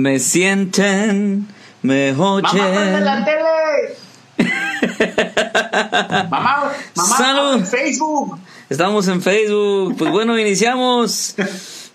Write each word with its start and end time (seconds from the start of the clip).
me 0.00 0.18
sienten, 0.18 1.46
me 1.82 2.12
oyen. 2.12 2.56
¡Mamá, 2.56 3.00
la 3.00 3.24
tele! 3.24 3.96
mamá, 6.30 6.72
mamá, 6.94 7.16
Salud. 7.16 7.54
en 7.56 7.66
Facebook. 7.66 8.38
Estamos 8.70 9.08
en 9.08 9.20
Facebook. 9.20 9.96
Pues 9.98 10.10
bueno, 10.10 10.38
iniciamos. 10.38 11.34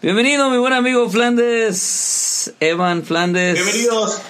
Bienvenido, 0.03 0.51
mi 0.51 0.57
buen 0.57 0.73
amigo 0.73 1.09
Flandes. 1.09 2.53
Evan 2.59 3.01
Flandes. 3.03 3.55
Bienvenidos. 3.55 4.21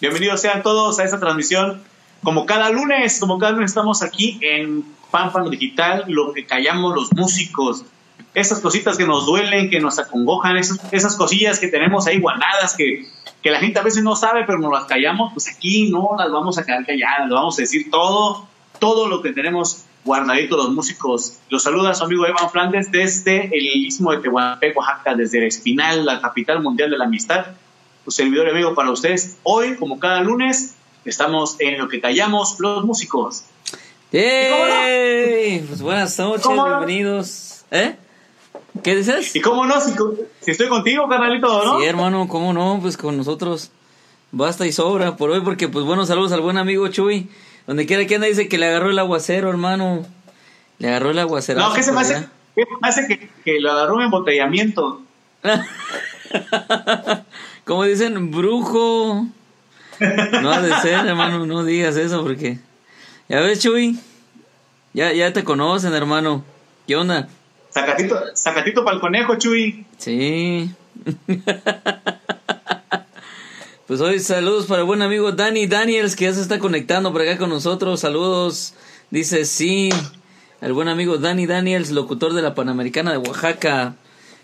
Bienvenidos 0.00 0.40
sean 0.40 0.64
todos 0.64 0.98
a 0.98 1.04
esta 1.04 1.20
transmisión. 1.20 1.80
Como 2.24 2.46
cada 2.46 2.68
lunes, 2.70 3.20
como 3.20 3.38
cada 3.38 3.52
lunes 3.52 3.70
estamos 3.70 4.02
aquí 4.02 4.40
en 4.42 4.84
Fanfano 5.12 5.50
Digital, 5.50 6.04
lo 6.08 6.32
que 6.32 6.46
callamos 6.46 6.96
los 6.96 7.12
músicos. 7.12 7.84
Esas 8.38 8.60
cositas 8.60 8.96
que 8.96 9.04
nos 9.04 9.26
duelen, 9.26 9.68
que 9.68 9.80
nos 9.80 9.98
acongojan, 9.98 10.56
esas, 10.56 10.80
esas 10.92 11.16
cosillas 11.16 11.58
que 11.58 11.68
tenemos 11.68 12.06
ahí 12.06 12.20
guardadas, 12.20 12.74
que, 12.76 13.06
que 13.42 13.50
la 13.50 13.58
gente 13.58 13.78
a 13.78 13.82
veces 13.82 14.02
no 14.02 14.14
sabe, 14.14 14.44
pero 14.46 14.58
nos 14.58 14.72
las 14.72 14.84
callamos, 14.84 15.32
pues 15.32 15.48
aquí 15.48 15.90
no 15.90 16.10
las 16.16 16.30
vamos 16.30 16.58
a 16.58 16.64
quedar 16.64 16.86
calladas, 16.86 17.28
vamos 17.28 17.58
a 17.58 17.62
decir 17.62 17.90
todo, 17.90 18.46
todo 18.78 19.08
lo 19.08 19.22
que 19.22 19.32
tenemos 19.32 19.84
guardadito 20.04 20.56
los 20.56 20.70
músicos. 20.70 21.38
Los 21.50 21.62
saluda 21.62 21.94
su 21.94 22.04
amigo 22.04 22.26
Evan 22.26 22.50
Flandes 22.50 22.90
desde 22.90 23.46
el 23.46 23.66
istmo 23.84 24.12
de 24.12 24.18
Tehuantepec, 24.18 24.76
Oaxaca, 24.76 25.14
desde 25.14 25.38
el 25.38 25.44
Espinal, 25.44 26.06
la 26.06 26.20
capital 26.20 26.62
mundial 26.62 26.90
de 26.90 26.98
la 26.98 27.04
amistad. 27.04 27.46
Un 28.06 28.12
servidor 28.12 28.46
y 28.46 28.50
amigo 28.50 28.74
para 28.74 28.90
ustedes. 28.90 29.36
Hoy, 29.42 29.76
como 29.76 29.98
cada 29.98 30.20
lunes, 30.20 30.74
estamos 31.04 31.56
en 31.60 31.78
lo 31.78 31.88
que 31.88 32.00
callamos 32.00 32.58
los 32.58 32.84
músicos. 32.84 33.44
¡Yay! 34.12 35.60
Pues 35.68 35.82
buenas 35.82 36.18
noches, 36.18 36.48
bienvenidos. 36.48 37.64
¿Eh? 37.70 37.96
¿Qué 38.82 38.96
dices? 38.96 39.34
Y 39.36 39.40
cómo 39.40 39.66
no, 39.66 39.80
si, 39.80 39.92
si 40.40 40.50
estoy 40.50 40.68
contigo, 40.68 41.08
carnalito, 41.08 41.64
¿no? 41.64 41.78
Sí, 41.78 41.86
hermano, 41.86 42.28
¿cómo 42.28 42.52
no? 42.52 42.78
Pues 42.80 42.96
con 42.96 43.16
nosotros 43.16 43.70
basta 44.32 44.66
y 44.66 44.72
sobra 44.72 45.16
por 45.16 45.30
hoy, 45.30 45.40
porque 45.40 45.68
pues 45.68 45.84
buenos 45.84 46.08
saludos 46.08 46.32
al 46.32 46.40
buen 46.40 46.58
amigo 46.58 46.88
Chuy. 46.88 47.28
Donde 47.66 47.86
quiera 47.86 48.06
que 48.06 48.14
anda 48.14 48.26
dice 48.26 48.48
que 48.48 48.58
le 48.58 48.66
agarró 48.66 48.90
el 48.90 48.98
aguacero, 48.98 49.50
hermano. 49.50 50.06
Le 50.78 50.88
agarró 50.88 51.10
el 51.10 51.18
aguacero. 51.18 51.60
No, 51.60 51.72
¿qué 51.74 51.82
se 51.82 51.92
me 51.92 52.00
hace? 52.00 52.26
¿Qué 52.54 52.64
se 52.64 52.76
me 52.80 52.88
hace 52.88 53.06
que, 53.06 53.28
que 53.44 53.60
lo 53.60 53.72
agarró 53.72 53.96
un 53.96 54.02
embotellamiento? 54.02 55.02
Como 57.64 57.84
dicen, 57.84 58.30
brujo. 58.30 59.26
No 60.40 60.50
ha 60.50 60.62
de 60.62 60.74
ser, 60.76 61.06
hermano, 61.06 61.44
no 61.44 61.64
digas 61.64 61.96
eso 61.96 62.22
porque... 62.22 62.58
Ya 63.28 63.40
ves, 63.40 63.60
Chuy. 63.60 63.98
Ya, 64.94 65.12
ya 65.12 65.32
te 65.32 65.44
conocen, 65.44 65.92
hermano. 65.92 66.44
¿Qué 66.86 66.96
onda? 66.96 67.28
Sacatito, 67.80 68.20
sacatito 68.34 68.84
para 68.84 68.96
el 68.96 69.00
conejo, 69.00 69.36
Chuy. 69.36 69.84
Sí. 69.98 70.70
pues 73.86 74.00
hoy 74.00 74.18
saludos 74.20 74.66
para 74.66 74.80
el 74.80 74.86
buen 74.86 75.00
amigo 75.02 75.32
Danny 75.32 75.66
Daniels 75.66 76.16
que 76.16 76.24
ya 76.26 76.34
se 76.34 76.40
está 76.42 76.58
conectando 76.58 77.12
por 77.12 77.22
acá 77.22 77.38
con 77.38 77.50
nosotros. 77.50 78.00
Saludos. 78.00 78.74
Dice 79.10 79.44
sí. 79.44 79.90
El 80.60 80.72
buen 80.72 80.88
amigo 80.88 81.18
Danny 81.18 81.46
Daniels, 81.46 81.90
locutor 81.92 82.34
de 82.34 82.42
la 82.42 82.54
Panamericana 82.54 83.12
de 83.12 83.18
Oaxaca. 83.18 83.94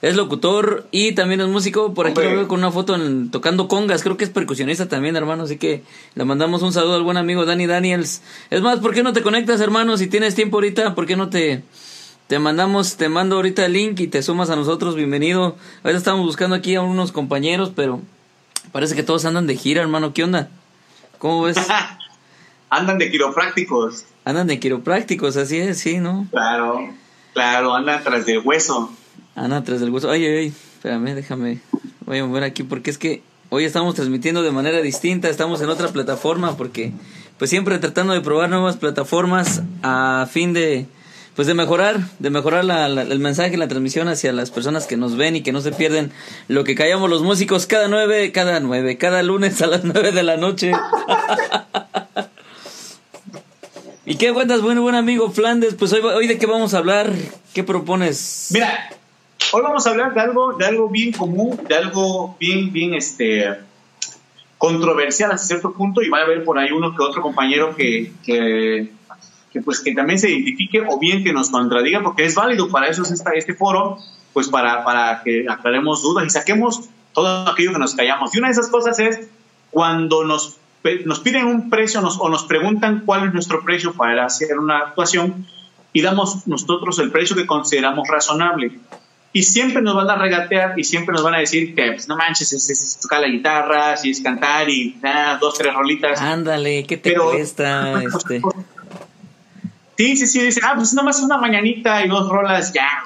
Es 0.01 0.17
locutor 0.17 0.87
y 0.91 1.13
también 1.13 1.41
es 1.41 1.49
músico. 1.49 1.93
Por 1.93 2.07
aquí 2.07 2.19
Hombre. 2.19 2.31
lo 2.33 2.37
veo 2.41 2.49
con 2.49 2.59
una 2.61 2.71
foto 2.71 2.95
en- 2.95 3.31
tocando 3.31 3.69
congas. 3.69 4.03
Creo 4.03 4.17
que 4.17 4.25
es 4.25 4.31
percusionista 4.31 4.87
también, 4.89 5.17
hermano. 5.17 5.43
Así 5.45 5.57
que 5.57 5.83
le 6.15 6.25
mandamos 6.25 6.63
un 6.63 6.73
saludo 6.73 6.95
al 6.97 7.03
buen 7.03 7.17
amigo 7.17 7.45
Danny 7.45 7.67
Daniels. 7.67 8.23
Es 8.51 8.61
más, 8.63 8.79
¿por 8.81 8.95
qué 8.95 9.03
no 9.03 9.13
te 9.13 9.23
conectas, 9.23 9.61
hermano? 9.61 9.97
Si 9.97 10.07
tienes 10.07 10.35
tiempo 10.35 10.59
ahorita, 10.59 10.95
¿por 10.95 11.07
qué 11.07 11.17
no 11.17 11.31
te, 11.31 11.63
te 12.27 12.39
mandamos, 12.39 12.97
te 12.97 13.09
mando 13.09 13.37
ahorita 13.37 13.67
el 13.67 13.75
link 13.75 14.01
y 14.01 14.07
te 14.07 14.23
sumas 14.23 14.49
a 14.49 14.57
nosotros, 14.57 14.97
bienvenido. 14.97 15.57
Ahorita 15.83 15.99
estamos 15.99 16.25
buscando 16.25 16.57
aquí 16.57 16.75
a 16.75 16.81
unos 16.81 17.13
compañeros, 17.13 17.73
pero 17.75 18.01
parece 18.73 18.95
que 18.95 19.03
todos 19.03 19.25
andan 19.27 19.47
de 19.47 19.57
gira, 19.57 19.83
hermano. 19.83 20.15
¿Qué 20.15 20.25
onda? 20.25 20.49
¿Cómo 21.19 21.43
ves? 21.43 21.57
Andan 22.71 22.99
de 22.99 23.11
quiroprácticos. 23.11 24.07
Andan 24.25 24.47
de 24.47 24.59
quiroprácticos, 24.59 25.37
así 25.37 25.59
es, 25.59 25.79
sí, 25.79 25.99
¿no? 25.99 26.27
Claro, 26.31 26.93
claro, 27.35 27.75
andan 27.75 28.03
tras 28.03 28.27
del 28.27 28.41
hueso. 28.41 28.91
Andan 29.37 29.63
tras 29.63 29.81
del 29.81 29.91
hueso. 29.91 30.11
Ay, 30.11 30.25
ay, 30.25 30.37
ay, 30.37 30.47
espérame, 30.49 31.15
déjame. 31.15 31.61
Voy 32.05 32.19
a 32.19 32.25
mover 32.25 32.43
aquí 32.43 32.65
porque 32.65 32.91
es 32.91 32.99
que 32.99 33.23
hoy 33.51 33.65
estamos 33.65 33.95
transmitiendo 33.95 34.43
de 34.43 34.51
manera 34.51 34.81
distinta, 34.81 35.29
estamos 35.29 35.61
en 35.61 35.69
otra 35.69 35.89
plataforma 35.89 36.57
porque 36.57 36.93
pues 37.39 37.51
siempre 37.51 37.79
tratando 37.79 38.13
de 38.13 38.23
probar 38.23 38.51
nuevas 38.51 38.77
plataformas 38.77 39.63
a 39.83 40.27
fin 40.31 40.53
de 40.53 40.89
pues 41.35 41.49
de 41.49 41.55
mejorar, 41.55 41.99
de 42.21 42.31
mejorar 42.31 42.65
la- 42.65 42.89
la- 42.89 43.03
el 43.03 43.19
mensaje, 43.19 43.57
la 43.57 43.67
transmisión 43.69 44.09
hacia 44.09 44.33
las 44.33 44.51
personas 44.51 44.87
que 44.87 44.97
nos 44.97 45.17
ven 45.17 45.35
y 45.37 45.43
que 45.43 45.53
no 45.53 45.61
se 45.61 45.73
pierden 45.73 46.13
lo 46.49 46.63
que 46.65 46.75
callamos 46.75 47.11
los 47.11 47.23
músicos 47.23 47.67
cada 47.67 47.89
nueve, 47.89 48.31
cada 48.33 48.61
nueve, 48.61 48.97
cada 48.99 49.23
lunes 49.23 49.61
a 49.63 49.67
las 49.67 49.83
nueve 49.85 50.13
de 50.13 50.23
la 50.23 50.37
noche. 50.37 50.73
¿Y 54.07 54.17
qué 54.17 54.33
cuentas, 54.33 54.61
bueno, 54.61 54.83
buen 54.83 54.95
amigo 54.95 55.31
Flandes? 55.31 55.75
Pues 55.75 55.93
hoy, 55.93 56.01
hoy 56.01 56.27
de 56.27 56.37
qué 56.39 56.47
vamos 56.47 56.75
a 56.75 56.79
hablar, 56.79 57.11
¿qué 57.55 57.65
propones? 57.65 58.49
Mira, 58.53 58.91
hoy 59.53 59.63
vamos 59.63 59.87
a 59.87 59.91
hablar 59.91 60.13
de 60.13 60.21
algo, 60.21 60.53
de 60.59 60.67
algo 60.67 60.89
bien 60.91 61.13
común, 61.13 61.59
de 61.67 61.75
algo 61.75 62.37
bien, 62.39 62.71
bien, 62.71 62.93
este, 62.95 63.47
controversial 64.59 65.33
hasta 65.33 65.47
cierto 65.47 65.73
punto 65.73 66.03
y 66.03 66.11
va 66.11 66.19
a 66.19 66.23
haber 66.25 66.45
por 66.45 66.59
ahí 66.59 66.71
uno 66.71 66.95
que 66.95 67.03
otro 67.03 67.23
compañero 67.23 67.75
que, 67.75 68.13
que, 68.25 68.91
que, 69.55 69.63
pues 69.63 69.81
que 69.81 69.95
también 69.95 70.19
se 70.19 70.29
identifique 70.31 70.83
o 70.87 70.99
bien 70.99 71.25
que 71.25 71.33
nos 71.33 71.49
contradiga 71.49 72.03
porque 72.03 72.25
es 72.27 72.35
válido 72.35 72.69
para 72.69 72.89
eso 72.89 73.03
es 73.05 73.11
esta, 73.13 73.31
este 73.31 73.55
foro, 73.55 73.97
pues 74.35 74.49
para, 74.49 74.85
para 74.85 75.23
que 75.25 75.47
aclaremos 75.49 76.03
dudas 76.03 76.27
y 76.27 76.31
saquemos 76.31 76.91
todo 77.15 77.49
aquello 77.49 77.73
que 77.73 77.79
nos 77.79 77.95
callamos. 77.95 78.35
Y 78.35 78.39
una 78.41 78.49
de 78.49 78.53
esas 78.53 78.69
cosas 78.69 78.99
es 78.99 79.29
cuando 79.71 80.25
nos, 80.25 80.59
nos 81.07 81.21
piden 81.21 81.47
un 81.47 81.71
precio 81.71 82.01
nos- 82.03 82.19
o 82.21 82.29
nos 82.29 82.45
preguntan 82.45 83.05
cuál 83.07 83.29
es 83.29 83.33
nuestro 83.33 83.65
precio 83.65 83.95
para 83.95 84.27
hacer 84.27 84.59
una 84.59 84.79
actuación 84.79 85.47
y 85.93 86.03
damos 86.03 86.47
nosotros 86.49 86.99
el 86.99 87.11
precio 87.13 87.37
que 87.37 87.47
consideramos 87.47 88.09
razonable. 88.09 88.79
Y 89.33 89.43
siempre 89.45 89.83
nos 89.83 89.95
van 89.97 90.11
a 90.11 90.17
regatear 90.17 90.79
y 90.79 90.85
siempre 90.85 91.13
nos 91.13 91.23
van 91.25 91.35
a 91.35 91.39
decir 91.39 91.75
que, 91.75 91.93
pues, 91.93 92.07
no 92.09 92.17
manches, 92.17 92.53
es, 92.53 92.71
es 92.71 92.99
tocar 93.01 93.21
la 93.21 93.27
guitarra, 93.29 93.97
si 93.97 94.11
es 94.11 94.21
cantar 94.21 94.69
y 94.69 94.97
nada, 95.03 95.39
dos, 95.39 95.57
tres 95.59 95.73
rolitas. 95.75 96.21
Ándale, 96.21 96.85
¿qué 96.87 96.97
te 96.97 97.11
Pero- 97.11 97.31
cuesta? 97.31 98.01
Este? 98.17 98.41
Sí, 99.97 100.17
sí, 100.17 100.27
sí, 100.27 100.41
dice, 100.41 100.61
ah, 100.65 100.73
pues 100.75 100.93
nomás 100.93 101.21
una 101.21 101.39
mañanita 101.39 102.05
y 102.05 102.09
dos 102.09 102.29
rolas, 102.29 102.73
ya. 102.73 103.03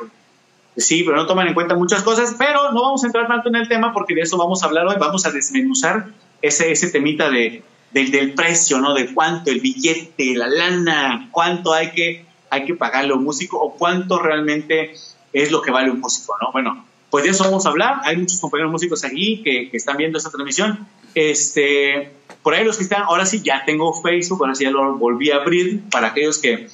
Sí, 0.76 1.02
pero 1.04 1.16
no 1.16 1.26
toman 1.26 1.48
en 1.48 1.54
cuenta 1.54 1.74
muchas 1.74 2.02
cosas, 2.02 2.36
pero 2.38 2.72
no 2.72 2.82
vamos 2.82 3.02
a 3.02 3.06
entrar 3.08 3.26
tanto 3.26 3.48
en 3.48 3.56
el 3.56 3.68
tema 3.68 3.92
porque 3.92 4.14
de 4.14 4.22
eso 4.22 4.38
vamos 4.38 4.62
a 4.62 4.66
hablar 4.66 4.86
hoy, 4.86 4.96
vamos 4.98 5.26
a 5.26 5.30
desmenuzar 5.30 6.06
ese, 6.40 6.70
ese 6.70 6.90
temita 6.90 7.30
de, 7.30 7.62
del, 7.90 8.10
del 8.10 8.34
precio, 8.34 8.78
¿no? 8.78 8.94
De 8.94 9.12
cuánto, 9.12 9.50
el 9.50 9.60
billete, 9.60 10.34
la 10.34 10.48
lana, 10.48 11.28
cuánto 11.32 11.72
hay 11.72 11.90
que, 11.90 12.24
hay 12.50 12.64
que 12.64 12.74
pagarle 12.74 13.12
a 13.12 13.16
un 13.16 13.24
músico 13.24 13.58
o 13.58 13.74
cuánto 13.74 14.18
realmente 14.18 14.94
es 15.32 15.50
lo 15.50 15.62
que 15.62 15.70
vale 15.70 15.90
un 15.90 16.00
músico, 16.00 16.36
¿no? 16.40 16.52
Bueno, 16.52 16.84
pues 17.10 17.24
de 17.24 17.30
eso 17.30 17.44
vamos 17.44 17.66
a 17.66 17.70
hablar, 17.70 18.00
hay 18.04 18.16
muchos 18.16 18.38
compañeros 18.40 18.70
músicos 18.70 19.04
aquí 19.04 19.42
que, 19.42 19.70
que 19.70 19.76
están 19.76 19.96
viendo 19.96 20.18
esta 20.18 20.30
transmisión, 20.30 20.86
este, 21.14 22.12
por 22.42 22.54
ahí 22.54 22.64
los 22.64 22.76
que 22.76 22.82
están, 22.82 23.02
ahora 23.02 23.26
sí 23.26 23.40
ya 23.42 23.64
tengo 23.64 23.92
Facebook, 23.94 24.40
ahora 24.42 24.54
sí 24.54 24.64
ya 24.64 24.70
lo 24.70 24.96
volví 24.96 25.30
a 25.30 25.36
abrir 25.36 25.82
para 25.90 26.08
aquellos 26.08 26.38
que, 26.38 26.68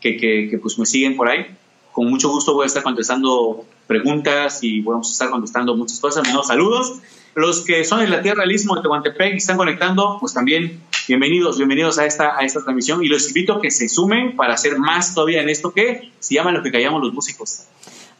que, 0.00 0.16
que, 0.16 0.48
que, 0.50 0.58
pues 0.58 0.78
me 0.78 0.86
siguen 0.86 1.16
por 1.16 1.28
ahí. 1.28 1.46
Con 1.92 2.08
mucho 2.08 2.28
gusto 2.28 2.54
voy 2.54 2.64
a 2.64 2.66
estar 2.66 2.82
contestando 2.82 3.64
preguntas 3.86 4.62
y 4.62 4.80
vamos 4.80 5.08
a 5.08 5.12
estar 5.12 5.30
contestando 5.30 5.76
muchas 5.76 6.00
cosas. 6.00 6.26
Menos 6.26 6.46
saludos. 6.46 7.00
Los 7.34 7.60
que 7.64 7.84
son 7.84 8.00
de 8.00 8.08
la 8.08 8.22
tierra 8.22 8.42
del 8.42 8.52
Istmo 8.52 8.74
de 8.74 8.82
Tehuantepec 8.82 9.34
y 9.34 9.36
están 9.36 9.56
conectando, 9.56 10.16
pues 10.18 10.34
también 10.34 10.80
bienvenidos, 11.06 11.58
bienvenidos 11.58 11.98
a 11.98 12.06
esta, 12.06 12.36
a 12.36 12.40
esta 12.44 12.62
transmisión 12.62 13.04
y 13.04 13.08
los 13.08 13.28
invito 13.28 13.54
a 13.54 13.60
que 13.60 13.70
se 13.70 13.88
sumen 13.88 14.36
para 14.36 14.54
hacer 14.54 14.78
más 14.78 15.14
todavía 15.14 15.40
en 15.40 15.48
esto 15.48 15.72
que 15.72 16.10
se 16.18 16.34
llama 16.34 16.52
lo 16.52 16.62
que 16.62 16.72
callamos 16.72 17.02
los 17.02 17.12
músicos. 17.12 17.66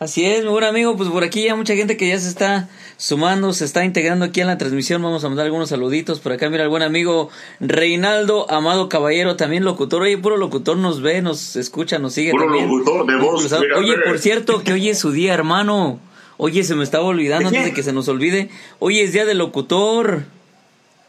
Así 0.00 0.25
es, 0.25 0.43
mi 0.44 0.49
buen 0.49 0.64
amigo, 0.64 0.97
pues 0.97 1.11
por 1.11 1.25
aquí 1.25 1.44
ya 1.44 1.55
mucha 1.55 1.75
gente 1.75 1.99
que 1.99 2.08
ya 2.08 2.19
se 2.19 2.29
está 2.29 2.70
sumando, 2.97 3.52
se 3.52 3.67
está 3.67 3.85
integrando 3.85 4.25
aquí 4.25 4.41
en 4.41 4.47
la 4.47 4.56
transmisión. 4.56 5.02
Vamos 5.02 5.23
a 5.25 5.29
mandar 5.29 5.44
algunos 5.44 5.69
saluditos 5.69 6.20
por 6.20 6.32
acá. 6.32 6.49
Mira, 6.49 6.62
el 6.62 6.70
buen 6.70 6.82
amigo 6.82 7.29
Reinaldo 7.61 8.50
Amado 8.50 8.88
Caballero, 8.88 9.37
también 9.37 9.62
locutor. 9.62 10.00
Oye, 10.00 10.17
puro 10.17 10.38
locutor 10.38 10.79
nos 10.79 11.02
ve, 11.02 11.20
nos 11.20 11.55
escucha, 11.56 11.99
nos 11.99 12.14
sigue 12.14 12.31
Puro 12.31 12.44
también. 12.47 12.67
locutor 12.67 13.06
de 13.06 13.17
voz. 13.17 13.52
Oye, 13.76 13.99
por 13.99 14.19
cierto, 14.19 14.62
que 14.64 14.73
hoy 14.73 14.88
es 14.88 14.99
su 14.99 15.12
día, 15.12 15.35
hermano. 15.35 16.00
Oye, 16.38 16.64
se 16.64 16.75
me 16.75 16.82
estaba 16.82 17.05
olvidando 17.05 17.49
antes 17.49 17.64
de 17.67 17.75
que 17.75 17.82
se 17.82 17.93
nos 17.93 18.08
olvide. 18.08 18.49
Hoy 18.79 19.00
es 19.00 19.12
día 19.12 19.26
del 19.26 19.37
locutor. 19.37 20.25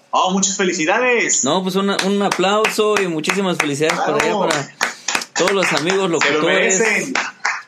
¡Oh, 0.09 0.31
muchas 0.33 0.57
felicidades! 0.57 1.45
No, 1.45 1.63
pues 1.63 1.75
una- 1.77 1.95
un 2.05 2.21
aplauso 2.21 2.95
y 3.01 3.07
muchísimas 3.07 3.55
felicidades 3.57 3.97
Claro. 3.97 4.17
para 4.17 4.25
allá, 4.25 4.37
para 4.37 4.75
todos 5.37 5.51
los 5.53 5.71
amigos 5.71 6.01
Se 6.01 6.01
lo 6.01 6.07
locutores. 6.09 6.77
merecen. 6.79 7.13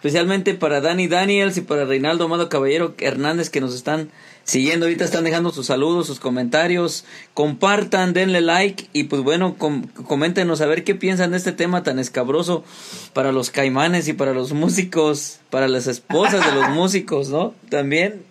Especialmente 0.04 0.54
para 0.54 0.82
Dani 0.82 1.08
Daniels 1.08 1.56
y 1.56 1.62
para 1.62 1.86
Reinaldo 1.86 2.26
Amado 2.26 2.50
Caballero 2.50 2.94
Hernández 2.98 3.50
que 3.50 3.62
nos 3.62 3.74
están 3.74 4.10
siguiendo 4.44 4.86
ahorita, 4.86 5.06
están 5.06 5.24
dejando 5.24 5.52
sus 5.52 5.68
saludos, 5.68 6.08
sus 6.08 6.20
comentarios. 6.20 7.06
Compartan, 7.34 8.12
denle 8.12 8.42
like 8.42 8.90
y 8.92 9.06
pues 9.06 9.22
bueno, 9.22 9.56
com- 9.58 9.88
coméntenos 10.06 10.60
a 10.60 10.66
ver 10.66 10.84
qué 10.84 10.94
piensan 10.94 11.32
de 11.32 11.38
este 11.38 11.54
tema 11.54 11.84
tan 11.84 12.00
escabroso 12.00 12.66
para 13.14 13.32
los 13.32 13.50
caimanes 13.50 14.10
y 14.10 14.12
para 14.12 14.34
los 14.34 14.52
músicos, 14.52 15.40
para 15.50 15.70
las 15.70 15.88
esposas 15.88 16.46
de 16.46 16.52
los 16.52 16.68
músicos, 16.76 17.30
¿no? 17.30 17.56
También 17.70 18.24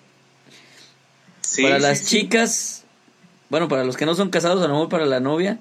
Sí, 1.40 1.62
para 1.62 1.76
sí, 1.76 1.82
las 1.82 1.98
sí. 2.00 2.04
chicas 2.04 2.84
bueno, 3.48 3.68
para 3.68 3.84
los 3.84 3.96
que 3.96 4.04
no 4.04 4.14
son 4.14 4.28
casados, 4.28 4.62
a 4.62 4.66
lo 4.68 4.74
mejor 4.74 4.88
para 4.90 5.06
la 5.06 5.20
novia, 5.20 5.58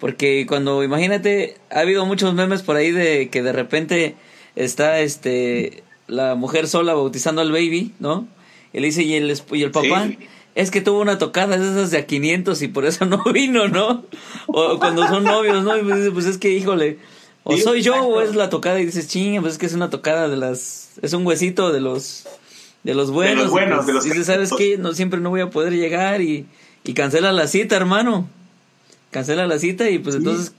porque 0.00 0.44
cuando, 0.46 0.82
imagínate, 0.84 1.56
ha 1.70 1.80
habido 1.80 2.04
muchos 2.04 2.34
memes 2.34 2.60
por 2.60 2.76
ahí 2.76 2.90
de 2.92 3.30
que 3.30 3.42
de 3.42 3.52
repente 3.52 4.16
está 4.56 5.00
este 5.00 5.84
la 6.08 6.34
mujer 6.34 6.68
sola 6.68 6.94
bautizando 6.94 7.40
al 7.40 7.52
baby, 7.52 7.92
¿no? 7.98 8.26
Y 8.72 8.80
le 8.80 8.86
dice, 8.86 9.02
¿y 9.02 9.14
el, 9.14 9.40
y 9.52 9.62
el 9.62 9.70
papá? 9.70 10.08
Es 10.54 10.70
que 10.70 10.80
tuvo 10.80 11.00
una 11.00 11.18
tocada 11.18 11.58
de 11.58 11.64
esas 11.64 11.90
de 11.90 11.98
a 11.98 12.06
500 12.06 12.62
y 12.62 12.68
por 12.68 12.86
eso 12.86 13.04
no 13.04 13.22
vino, 13.32 13.68
¿no? 13.68 14.04
O 14.46 14.78
cuando 14.78 15.06
son 15.06 15.24
novios, 15.24 15.62
¿no? 15.64 15.76
Y 15.76 15.82
pues, 15.82 16.10
pues 16.12 16.26
es 16.26 16.38
que, 16.38 16.50
híjole, 16.50 16.98
o 17.44 17.56
soy 17.56 17.82
yo 17.82 17.94
o 17.94 18.20
es 18.20 18.34
la 18.34 18.48
tocada 18.50 18.80
y 18.80 18.86
dices, 18.86 19.08
chinga, 19.08 19.40
pues 19.40 19.54
es 19.54 19.58
que 19.58 19.66
es 19.66 19.74
una 19.74 19.90
tocada 19.90 20.28
de 20.28 20.36
las... 20.36 20.90
Es 21.02 21.12
un 21.12 21.26
huesito 21.26 21.72
de 21.72 21.80
los... 21.80 22.26
De 22.82 22.94
los 22.94 23.10
buenos. 23.10 23.36
De 23.36 23.42
los 23.42 23.50
buenos, 23.50 23.76
pues, 23.76 23.86
de 23.86 23.92
los 23.92 24.04
Dices, 24.04 24.26
¿sabes 24.26 24.50
qué? 24.56 24.78
No, 24.78 24.94
siempre 24.94 25.20
no 25.20 25.30
voy 25.30 25.40
a 25.40 25.50
poder 25.50 25.72
llegar 25.72 26.22
y, 26.22 26.46
y 26.84 26.94
cancela 26.94 27.32
la 27.32 27.46
cita, 27.48 27.76
hermano. 27.76 28.28
Cancela 29.10 29.46
la 29.46 29.58
cita 29.58 29.90
y 29.90 29.98
pues 29.98 30.16
entonces 30.16 30.54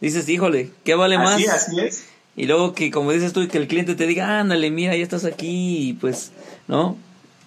dices, 0.00 0.28
híjole, 0.28 0.70
¿qué 0.84 0.94
vale 0.94 1.18
más? 1.18 1.42
Así 1.48 1.80
es. 1.80 2.04
Y 2.38 2.46
luego 2.46 2.72
que, 2.72 2.90
como 2.90 3.12
dices 3.12 3.34
tú, 3.34 3.46
que 3.48 3.58
el 3.58 3.68
cliente 3.68 3.94
te 3.94 4.06
diga, 4.06 4.40
ándale, 4.40 4.70
mira, 4.70 4.96
ya 4.96 5.02
estás 5.02 5.26
aquí 5.26 5.88
y 5.88 5.92
pues, 5.92 6.32
¿no? 6.68 6.96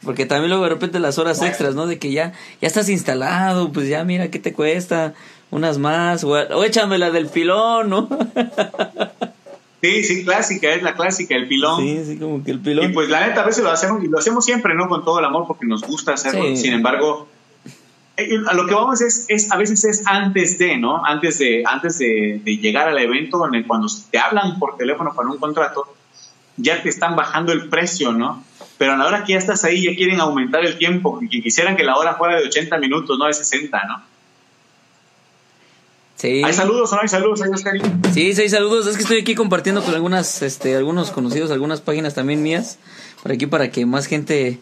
Porque 0.04 0.26
también 0.26 0.50
luego 0.50 0.64
de 0.64 0.70
repente 0.70 1.00
las 1.00 1.18
horas 1.18 1.42
extras, 1.42 1.74
¿no? 1.74 1.88
De 1.88 1.98
que 1.98 2.12
ya, 2.12 2.34
ya 2.62 2.68
estás 2.68 2.90
instalado, 2.90 3.72
pues 3.72 3.88
ya 3.88 4.04
mira, 4.04 4.30
¿qué 4.30 4.38
te 4.38 4.54
cuesta? 4.54 5.14
unas 5.52 5.78
más, 5.78 6.24
o, 6.24 6.64
échame 6.64 6.98
la 6.98 7.12
del 7.12 7.28
pilón, 7.28 7.90
¿no? 7.90 8.10
Sí, 9.82 10.04
sí, 10.04 10.24
clásica, 10.24 10.74
es 10.76 10.84
la 10.84 10.96
clásica, 10.96 11.36
el 11.36 11.48
pilón. 11.48 11.82
Sí, 11.82 12.04
sí, 12.06 12.18
como 12.20 12.44
que 12.44 12.52
el 12.52 12.60
pilón. 12.60 12.92
Y 12.92 12.94
pues 12.94 13.10
la 13.10 13.26
neta, 13.28 13.42
a 13.42 13.46
veces 13.46 13.64
lo 13.64 13.72
hacemos, 13.72 14.04
y 14.04 14.08
lo 14.08 14.20
hacemos 14.20 14.46
siempre, 14.46 14.76
¿no? 14.76 14.88
Con 14.88 15.04
todo 15.04 15.18
el 15.18 15.26
amor, 15.26 15.46
porque 15.48 15.66
nos 15.66 15.82
gusta 15.82 16.14
hacerlo. 16.14 16.56
Sin 16.56 16.74
embargo, 16.74 17.28
a 18.47 18.53
lo 18.53 18.65
que 18.65 18.73
vamos 18.73 19.01
es, 19.01 19.25
es, 19.27 19.51
a 19.51 19.57
veces 19.57 19.83
es 19.85 20.03
antes 20.06 20.57
de, 20.57 20.77
¿no? 20.77 21.06
Antes 21.06 21.39
de, 21.39 21.63
antes 21.65 21.97
de, 21.97 22.41
llegar 22.62 22.88
al 22.88 22.97
evento, 22.97 23.47
en 23.47 23.56
el, 23.56 23.68
cuando 23.68 23.88
te 24.09 24.19
hablan 24.19 24.59
por 24.59 24.77
teléfono 24.77 25.13
para 25.15 25.29
un 25.29 25.38
contrato, 25.38 25.95
ya 26.57 26.81
te 26.81 26.89
están 26.89 27.15
bajando 27.15 27.51
el 27.51 27.69
precio, 27.69 28.12
¿no? 28.12 28.44
Pero 28.77 28.94
a 28.94 28.97
la 28.97 29.06
hora 29.06 29.23
que 29.23 29.33
ya 29.33 29.39
estás 29.39 29.63
ahí, 29.63 29.83
ya 29.83 29.95
quieren 29.95 30.19
aumentar 30.19 30.65
el 30.65 30.77
tiempo, 30.77 31.19
y 31.21 31.41
quisieran 31.41 31.75
que 31.75 31.83
la 31.83 31.95
hora 31.97 32.15
fuera 32.15 32.38
de 32.38 32.47
80 32.47 32.77
minutos, 32.77 33.18
no 33.18 33.25
de 33.25 33.33
60, 33.33 33.83
¿no? 33.88 34.12
¿Hay 36.23 36.53
saludos 36.53 36.91
o 36.91 36.95
no 36.95 37.01
hay 37.01 37.07
saludos? 37.07 37.41
Sí, 38.13 38.33
sí, 38.33 38.41
hay 38.41 38.50
saludos. 38.50 38.85
Es 38.88 38.95
que 38.95 39.03
estoy 39.03 39.19
aquí 39.19 39.33
compartiendo 39.33 39.83
con 39.83 39.94
algunas, 39.95 40.41
este, 40.41 40.75
algunos 40.75 41.09
conocidos, 41.12 41.51
algunas 41.51 41.81
páginas 41.81 42.13
también 42.13 42.44
mías, 42.44 42.77
por 43.23 43.31
aquí 43.31 43.47
para 43.47 43.71
que 43.71 43.85
más 43.85 44.06
gente, 44.06 44.59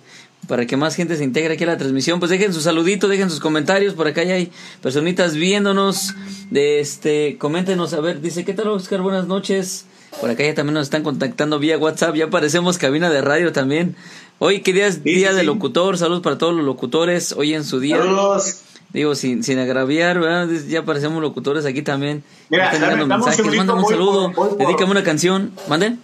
para 0.49 0.65
que 0.65 0.75
más 0.75 0.95
gente 0.95 1.15
se 1.15 1.23
integre 1.23 1.53
aquí 1.53 1.63
a 1.63 1.67
la 1.67 1.77
transmisión. 1.77 2.19
Pues 2.19 2.31
dejen 2.31 2.53
su 2.53 2.59
saludito, 2.59 3.07
dejen 3.07 3.29
sus 3.29 3.39
comentarios. 3.39 3.93
Por 3.93 4.07
acá 4.07 4.23
ya 4.23 4.33
hay 4.33 4.51
personitas 4.81 5.35
viéndonos. 5.35 6.15
De 6.49 6.79
este, 6.79 7.37
coméntenos, 7.37 7.93
a 7.93 8.01
ver, 8.01 8.19
dice, 8.19 8.43
¿qué 8.43 8.55
tal 8.55 8.69
Oscar? 8.69 9.03
Buenas 9.03 9.27
noches. 9.27 9.85
Por 10.19 10.31
acá 10.31 10.43
ya 10.43 10.55
también 10.55 10.73
nos 10.73 10.87
están 10.87 11.03
contactando 11.03 11.59
vía 11.59 11.77
WhatsApp. 11.77 12.15
Ya 12.15 12.25
aparecemos 12.25 12.79
cabina 12.79 13.11
de 13.11 13.21
radio 13.21 13.53
también. 13.53 13.95
Hoy, 14.39 14.61
¿qué 14.61 14.73
día 14.73 14.87
es 14.87 15.03
día 15.03 15.33
de 15.33 15.43
locutor? 15.43 15.99
Saludos 15.99 16.23
para 16.23 16.39
todos 16.39 16.55
los 16.55 16.65
locutores. 16.65 17.31
Hoy 17.33 17.53
en 17.53 17.63
su 17.63 17.79
día. 17.79 17.97
Saludos. 17.97 18.61
Digo, 18.91 19.13
sin, 19.13 19.43
sin 19.43 19.59
agraviar, 19.59 20.19
¿verdad? 20.19 20.49
Ya 20.67 20.83
parecemos 20.83 21.21
locutores 21.21 21.65
aquí 21.65 21.83
también. 21.83 22.23
Mira, 22.49 22.75
dame, 22.79 23.05
mensajes, 23.05 23.45
un 23.45 23.55
mándame 23.55 23.81
un 23.81 23.87
saludo, 23.87 24.33
dedícame 24.57 24.89
una 24.89 25.03
canción. 25.03 25.51
¿Mande? 25.67 25.97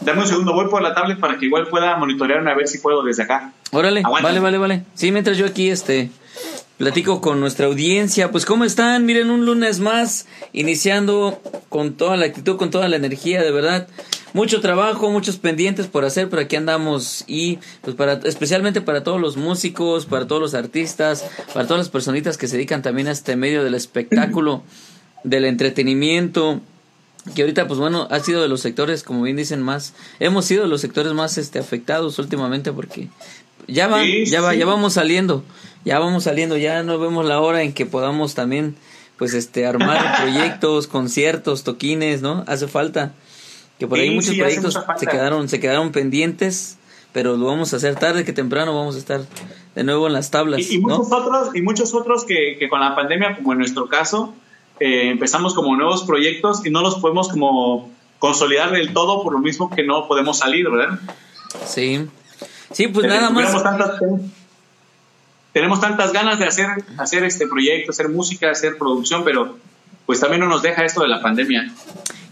Dame 0.00 0.22
un 0.22 0.26
segundo, 0.26 0.54
voy 0.54 0.68
por 0.68 0.82
la 0.82 0.94
tablet 0.94 1.18
para 1.18 1.36
que 1.38 1.46
igual 1.46 1.68
pueda 1.68 1.96
monitorearme 1.96 2.50
a 2.50 2.54
ver 2.54 2.68
si 2.68 2.78
puedo 2.78 3.02
desde 3.02 3.24
acá. 3.24 3.52
Órale, 3.70 4.02
vale, 4.02 4.40
vale, 4.40 4.58
vale. 4.58 4.84
Sí, 4.94 5.12
mientras 5.12 5.36
yo 5.36 5.46
aquí 5.46 5.70
este 5.70 6.10
platico 6.78 7.20
con 7.20 7.40
nuestra 7.40 7.66
audiencia. 7.66 8.30
Pues, 8.30 8.46
¿cómo 8.46 8.64
están? 8.64 9.04
Miren, 9.04 9.30
un 9.30 9.44
lunes 9.44 9.80
más, 9.80 10.26
iniciando 10.54 11.38
con 11.68 11.92
toda 11.92 12.16
la 12.16 12.24
actitud, 12.24 12.56
con 12.56 12.70
toda 12.70 12.88
la 12.88 12.96
energía, 12.96 13.42
de 13.42 13.50
verdad 13.50 13.86
mucho 14.32 14.60
trabajo, 14.60 15.10
muchos 15.10 15.36
pendientes 15.38 15.86
por 15.86 16.04
hacer, 16.04 16.28
pero 16.28 16.42
aquí 16.42 16.56
andamos 16.56 17.24
y 17.26 17.58
pues 17.82 17.96
para 17.96 18.14
especialmente 18.24 18.80
para 18.80 19.02
todos 19.02 19.20
los 19.20 19.36
músicos, 19.36 20.06
para 20.06 20.26
todos 20.26 20.40
los 20.40 20.54
artistas, 20.54 21.28
para 21.52 21.66
todas 21.66 21.78
las 21.78 21.88
personitas 21.88 22.38
que 22.38 22.46
se 22.46 22.56
dedican 22.56 22.82
también 22.82 23.08
a 23.08 23.12
este 23.12 23.36
medio 23.36 23.64
del 23.64 23.74
espectáculo, 23.74 24.62
del 25.24 25.44
entretenimiento, 25.44 26.60
que 27.34 27.42
ahorita 27.42 27.66
pues 27.66 27.78
bueno, 27.78 28.08
ha 28.10 28.20
sido 28.20 28.42
de 28.42 28.48
los 28.48 28.60
sectores, 28.60 29.02
como 29.02 29.22
bien 29.22 29.36
dicen, 29.36 29.62
más 29.62 29.94
hemos 30.18 30.44
sido 30.44 30.62
de 30.62 30.68
los 30.68 30.80
sectores 30.80 31.12
más 31.12 31.38
este 31.38 31.58
afectados 31.58 32.18
últimamente 32.18 32.72
porque 32.72 33.08
ya 33.66 33.88
va, 33.88 34.02
ya 34.04 34.40
va, 34.40 34.54
ya 34.54 34.66
vamos 34.66 34.94
saliendo, 34.94 35.44
ya 35.84 35.98
vamos 35.98 36.24
saliendo, 36.24 36.56
ya 36.56 36.82
no 36.82 36.98
vemos 36.98 37.24
la 37.26 37.40
hora 37.40 37.62
en 37.62 37.72
que 37.72 37.86
podamos 37.86 38.34
también 38.34 38.74
pues 39.16 39.34
este 39.34 39.66
armar 39.66 40.16
proyectos, 40.22 40.86
conciertos, 40.86 41.62
toquines, 41.62 42.22
¿no? 42.22 42.44
Hace 42.46 42.68
falta 42.68 43.12
que 43.78 43.86
por 43.86 43.98
ahí 43.98 44.10
muchos 44.10 44.34
proyectos 44.34 44.78
se 44.96 45.06
quedaron, 45.06 45.48
se 45.48 45.60
quedaron 45.60 45.92
pendientes, 45.92 46.78
pero 47.12 47.36
lo 47.36 47.46
vamos 47.46 47.72
a 47.72 47.76
hacer 47.76 47.96
tarde 47.96 48.24
que 48.24 48.32
temprano, 48.32 48.74
vamos 48.74 48.96
a 48.96 48.98
estar 48.98 49.20
de 49.74 49.84
nuevo 49.84 50.06
en 50.06 50.12
las 50.14 50.30
tablas. 50.30 50.70
Y, 50.70 50.78
muchos 50.78 51.12
otros, 51.12 51.50
y 51.54 51.62
muchos 51.62 51.94
otros 51.94 52.24
que, 52.24 52.56
que, 52.58 52.68
con 52.68 52.80
la 52.80 52.94
pandemia, 52.94 53.36
como 53.36 53.52
en 53.52 53.58
nuestro 53.58 53.88
caso, 53.88 54.34
eh, 54.80 55.10
empezamos 55.10 55.54
como 55.54 55.76
nuevos 55.76 56.04
proyectos 56.04 56.64
y 56.64 56.70
no 56.70 56.80
los 56.80 56.96
podemos 56.96 57.28
como 57.28 57.90
consolidar 58.18 58.72
del 58.72 58.92
todo 58.92 59.22
por 59.22 59.32
lo 59.32 59.38
mismo 59.38 59.70
que 59.70 59.84
no 59.84 60.08
podemos 60.08 60.38
salir, 60.38 60.68
¿verdad? 60.70 60.98
Sí. 61.66 62.06
Sí, 62.72 62.88
pues 62.88 63.06
nada 63.06 63.30
más. 63.30 63.62
Tantas, 63.62 64.00
tenemos 65.52 65.80
tantas 65.80 66.12
ganas 66.12 66.38
de 66.38 66.46
hacer, 66.46 66.66
hacer 66.96 67.24
este 67.24 67.46
proyecto, 67.46 67.90
hacer 67.90 68.08
música, 68.08 68.50
hacer 68.50 68.78
producción, 68.78 69.22
pero 69.24 69.58
pues 70.06 70.20
también 70.20 70.40
no 70.40 70.48
nos 70.48 70.62
deja 70.62 70.84
esto 70.84 71.02
de 71.02 71.08
la 71.08 71.20
pandemia. 71.20 71.72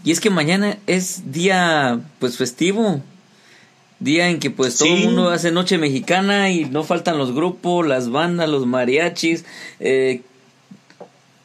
Y 0.03 0.11
es 0.11 0.19
que 0.19 0.29
mañana 0.29 0.77
es 0.87 1.31
día 1.31 1.99
pues 2.19 2.37
festivo. 2.37 3.01
Día 3.99 4.29
en 4.29 4.39
que 4.39 4.49
pues 4.49 4.77
todo 4.77 4.87
el 4.87 5.03
mundo 5.03 5.29
hace 5.29 5.51
noche 5.51 5.77
mexicana 5.77 6.49
y 6.51 6.63
no 6.63 6.83
faltan 6.83 7.17
los 7.17 7.33
grupos, 7.33 7.85
las 7.85 8.09
bandas, 8.09 8.47
los 8.47 8.65
mariachis. 8.65 9.43
Eh, 9.81 10.21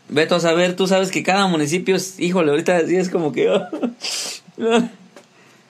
Veto 0.08 0.36
a 0.36 0.40
saber, 0.40 0.76
tú 0.76 0.86
sabes 0.86 1.10
que 1.10 1.22
cada 1.22 1.46
municipio 1.46 1.96
es, 1.96 2.18
híjole, 2.20 2.50
ahorita 2.50 2.78
es 2.80 3.08
como 3.08 3.32
que... 3.32 3.48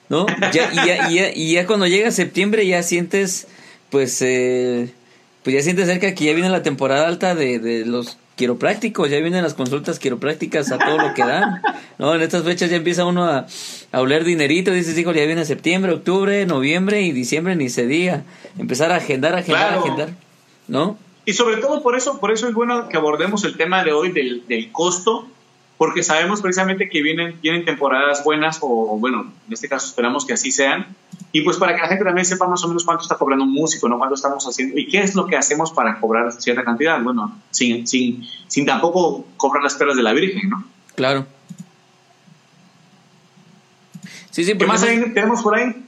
¿No? 0.07 0.27
Ya, 0.53 0.71
y, 0.71 0.75
ya, 0.75 1.09
y, 1.09 1.15
ya, 1.15 1.31
y, 1.33 1.53
ya, 1.53 1.65
cuando 1.65 1.87
llega 1.87 2.11
septiembre 2.11 2.67
ya 2.67 2.83
sientes, 2.83 3.47
pues, 3.89 4.21
eh, 4.21 4.93
pues 5.43 5.55
ya 5.55 5.63
sientes 5.63 5.87
cerca 5.87 6.13
que 6.13 6.25
ya 6.25 6.33
viene 6.33 6.49
la 6.49 6.61
temporada 6.61 7.07
alta 7.07 7.33
de, 7.33 7.57
de 7.57 7.85
los 7.85 8.17
quiroprácticos, 8.35 9.09
ya 9.09 9.19
vienen 9.19 9.43
las 9.43 9.53
consultas 9.53 9.97
quiroprácticas 9.97 10.71
a 10.71 10.77
todo 10.77 10.97
lo 10.97 11.13
que 11.13 11.23
dan, 11.23 11.61
¿no? 11.97 12.13
En 12.13 12.21
estas 12.21 12.43
fechas 12.43 12.69
ya 12.69 12.75
empieza 12.75 13.05
uno 13.05 13.25
a, 13.25 13.47
a 13.91 14.01
oler 14.01 14.25
dinerito, 14.25 14.71
dices, 14.71 14.97
hijo, 14.97 15.13
ya 15.13 15.25
viene 15.25 15.45
septiembre, 15.45 15.93
octubre, 15.93 16.45
noviembre 16.45 17.01
y 17.01 17.11
diciembre 17.11 17.55
ni 17.55 17.69
se 17.69 17.87
diga, 17.87 18.23
empezar 18.57 18.91
a 18.91 18.97
agendar, 18.97 19.35
agendar, 19.35 19.79
agendar, 19.79 20.09
¿no? 20.67 20.97
Y 21.25 21.33
sobre 21.33 21.57
todo 21.57 21.81
por 21.81 21.95
eso, 21.95 22.19
por 22.19 22.31
eso 22.31 22.47
es 22.47 22.53
bueno 22.53 22.87
que 22.87 22.97
abordemos 22.97 23.43
el 23.43 23.57
tema 23.57 23.83
de 23.83 23.91
hoy 23.91 24.11
del, 24.11 24.45
del 24.47 24.71
costo 24.71 25.27
porque 25.77 26.03
sabemos 26.03 26.41
precisamente 26.41 26.89
que 26.89 27.01
vienen, 27.01 27.39
vienen 27.41 27.65
temporadas 27.65 28.23
buenas, 28.23 28.59
o 28.61 28.97
bueno, 28.97 29.31
en 29.47 29.53
este 29.53 29.67
caso 29.67 29.87
esperamos 29.87 30.25
que 30.25 30.33
así 30.33 30.51
sean, 30.51 30.95
y 31.31 31.41
pues 31.41 31.57
para 31.57 31.75
que 31.75 31.81
la 31.81 31.87
gente 31.87 32.05
también 32.05 32.25
sepa 32.25 32.47
más 32.47 32.63
o 32.63 32.67
menos 32.67 32.85
cuánto 32.85 33.03
está 33.03 33.15
cobrando 33.15 33.43
un 33.43 33.51
músico, 33.51 33.89
¿no? 33.89 33.97
Cuánto 33.97 34.15
estamos 34.15 34.45
haciendo, 34.45 34.77
y 34.77 34.87
qué 34.87 35.01
es 35.01 35.15
lo 35.15 35.27
que 35.27 35.35
hacemos 35.35 35.71
para 35.71 35.99
cobrar 35.99 36.31
cierta 36.31 36.63
cantidad, 36.63 37.01
bueno, 37.01 37.37
sin, 37.51 37.85
sin, 37.87 38.25
sin 38.47 38.65
tampoco 38.65 39.25
cobrar 39.35 39.63
las 39.63 39.75
perlas 39.75 39.97
de 39.97 40.03
la 40.03 40.13
Virgen, 40.13 40.49
¿no? 40.49 40.63
Claro. 40.95 41.25
Sí, 44.31 44.43
sí, 44.45 44.57
¿Qué 44.57 44.65
más 44.65 44.81
tenemos 44.81 45.41
por 45.41 45.55
ahí? 45.55 45.85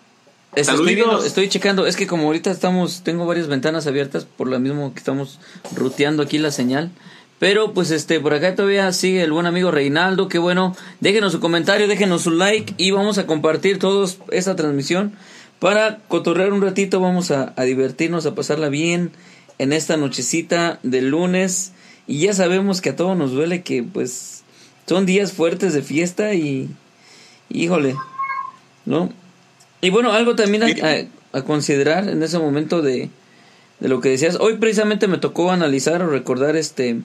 Estoy, 0.57 1.03
estoy 1.23 1.49
checando, 1.49 1.85
es 1.85 1.95
que 1.95 2.07
como 2.07 2.23
ahorita 2.23 2.49
estamos, 2.49 3.03
tengo 3.03 3.27
varias 3.27 3.47
ventanas 3.47 3.85
abiertas 3.85 4.25
por 4.25 4.47
lo 4.47 4.59
mismo 4.59 4.91
que 4.91 4.99
estamos 4.99 5.39
ruteando 5.75 6.23
aquí 6.23 6.39
la 6.39 6.51
señal. 6.51 6.91
Pero 7.39 7.73
pues 7.73 7.91
este, 7.91 8.19
por 8.19 8.33
acá 8.33 8.55
todavía 8.55 8.91
sigue 8.91 9.21
el 9.21 9.31
buen 9.31 9.45
amigo 9.45 9.69
Reinaldo, 9.69 10.27
qué 10.27 10.39
bueno. 10.39 10.75
Déjenos 10.99 11.33
su 11.33 11.39
comentario, 11.39 11.87
déjenos 11.87 12.23
su 12.23 12.31
like 12.31 12.73
y 12.77 12.89
vamos 12.89 13.19
a 13.19 13.27
compartir 13.27 13.77
todos 13.77 14.17
esta 14.31 14.55
transmisión 14.55 15.13
para 15.59 15.99
cotorrear 16.07 16.51
un 16.51 16.63
ratito, 16.63 16.99
vamos 16.99 17.29
a, 17.29 17.53
divertirnos, 17.63 18.25
a 18.25 18.33
pasarla 18.33 18.69
bien 18.69 19.11
en 19.59 19.73
esta 19.73 19.97
nochecita 19.97 20.79
de 20.81 21.03
lunes. 21.03 21.73
Y 22.07 22.21
ya 22.21 22.33
sabemos 22.33 22.81
que 22.81 22.89
a 22.89 22.95
todos 22.95 23.15
nos 23.15 23.31
duele 23.31 23.61
que 23.61 23.83
pues 23.83 24.43
son 24.87 25.05
días 25.05 25.33
fuertes 25.33 25.73
de 25.73 25.83
fiesta 25.83 26.33
y 26.33 26.69
híjole, 27.49 27.95
¿no? 28.85 29.11
Y 29.81 29.89
bueno, 29.89 30.12
algo 30.12 30.36
también 30.36 30.63
a, 30.63 31.38
a 31.38 31.41
considerar 31.43 32.07
en 32.10 32.24
ese 32.24 32.39
momento 32.39 32.81
de, 32.81 33.10
de 33.79 33.88
lo 33.88 34.01
que 34.01 34.10
decías. 34.10 34.38
Hoy 34.39 34.57
precisamente 34.57 35.07
me 35.07 35.17
tocó 35.17 35.51
analizar 35.51 36.01
o 36.01 36.07
recordar 36.07 36.55
este 36.55 37.01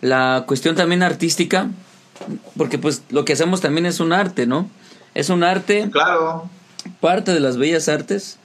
la 0.00 0.44
cuestión 0.46 0.76
también 0.76 1.02
artística, 1.02 1.70
porque 2.56 2.78
pues 2.78 3.02
lo 3.10 3.24
que 3.24 3.32
hacemos 3.32 3.60
también 3.60 3.86
es 3.86 4.00
un 4.00 4.12
arte, 4.12 4.46
¿no? 4.46 4.70
Es 5.14 5.30
un 5.30 5.42
arte. 5.42 5.88
Claro. 5.90 6.48
Parte 7.00 7.32
de 7.32 7.40
las 7.40 7.56
bellas 7.56 7.88
artes. 7.88 8.38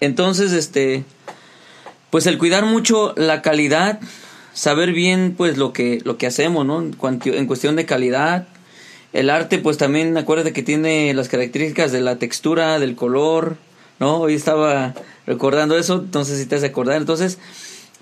Entonces, 0.00 0.52
este, 0.52 1.04
pues 2.10 2.26
el 2.26 2.38
cuidar 2.38 2.64
mucho 2.64 3.14
la 3.16 3.42
calidad, 3.42 4.00
saber 4.54 4.92
bien 4.92 5.34
pues 5.36 5.58
lo 5.58 5.72
que, 5.72 6.00
lo 6.04 6.16
que 6.16 6.26
hacemos, 6.26 6.64
¿no? 6.66 6.80
En, 6.80 6.96
en 7.24 7.46
cuestión 7.46 7.76
de 7.76 7.84
calidad. 7.86 8.46
El 9.12 9.30
arte 9.30 9.58
pues 9.58 9.78
también 9.78 10.16
acuérdate 10.16 10.52
que 10.52 10.62
tiene 10.62 11.12
las 11.14 11.28
características 11.28 11.92
de 11.92 12.00
la 12.00 12.16
textura, 12.16 12.78
del 12.78 12.94
color, 12.94 13.56
¿no? 14.00 14.18
Hoy 14.20 14.34
estaba 14.34 14.94
recordando 15.26 15.78
eso, 15.78 15.96
entonces 15.96 16.38
si 16.38 16.46
te 16.46 16.56
has 16.56 16.60
de 16.60 16.68
acordar. 16.68 16.96
Entonces, 16.96 17.38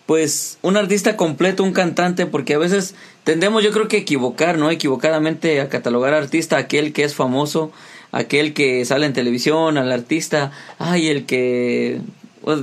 pues 0.06 0.58
un 0.62 0.76
artista 0.76 1.16
completo, 1.16 1.64
un 1.64 1.72
cantante, 1.72 2.26
porque 2.26 2.54
a 2.54 2.58
veces 2.58 2.94
tendemos 3.24 3.62
yo 3.62 3.72
creo 3.72 3.88
que 3.88 3.98
equivocar, 3.98 4.58
¿no? 4.58 4.70
Equivocadamente 4.70 5.60
a 5.60 5.68
catalogar 5.68 6.14
artista 6.14 6.56
aquel 6.56 6.92
que 6.92 7.04
es 7.04 7.14
famoso, 7.14 7.72
aquel 8.12 8.54
que 8.54 8.84
sale 8.84 9.06
en 9.06 9.12
televisión, 9.12 9.78
al 9.78 9.92
artista, 9.92 10.52
ay, 10.78 11.08
el 11.08 11.26
que 11.26 12.00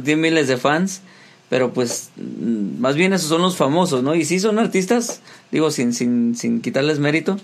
tiene 0.05 0.21
miles 0.21 0.47
de 0.47 0.57
fans, 0.57 1.01
pero 1.49 1.73
pues 1.73 2.11
más 2.79 2.95
bien 2.95 3.13
esos 3.13 3.27
son 3.27 3.41
los 3.41 3.57
famosos, 3.57 4.03
¿no? 4.03 4.15
Y 4.15 4.23
sí 4.23 4.39
son 4.39 4.57
artistas, 4.57 5.21
digo 5.51 5.69
sin 5.69 5.93
sin 5.93 6.35
sin 6.35 6.61
quitarles 6.61 6.99
mérito, 6.99 7.37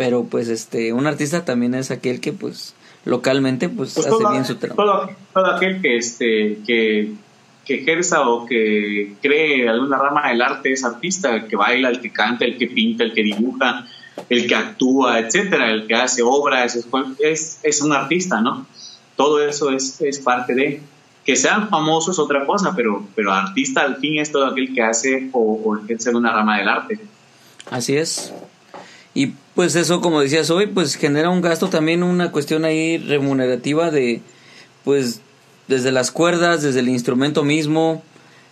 pero 0.00 0.24
pues 0.24 0.48
este 0.48 0.94
un 0.94 1.06
artista 1.06 1.44
también 1.44 1.74
es 1.74 1.90
aquel 1.90 2.22
que 2.22 2.32
pues 2.32 2.74
localmente 3.04 3.68
pues, 3.68 3.92
pues 3.92 4.06
hace 4.06 4.30
bien 4.30 4.46
su 4.46 4.54
trabajo. 4.54 5.10
todo 5.34 5.46
aquel 5.46 5.82
que 5.82 5.98
este 5.98 6.56
que 6.66 7.12
que 7.66 7.82
ejerza 7.82 8.26
o 8.26 8.46
que 8.46 9.12
cree 9.20 9.68
alguna 9.68 9.98
rama 9.98 10.30
del 10.30 10.40
arte 10.40 10.72
es 10.72 10.84
artista, 10.84 11.36
el 11.36 11.48
que 11.48 11.54
baila, 11.54 11.90
el 11.90 12.00
que 12.00 12.10
canta, 12.10 12.46
el 12.46 12.56
que 12.56 12.68
pinta, 12.68 13.04
el 13.04 13.12
que 13.12 13.22
dibuja, 13.22 13.86
el 14.30 14.46
que 14.46 14.54
actúa, 14.54 15.18
etcétera, 15.18 15.70
el 15.70 15.86
que 15.86 15.94
hace 15.94 16.22
obras, 16.22 16.82
es, 17.18 17.60
es 17.62 17.82
un 17.82 17.92
artista, 17.92 18.40
¿no? 18.40 18.66
Todo 19.16 19.46
eso 19.46 19.70
es, 19.70 20.00
es 20.00 20.18
parte 20.18 20.54
de. 20.54 20.80
Que 21.26 21.36
sean 21.36 21.68
famosos 21.68 22.14
es 22.14 22.18
otra 22.18 22.46
cosa, 22.46 22.72
pero, 22.74 23.06
pero 23.14 23.34
artista 23.34 23.82
al 23.82 23.96
fin 23.96 24.18
es 24.18 24.32
todo 24.32 24.46
aquel 24.46 24.72
que 24.72 24.82
hace 24.82 25.28
o, 25.32 25.60
o 25.62 25.76
ejerce 25.76 26.08
una 26.16 26.32
rama 26.32 26.56
del 26.56 26.68
arte. 26.68 26.98
Así 27.70 27.98
es. 27.98 28.32
Y 29.14 29.34
pues 29.54 29.74
eso, 29.76 30.00
como 30.00 30.20
decías 30.20 30.50
hoy, 30.50 30.66
pues 30.66 30.94
genera 30.94 31.30
un 31.30 31.40
gasto 31.40 31.68
también, 31.68 32.02
una 32.02 32.30
cuestión 32.30 32.64
ahí 32.64 32.98
remunerativa 32.98 33.90
de, 33.90 34.20
pues 34.84 35.20
desde 35.68 35.92
las 35.92 36.10
cuerdas, 36.10 36.62
desde 36.62 36.80
el 36.80 36.88
instrumento 36.88 37.44
mismo, 37.44 38.02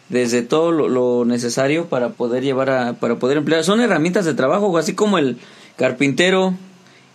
desde 0.08 0.42
todo 0.42 0.72
lo, 0.72 1.24
necesario 1.24 1.86
para 1.86 2.10
poder 2.10 2.42
llevar 2.42 2.70
a, 2.70 2.94
para 2.94 3.16
poder 3.16 3.38
emplear. 3.38 3.64
Son 3.64 3.80
herramientas 3.80 4.24
de 4.24 4.34
trabajo, 4.34 4.76
así 4.78 4.94
como 4.94 5.18
el 5.18 5.36
carpintero 5.76 6.54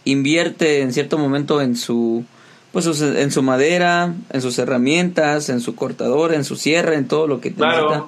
invierte 0.05 0.81
en 0.81 0.93
cierto 0.93 1.17
momento 1.17 1.61
en 1.61 1.75
su 1.75 2.25
pues 2.71 2.87
en 3.01 3.31
su 3.31 3.43
madera, 3.43 4.15
en 4.31 4.41
sus 4.41 4.57
herramientas, 4.57 5.49
en 5.49 5.61
su 5.61 5.75
cortador, 5.75 6.33
en 6.33 6.43
su 6.43 6.55
sierra, 6.55 6.95
en 6.95 7.07
todo 7.07 7.27
lo 7.27 7.39
que 7.39 7.51
necesita. 7.51 8.05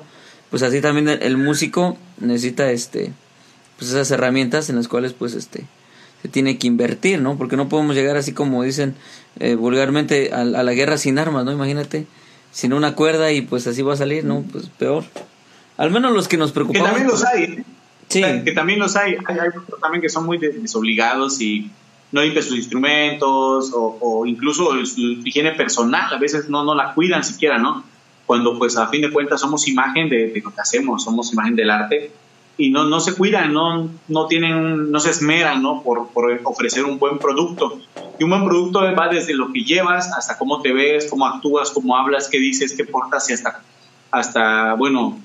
Pues 0.49 0.63
así 0.63 0.81
también 0.81 1.07
el, 1.07 1.37
músico 1.37 1.97
necesita 2.19 2.71
este 2.71 3.13
pues 3.77 3.91
esas 3.91 4.09
herramientas 4.11 4.69
en 4.69 4.75
las 4.75 4.87
cuales 4.87 5.13
pues 5.13 5.33
este 5.33 5.65
se 6.21 6.29
tiene 6.29 6.57
que 6.57 6.65
invertir, 6.65 7.21
¿no? 7.21 7.37
Porque 7.37 7.55
no 7.55 7.69
podemos 7.69 7.95
llegar 7.95 8.17
así 8.17 8.33
como 8.33 8.63
dicen 8.63 8.95
eh, 9.39 9.55
vulgarmente 9.55 10.33
a, 10.33 10.43
la 10.43 10.73
guerra 10.73 10.97
sin 10.97 11.19
armas, 11.19 11.45
¿no? 11.45 11.51
Imagínate, 11.51 12.07
sin 12.51 12.73
una 12.73 12.95
cuerda 12.95 13.31
y 13.31 13.41
pues 13.41 13.67
así 13.67 13.81
va 13.83 13.93
a 13.93 13.97
salir, 13.97 14.23
¿no? 14.23 14.43
Pues 14.51 14.69
peor. 14.69 15.03
Al 15.77 15.91
menos 15.91 16.13
los 16.13 16.27
que 16.27 16.37
nos 16.37 16.51
preocupamos. 16.51 16.87
Que 16.87 16.93
también 16.93 17.11
los 17.11 17.25
hay, 17.25 17.43
¿eh? 17.43 17.65
Sí. 18.07 18.23
que 18.43 18.51
también 18.53 18.79
los 18.79 18.95
hay. 18.95 19.17
Hay, 19.25 19.37
hay 19.37 19.49
también 19.81 20.01
que 20.01 20.09
son 20.09 20.25
muy 20.25 20.37
desobligados 20.37 21.41
y 21.41 21.69
no 22.11 22.21
limpian 22.21 22.43
sus 22.43 22.57
instrumentos 22.57 23.71
o, 23.73 24.25
incluso 24.25 24.83
su 24.85 25.01
higiene 25.23 25.51
personal. 25.51 26.13
A 26.13 26.17
veces 26.17 26.49
no, 26.49 26.63
no 26.63 26.73
la 26.73 26.93
cuidan 26.93 27.23
siquiera, 27.23 27.57
¿no? 27.57 27.83
Cuando 28.25 28.57
pues 28.57 28.77
a 28.77 28.87
fin 28.87 29.01
de 29.01 29.11
cuentas 29.11 29.41
somos 29.41 29.67
imagen 29.67 30.09
de, 30.09 30.31
de 30.31 30.41
lo 30.41 30.51
que 30.51 30.61
hacemos, 30.61 31.03
somos 31.03 31.31
imagen 31.33 31.55
del 31.55 31.69
arte 31.69 32.11
y 32.57 32.69
no, 32.69 32.85
no 32.85 32.99
se 32.99 33.15
cuidan, 33.15 33.53
no, 33.53 33.89
no, 34.07 34.27
tienen, 34.27 34.91
no 34.91 34.99
se 34.99 35.09
esmeran 35.09 35.61
¿no? 35.61 35.83
Por, 35.83 36.07
por, 36.09 36.39
ofrecer 36.43 36.85
un 36.85 36.97
buen 36.97 37.19
producto. 37.19 37.79
Y 38.17 38.23
un 38.23 38.29
buen 38.29 38.45
producto 38.45 38.79
va 38.95 39.09
desde 39.09 39.33
lo 39.33 39.51
que 39.51 39.63
llevas 39.63 40.11
hasta 40.17 40.37
cómo 40.37 40.61
te 40.61 40.71
ves, 40.71 41.07
cómo 41.09 41.25
actúas, 41.25 41.71
cómo 41.71 41.97
hablas, 41.97 42.29
qué 42.29 42.39
dices, 42.39 42.73
qué 42.75 42.85
portas 42.85 43.29
y 43.29 43.33
hasta, 43.33 43.61
hasta 44.09 44.73
bueno, 44.75 45.19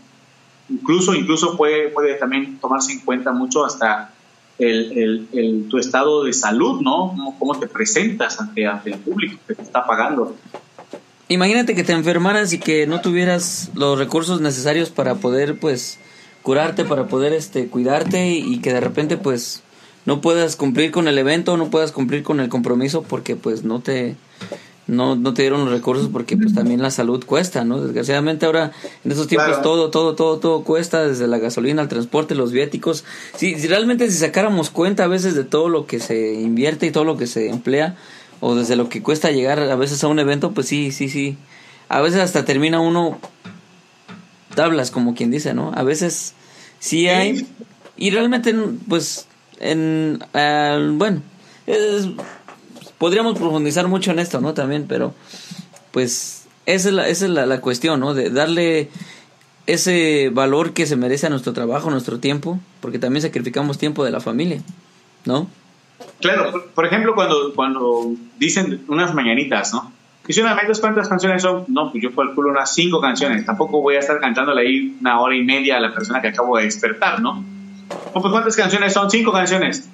incluso, 0.68 1.14
incluso 1.14 1.56
puede, 1.56 1.88
puede 1.88 2.14
también 2.14 2.58
tomarse 2.58 2.92
en 2.92 3.00
cuenta 3.00 3.32
mucho 3.32 3.64
hasta 3.64 4.12
el, 4.58 5.28
el, 5.32 5.68
tu 5.68 5.78
estado 5.78 6.25
de 6.25 6.32
salud, 6.32 6.80
¿no? 6.80 7.10
Cómo, 7.10 7.38
cómo 7.38 7.58
te 7.58 7.66
presentas 7.66 8.40
ante, 8.40 8.66
ante 8.66 8.90
el 8.90 8.99
público 8.99 9.38
que 9.46 9.54
te 9.54 9.62
está 9.62 9.87
pagando. 9.87 10.37
Imagínate 11.28 11.76
que 11.76 11.84
te 11.84 11.92
enfermaras 11.92 12.52
y 12.52 12.58
que 12.58 12.88
no 12.88 13.00
tuvieras 13.00 13.70
los 13.75 13.96
recursos 13.96 14.40
necesarios 14.40 14.90
para 14.90 15.14
poder, 15.14 15.60
pues, 15.60 16.00
curarte, 16.42 16.85
para 16.85 17.06
poder 17.06 17.32
este, 17.32 17.68
cuidarte 17.68 18.30
y, 18.30 18.59
que 18.61 18.73
de 18.73 18.80
repente 18.80 19.16
pues 19.16 19.62
no 20.06 20.20
puedas 20.20 20.56
cumplir 20.56 20.90
con 20.90 21.09
el 21.09 21.18
evento, 21.18 21.56
no 21.56 21.70
puedas 21.70 21.92
cumplir 21.92 22.23
con 22.23 22.40
el 22.40 22.49
compromiso 22.49 23.02
porque 23.02 23.37
pues 23.37 23.64
no 23.64 23.80
te 23.80 24.16
no, 24.87 25.14
no 25.14 25.35
te 25.35 25.42
dieron 25.42 25.64
los 25.64 25.70
recursos 25.70 26.09
porque 26.12 26.37
pues 26.37 26.52
también 26.52 26.82
la 26.82 26.90
salud 26.90 27.25
cuesta, 27.25 27.64
¿no? 27.64 27.80
Desgraciadamente 27.80 28.47
ahora 28.47 28.73
en 29.04 29.12
estos 29.12 29.28
tiempos 29.28 29.62
todo, 29.62 29.90
todo, 29.90 30.16
todo, 30.16 30.38
todo 30.38 30.64
cuesta, 30.64 31.06
desde 31.06 31.28
la 31.28 31.38
gasolina, 31.38 31.82
el 31.82 31.88
transporte, 31.88 32.35
los 32.35 32.50
viáticos. 32.50 33.04
Si, 33.37 33.59
si 33.61 33.68
realmente 33.68 34.11
si 34.11 34.18
sacáramos 34.18 34.70
cuenta 34.70 35.04
a 35.04 35.06
veces 35.06 35.37
de 35.37 35.44
todo 35.44 35.68
lo 35.68 35.87
que 35.87 36.00
se 36.00 36.32
invierte 36.32 36.87
y 36.87 36.90
todo 36.90 37.04
lo 37.04 37.16
que 37.16 37.28
se 37.28 37.50
emplea, 37.50 37.97
o 38.40 38.54
desde 38.56 38.75
lo 38.75 38.88
que 38.88 39.02
cuesta 39.02 39.30
llegar 39.30 39.61
a 39.61 39.76
veces 39.76 40.02
a 40.02 40.09
un 40.09 40.18
evento, 40.18 40.52
pues 40.52 40.66
sí, 40.66 40.90
sí, 40.90 41.09
sí. 41.09 41.37
A 41.88 42.00
veces 42.00 42.20
hasta 42.20 42.44
termina 42.44 42.80
uno 42.80 43.18
tablas, 44.54 44.90
como 44.90 45.14
quien 45.14 45.30
dice, 45.30 45.54
¿no? 45.54 45.73
A 45.75 45.83
veces 45.83 46.35
sí 46.78 47.09
hay. 47.09 47.47
Y 47.97 48.11
realmente, 48.11 48.54
pues, 48.88 49.26
en. 49.59 50.19
bueno, 50.99 51.23
podríamos 52.99 53.38
profundizar 53.38 53.88
mucho 53.88 54.11
en 54.11 54.19
esto, 54.19 54.40
¿no? 54.40 54.54
También, 54.54 54.87
pero, 54.88 55.14
pues, 55.90 56.47
esa 56.66 56.88
es 56.88 56.95
la, 56.95 57.09
esa 57.09 57.25
es 57.26 57.30
la, 57.30 57.61
cuestión, 57.61 58.00
¿no? 58.00 58.14
De 58.14 58.30
darle 58.30 58.90
ese 59.66 60.30
valor 60.33 60.73
que 60.73 60.87
se 60.87 60.97
merece 60.97 61.26
a 61.26 61.30
nuestro 61.30 61.52
trabajo, 61.52 61.90
nuestro 61.90 62.19
tiempo, 62.19 62.59
porque 62.80 62.99
también 62.99 63.23
sacrificamos 63.23 63.78
tiempo 63.78 64.04
de 64.04 64.11
la 64.11 64.21
familia, 64.21 64.62
¿no? 65.25 65.49
Claro, 66.21 66.71
por 66.75 66.87
ejemplo, 66.87 67.14
cuando, 67.14 67.54
cuando 67.54 68.12
dicen 68.38 68.85
unas 68.88 69.14
mañanitas, 69.14 69.73
¿no? 69.73 69.92
Y 70.28 70.32
si 70.32 70.40
una 70.40 70.54
vez 70.54 70.78
cuántas 70.80 71.08
canciones 71.08 71.42
son, 71.42 71.64
no, 71.68 71.90
pues 71.90 72.02
yo 72.02 72.14
calculo 72.14 72.50
unas 72.50 72.72
cinco 72.72 73.00
canciones. 73.00 73.44
Tampoco 73.44 73.80
voy 73.80 73.96
a 73.96 74.00
estar 74.00 74.20
cantándole 74.20 74.62
ahí 74.62 74.96
una 75.00 75.20
hora 75.20 75.34
y 75.34 75.42
media 75.42 75.78
a 75.78 75.80
la 75.80 75.92
persona 75.92 76.20
que 76.20 76.28
acabo 76.28 76.56
de 76.56 76.64
despertar, 76.64 77.20
¿no? 77.20 77.44
O 78.12 78.20
pues 78.20 78.30
cuántas 78.30 78.54
canciones 78.54 78.92
son, 78.92 79.10
cinco 79.10 79.32
canciones. 79.32 79.88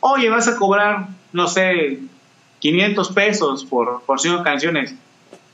Oye, 0.00 0.28
vas 0.30 0.48
a 0.48 0.56
cobrar, 0.56 1.08
no 1.32 1.46
sé, 1.46 2.00
500 2.60 3.12
pesos 3.12 3.64
por, 3.64 4.02
por 4.02 4.20
cinco 4.20 4.42
canciones. 4.42 4.94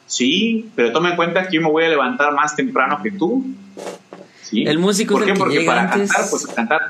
Sí, 0.06 0.71
pero 0.75 0.92
toma 0.92 1.11
en 1.11 1.16
cuenta 1.16 1.49
que 1.49 1.56
yo 1.56 1.62
me 1.62 1.71
voy 1.71 1.85
a 1.85 1.88
levantar 1.88 2.33
más 2.33 2.56
temprano 2.56 3.00
que 3.02 3.11
tú. 3.11 3.44
¿Sí? 4.42 4.64
El 4.64 4.78
músico 4.78 5.16
es 5.16 5.26
el 5.26 5.33
que 5.33 5.38
Porque 5.38 5.59
llega 5.59 5.75
para 5.75 5.92
antes... 5.92 6.12
cantar, 6.12 6.30
pues 6.30 6.47
cantar. 6.47 6.80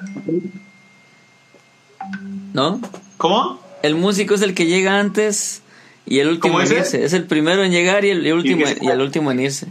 ¿No? 2.53 2.81
¿Cómo? 3.17 3.61
El 3.83 3.97
músico 3.97 4.35
es 4.35 4.43
el 4.43 4.55
que 4.55 4.67
llega 4.67 4.99
antes 4.99 5.63
y 6.07 6.19
el 6.19 6.29
último 6.29 6.61
en 6.61 6.71
irse. 6.71 7.05
Es 7.05 7.13
el 7.13 7.25
primero 7.25 7.65
en 7.65 7.73
llegar 7.73 8.05
y 8.05 8.11
el, 8.11 8.33
último, 8.33 8.65
y, 8.81 8.89
el 8.89 9.01
último 9.01 9.31
en 9.33 9.41
irse. 9.41 9.67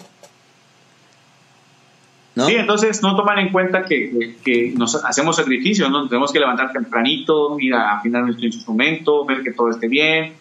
¿No? 2.36 2.48
Sí, 2.48 2.56
entonces 2.56 3.04
no 3.04 3.16
toman 3.16 3.38
en 3.38 3.52
cuenta 3.52 3.86
que, 3.86 4.38
que, 4.44 4.74
nos 4.75 4.96
hacemos 4.96 5.36
sacrificios, 5.36 5.92
¿no? 5.92 6.08
Tenemos 6.08 6.32
que 6.32 6.40
levantar 6.40 6.72
tempranito, 6.72 7.60
ir 7.60 7.75
a 7.75 7.98
afinar 7.98 8.24
nuestro 8.24 8.48
instrumento, 8.48 9.24
ver 9.25 9.44
que 9.44 9.52
todo 9.52 9.70
esté 9.70 9.88
bien 9.88 10.34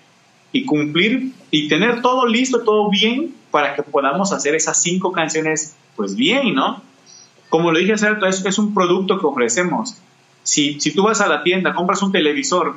y 0.53 0.65
cumplir 0.65 1.33
y 1.51 1.69
tener 1.69 2.01
todo 2.01 2.27
listo, 2.27 2.61
todo 2.63 2.89
bien 2.89 3.35
para 3.51 3.75
que 3.75 3.83
podamos 3.83 4.33
hacer 4.33 4.55
esas 4.55 4.81
cinco 4.81 5.13
canciones 5.13 5.77
pues 5.95 6.17
bien, 6.17 6.55
¿no? 6.55 6.83
Como 7.51 7.71
lo 7.71 7.79
dije 7.79 7.93
hace 7.93 8.09
rato, 8.09 8.27
es, 8.27 8.43
es 8.47 8.59
un 8.59 8.73
producto 8.73 9.19
que 9.19 9.27
ofrecemos. 9.27 9.99
Si, 10.43 10.81
si 10.81 10.95
tú 10.95 11.03
vas 11.03 11.21
a 11.21 11.29
la 11.29 11.43
tienda, 11.43 11.75
compras 11.75 12.03
un 12.03 12.11
televisor 12.11 12.77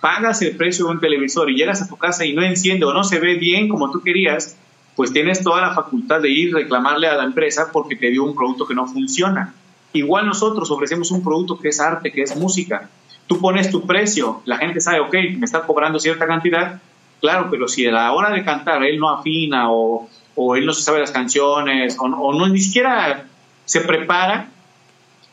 pagas 0.00 0.40
el 0.42 0.56
precio 0.56 0.86
de 0.86 0.92
un 0.92 1.00
televisor 1.00 1.50
y 1.50 1.56
llegas 1.56 1.82
a 1.82 1.88
tu 1.88 1.96
casa 1.96 2.24
y 2.24 2.32
no 2.32 2.42
enciende 2.42 2.84
o 2.86 2.92
no 2.92 3.04
se 3.04 3.20
ve 3.20 3.34
bien 3.34 3.68
como 3.68 3.90
tú 3.90 4.00
querías, 4.02 4.56
pues 4.96 5.12
tienes 5.12 5.42
toda 5.42 5.60
la 5.60 5.74
facultad 5.74 6.20
de 6.20 6.30
ir 6.30 6.54
reclamarle 6.54 7.08
a 7.08 7.14
la 7.14 7.24
empresa 7.24 7.70
porque 7.72 7.96
te 7.96 8.10
dio 8.10 8.24
un 8.24 8.34
producto 8.34 8.66
que 8.66 8.74
no 8.74 8.86
funciona. 8.86 9.54
Igual 9.92 10.26
nosotros 10.26 10.70
ofrecemos 10.70 11.10
un 11.10 11.22
producto 11.22 11.58
que 11.58 11.68
es 11.68 11.80
arte, 11.80 12.12
que 12.12 12.22
es 12.22 12.36
música. 12.36 12.88
Tú 13.26 13.40
pones 13.40 13.70
tu 13.70 13.86
precio, 13.86 14.42
la 14.44 14.58
gente 14.58 14.80
sabe, 14.80 15.00
ok, 15.00 15.14
me 15.38 15.44
está 15.44 15.62
cobrando 15.62 15.98
cierta 15.98 16.26
cantidad, 16.26 16.80
claro, 17.20 17.48
pero 17.50 17.68
si 17.68 17.86
a 17.86 17.92
la 17.92 18.12
hora 18.12 18.30
de 18.30 18.44
cantar 18.44 18.82
él 18.82 18.98
no 18.98 19.08
afina 19.10 19.70
o, 19.70 20.08
o 20.34 20.56
él 20.56 20.66
no 20.66 20.72
se 20.72 20.82
sabe 20.82 21.00
las 21.00 21.12
canciones 21.12 21.96
o, 21.98 22.04
o 22.04 22.38
no 22.38 22.48
ni 22.48 22.60
siquiera 22.60 23.26
se 23.64 23.80
prepara, 23.80 24.48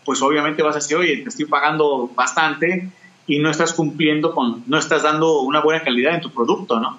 pues 0.05 0.21
obviamente 0.21 0.63
vas 0.63 0.75
a 0.75 0.79
decir, 0.79 0.95
oye, 0.95 1.17
te 1.17 1.29
estoy 1.29 1.45
pagando 1.45 2.09
bastante, 2.15 2.89
y 3.27 3.39
no 3.39 3.51
estás 3.51 3.73
cumpliendo 3.73 4.33
con, 4.33 4.63
no 4.67 4.77
estás 4.77 5.03
dando 5.03 5.41
una 5.41 5.61
buena 5.61 5.83
calidad 5.83 6.15
en 6.15 6.21
tu 6.21 6.31
producto, 6.31 6.79
¿no? 6.79 6.97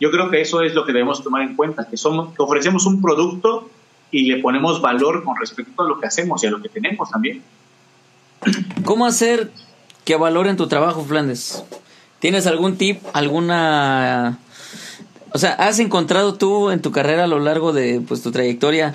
Yo 0.00 0.10
creo 0.10 0.30
que 0.30 0.40
eso 0.40 0.62
es 0.62 0.74
lo 0.74 0.84
que 0.84 0.92
debemos 0.92 1.22
tomar 1.22 1.42
en 1.42 1.54
cuenta, 1.54 1.86
que, 1.88 1.96
somos, 1.96 2.34
ofrecemos 2.38 2.86
un 2.86 3.00
producto 3.00 3.68
y 4.10 4.22
le 4.30 4.38
ponemos 4.38 4.80
valor 4.80 5.24
con 5.24 5.36
respecto 5.36 5.82
a 5.82 5.86
lo 5.86 6.00
que 6.00 6.06
hacemos 6.06 6.42
y 6.42 6.46
a 6.46 6.50
lo 6.50 6.60
que 6.60 6.68
tenemos 6.68 7.10
también. 7.10 7.42
¿Cómo 8.84 9.06
hacer 9.06 9.50
que 10.04 10.16
valoren 10.16 10.56
tu 10.56 10.66
trabajo, 10.66 11.04
Flandes? 11.04 11.64
¿Tienes 12.18 12.46
algún 12.46 12.76
tip, 12.76 13.00
alguna... 13.12 14.38
O 15.32 15.38
sea, 15.38 15.52
¿has 15.52 15.78
encontrado 15.78 16.34
tú 16.34 16.70
en 16.70 16.80
tu 16.80 16.92
carrera 16.92 17.24
a 17.24 17.26
lo 17.26 17.38
largo 17.38 17.72
de 17.72 18.00
pues, 18.06 18.22
tu 18.22 18.32
trayectoria 18.32 18.94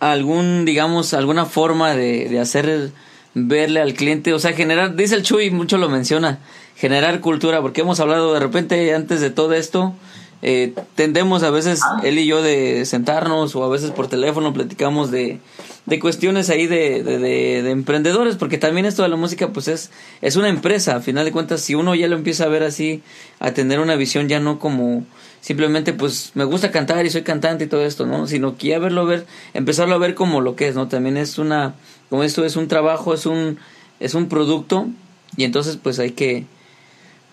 algún, 0.00 0.64
digamos, 0.66 1.14
alguna 1.14 1.46
forma 1.46 1.94
de, 1.94 2.28
de 2.28 2.40
hacer 2.40 2.92
verle 3.36 3.80
al 3.80 3.94
cliente? 3.94 4.32
O 4.32 4.38
sea, 4.38 4.52
generar, 4.54 4.96
dice 4.96 5.14
el 5.14 5.22
Chuy, 5.22 5.50
mucho 5.50 5.76
lo 5.76 5.88
menciona, 5.88 6.40
generar 6.74 7.20
cultura, 7.20 7.60
porque 7.60 7.82
hemos 7.82 8.00
hablado 8.00 8.32
de 8.32 8.40
repente 8.40 8.94
antes 8.94 9.20
de 9.20 9.30
todo 9.30 9.52
esto, 9.52 9.94
eh, 10.42 10.74
tendemos 10.94 11.42
a 11.42 11.50
veces 11.50 11.80
ah. 11.84 12.00
él 12.02 12.18
y 12.18 12.26
yo 12.26 12.42
de 12.42 12.84
sentarnos 12.86 13.54
o 13.54 13.64
a 13.64 13.68
veces 13.68 13.90
por 13.90 14.08
teléfono 14.08 14.52
platicamos 14.52 15.10
de, 15.10 15.40
de 15.84 15.98
cuestiones 15.98 16.50
ahí 16.50 16.66
de, 16.66 17.02
de, 17.02 17.18
de, 17.18 17.70
emprendedores, 17.70 18.36
porque 18.36 18.58
también 18.58 18.86
esto 18.86 19.02
de 19.02 19.08
la 19.08 19.16
música 19.16 19.52
pues 19.52 19.68
es, 19.68 19.90
es 20.22 20.36
una 20.36 20.48
empresa, 20.48 20.96
a 20.96 21.00
final 21.00 21.24
de 21.24 21.32
cuentas 21.32 21.60
si 21.60 21.74
uno 21.74 21.94
ya 21.94 22.08
lo 22.08 22.16
empieza 22.16 22.44
a 22.44 22.48
ver 22.48 22.62
así, 22.62 23.02
a 23.38 23.52
tener 23.52 23.80
una 23.80 23.96
visión 23.96 24.28
ya 24.28 24.40
no 24.40 24.58
como 24.58 25.04
simplemente 25.46 25.92
pues 25.92 26.32
me 26.34 26.42
gusta 26.42 26.72
cantar 26.72 27.06
y 27.06 27.10
soy 27.10 27.22
cantante 27.22 27.64
y 27.64 27.66
todo 27.68 27.86
esto, 27.86 28.04
¿no? 28.04 28.26
Sino 28.26 28.56
que 28.56 28.66
ya 28.66 28.80
verlo 28.80 29.06
ver, 29.06 29.26
empezarlo 29.54 29.94
a 29.94 29.98
ver 29.98 30.16
como 30.16 30.40
lo 30.40 30.56
que 30.56 30.66
es, 30.66 30.74
¿no? 30.74 30.88
También 30.88 31.16
es 31.16 31.38
una, 31.38 31.76
como 32.10 32.24
esto 32.24 32.44
es 32.44 32.56
un 32.56 32.66
trabajo, 32.66 33.14
es 33.14 33.26
un, 33.26 33.56
es 34.00 34.14
un 34.14 34.28
producto 34.28 34.88
y 35.36 35.44
entonces 35.44 35.78
pues 35.80 36.00
hay 36.00 36.10
que, 36.10 36.46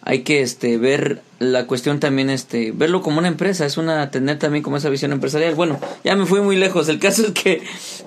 hay 0.04 0.20
que 0.20 0.44
este 0.44 0.78
ver 0.78 1.24
la 1.40 1.66
cuestión 1.66 2.00
también 2.00 2.30
este 2.30 2.72
verlo 2.72 3.02
como 3.02 3.18
una 3.18 3.30
empresa 3.30 3.66
es 3.66 3.78
una 3.78 4.12
tener 4.12 4.38
también 4.38 4.64
como 4.64 4.78
esa 4.78 4.90
visión 4.90 5.12
empresarial 5.12 5.56
bueno 5.56 5.80
ya 6.04 6.16
me 6.16 6.26
fui 6.26 6.40
muy 6.40 6.56
lejos 6.56 6.88
el 6.90 7.00
caso 7.00 7.26
es 7.26 7.32
que 7.32 7.64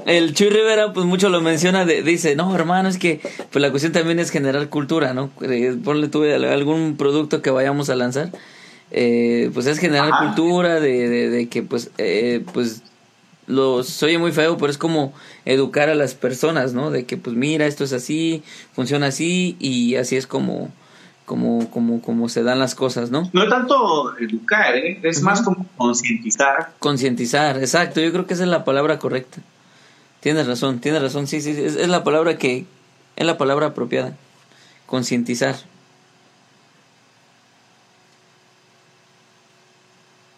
el 0.06 0.32
Chuy 0.34 0.50
Rivera 0.50 0.92
pues 0.92 1.04
mucho 1.04 1.28
lo 1.28 1.40
menciona 1.40 1.84
dice 1.84 2.36
no 2.36 2.54
hermano 2.54 2.88
es 2.88 2.96
que 2.96 3.20
pues 3.50 3.60
la 3.60 3.70
cuestión 3.70 3.92
también 3.92 4.18
es 4.20 4.30
generar 4.30 4.68
cultura 4.68 5.12
no 5.12 5.30
eh, 5.42 5.76
ponle 5.84 6.08
tú 6.08 6.22
algún 6.24 6.96
producto 6.96 7.42
que 7.42 7.50
vayamos 7.50 7.90
a 7.90 7.96
lanzar 7.96 8.30
eh, 8.90 9.50
pues 9.52 9.66
es 9.66 9.78
generar 9.78 10.10
cultura 10.18 10.80
de, 10.80 11.28
de, 11.28 11.48
que 11.48 11.62
pues 11.62 11.90
eh, 11.98 12.44
pues 12.52 12.82
lo 13.46 13.76
oye 13.76 14.18
muy 14.18 14.32
feo 14.32 14.56
pero 14.56 14.70
es 14.70 14.78
como 14.78 15.12
educar 15.44 15.88
a 15.88 15.94
las 15.94 16.14
personas 16.14 16.72
no 16.72 16.90
de 16.90 17.04
que 17.04 17.16
pues 17.16 17.36
mira 17.36 17.66
esto 17.66 17.84
es 17.84 17.92
así 17.92 18.42
funciona 18.72 19.06
así 19.06 19.56
y 19.60 19.96
así 19.96 20.16
es 20.16 20.26
como 20.26 20.70
como, 21.26 21.68
como, 21.70 22.00
como 22.00 22.28
se 22.28 22.44
dan 22.44 22.60
las 22.60 22.74
cosas, 22.74 23.10
¿no? 23.10 23.28
No 23.32 23.48
tanto 23.48 24.16
educar, 24.16 24.76
¿eh? 24.76 25.00
es 25.02 25.22
más 25.22 25.42
como 25.42 25.66
concientizar. 25.76 26.70
Concientizar, 26.78 27.58
exacto, 27.58 28.00
yo 28.00 28.12
creo 28.12 28.26
que 28.26 28.34
esa 28.34 28.44
es 28.44 28.48
la 28.48 28.64
palabra 28.64 28.98
correcta. 28.98 29.38
Tienes 30.20 30.46
razón, 30.46 30.80
tienes 30.80 31.02
razón, 31.02 31.26
sí, 31.26 31.40
sí, 31.40 31.50
es, 31.50 31.74
es 31.74 31.88
la 31.88 32.04
palabra 32.04 32.38
que, 32.38 32.64
es 33.16 33.26
la 33.26 33.36
palabra 33.36 33.66
apropiada, 33.66 34.16
concientizar. 34.86 35.56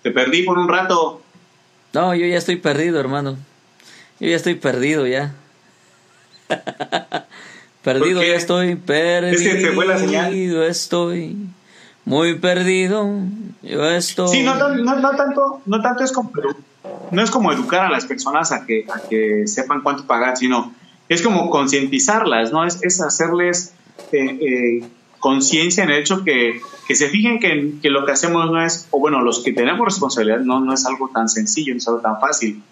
Te 0.09 0.15
perdí 0.15 0.43
por 0.43 0.57
un 0.57 0.69
rato. 0.69 1.21
No, 1.93 2.15
yo 2.15 2.25
ya 2.25 2.39
estoy 2.39 2.57
perdido, 2.57 2.99
hermano. 2.99 3.37
Yo 4.19 4.29
ya 4.29 4.37
estoy 4.37 4.55
perdido 4.55 5.07
ya. 5.07 5.35
Perdido 7.83 8.23
ya 8.23 8.35
estoy, 8.35 8.77
perdido 8.77 10.63
estoy. 10.65 11.37
Muy 12.07 12.39
perdido, 12.39 13.07
yo 13.63 13.85
estoy. 13.91 14.29
Sí, 14.29 14.43
no, 14.45 14.55
no, 14.55 15.11
tanto, 15.15 15.61
no 15.67 15.83
tanto 15.83 16.05
es 16.05 16.13
como, 16.13 16.33
no 17.11 17.23
es 17.23 17.31
como 17.31 17.53
educar 17.53 17.83
a 17.83 17.91
las 17.91 18.07
personas 18.07 18.51
a 18.51 18.65
que, 18.65 18.87
a 18.91 19.07
que 19.09 19.47
sepan 19.47 19.83
cuánto 19.83 20.07
pagar, 20.07 20.39
sino 20.39 20.73
es 21.11 21.21
como 21.21 21.51
concientizarlas, 21.51 22.51
¿no? 22.51 22.65
Es, 22.65 22.83
es 22.83 23.03
hacerles 23.03 23.75
eh, 24.13 24.39
eh, 24.41 24.89
conciencia 25.19 25.85
en 25.85 25.91
el 25.91 26.01
hecho 26.01 26.25
que, 26.25 26.61
que 26.87 26.95
se 26.95 27.09
fijen 27.09 27.41
que, 27.41 27.75
que, 27.83 27.91
lo 27.91 28.05
que 28.05 28.13
hacemos 28.13 28.51
no 28.51 28.63
es, 28.63 28.89
o 28.91 28.99
bueno, 28.99 29.21
los 29.23 29.43
que 29.43 29.53
tenemos 29.53 29.85
responsabilidad 29.85 30.41
no, 30.41 30.61
no 30.61 30.73
es 30.73 30.87
algo 30.87 31.11
tan 31.13 31.29
sencillo, 31.29 31.75
no 31.75 31.79
es 31.79 31.89
algo 31.89 32.01
tan 32.01 32.21
fácil 32.21 32.63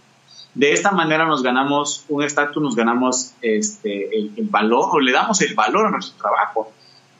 de 0.56 0.72
esta 0.72 0.90
manera 0.90 1.26
nos 1.26 1.42
ganamos 1.42 2.06
un 2.08 2.22
estatus, 2.22 2.62
nos 2.62 2.74
ganamos 2.74 3.32
este, 3.42 4.16
el, 4.16 4.48
valor 4.48 4.88
o 4.90 5.00
le 5.00 5.12
damos 5.12 5.42
el 5.42 5.54
valor 5.54 5.86
a 5.86 5.90
nuestro 5.90 6.16
trabajo. 6.16 6.72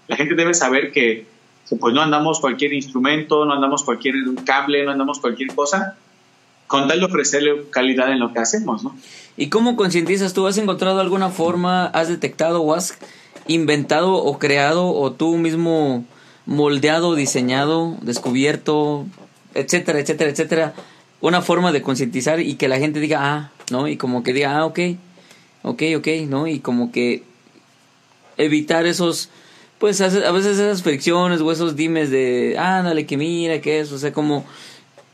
La 0.08 0.16
gente 0.16 0.34
debe 0.34 0.54
saber 0.54 0.90
que, 0.90 1.26
pues 1.78 1.94
no 1.94 2.00
andamos 2.00 2.40
cualquier 2.40 2.72
instrumento, 2.72 3.44
no 3.44 3.52
andamos 3.52 3.84
cualquier 3.84 4.14
cable, 4.46 4.84
no 4.86 4.92
andamos 4.92 5.20
cualquier 5.20 5.54
cosa, 5.54 5.98
con 6.66 6.88
tal 6.88 6.98
de 6.98 7.04
ofrecerle 7.04 7.64
calidad 7.68 8.10
en 8.10 8.20
lo 8.20 8.32
que 8.32 8.38
hacemos, 8.38 8.82
¿no? 8.82 8.96
¿Y 9.36 9.50
cómo 9.50 9.76
concientizas 9.76 10.32
tú? 10.32 10.46
¿Has 10.46 10.56
encontrado 10.56 11.00
alguna 11.00 11.28
forma, 11.28 11.88
has 11.88 12.08
detectado 12.08 12.62
o 12.62 12.72
has 12.72 12.98
inventado 13.48 14.14
o 14.14 14.38
creado 14.38 14.88
o 14.88 15.12
tú 15.12 15.36
mismo 15.36 16.04
moldeado, 16.46 17.14
diseñado, 17.14 17.96
descubierto, 18.02 19.06
etcétera, 19.54 20.00
etcétera, 20.00 20.30
etcétera? 20.30 20.74
una 21.20 21.42
forma 21.42 21.72
de 21.72 21.82
concientizar 21.82 22.40
y 22.40 22.54
que 22.54 22.68
la 22.68 22.78
gente 22.78 23.00
diga, 23.00 23.18
ah, 23.22 23.50
¿no? 23.70 23.88
Y 23.88 23.96
como 23.96 24.22
que 24.22 24.32
diga, 24.32 24.56
ah, 24.56 24.66
ok, 24.66 24.78
ok, 25.62 25.82
ok, 25.96 26.08
¿no? 26.28 26.46
Y 26.46 26.60
como 26.60 26.92
que 26.92 27.22
evitar 28.36 28.86
esos, 28.86 29.30
pues 29.78 30.00
a 30.00 30.08
veces 30.32 30.58
esas 30.58 30.82
fricciones 30.82 31.40
o 31.40 31.50
esos 31.50 31.74
dimes 31.74 32.10
de, 32.10 32.56
ándale, 32.58 33.06
que 33.06 33.16
mira, 33.16 33.60
que 33.60 33.80
eso, 33.80 33.94
o 33.94 33.98
sea, 33.98 34.12
como, 34.12 34.44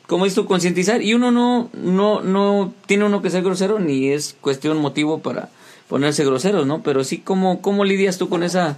como 0.07 0.27
esto 0.27 0.47
concientizar 0.47 1.03
y 1.03 1.15
uno 1.15 1.31
no, 1.31 1.71
no, 1.73 2.21
no 2.21 2.75
tiene 2.87 3.05
uno 3.05 3.23
que 3.23 3.31
ser 3.31 3.43
grosero 3.43 3.79
ni 3.79 4.09
es 4.09 4.37
cuestión 4.41 4.79
motivo 4.79 5.21
para 5.21 5.51
ponerse 5.89 6.25
grosero, 6.25 6.65
¿no? 6.65 6.83
Pero 6.83 7.05
sí, 7.05 7.19
¿cómo, 7.19 7.61
cómo 7.63 7.85
lidias 7.85 8.19
tú 8.19 8.29
con 8.29 8.43
esa, 8.43 8.77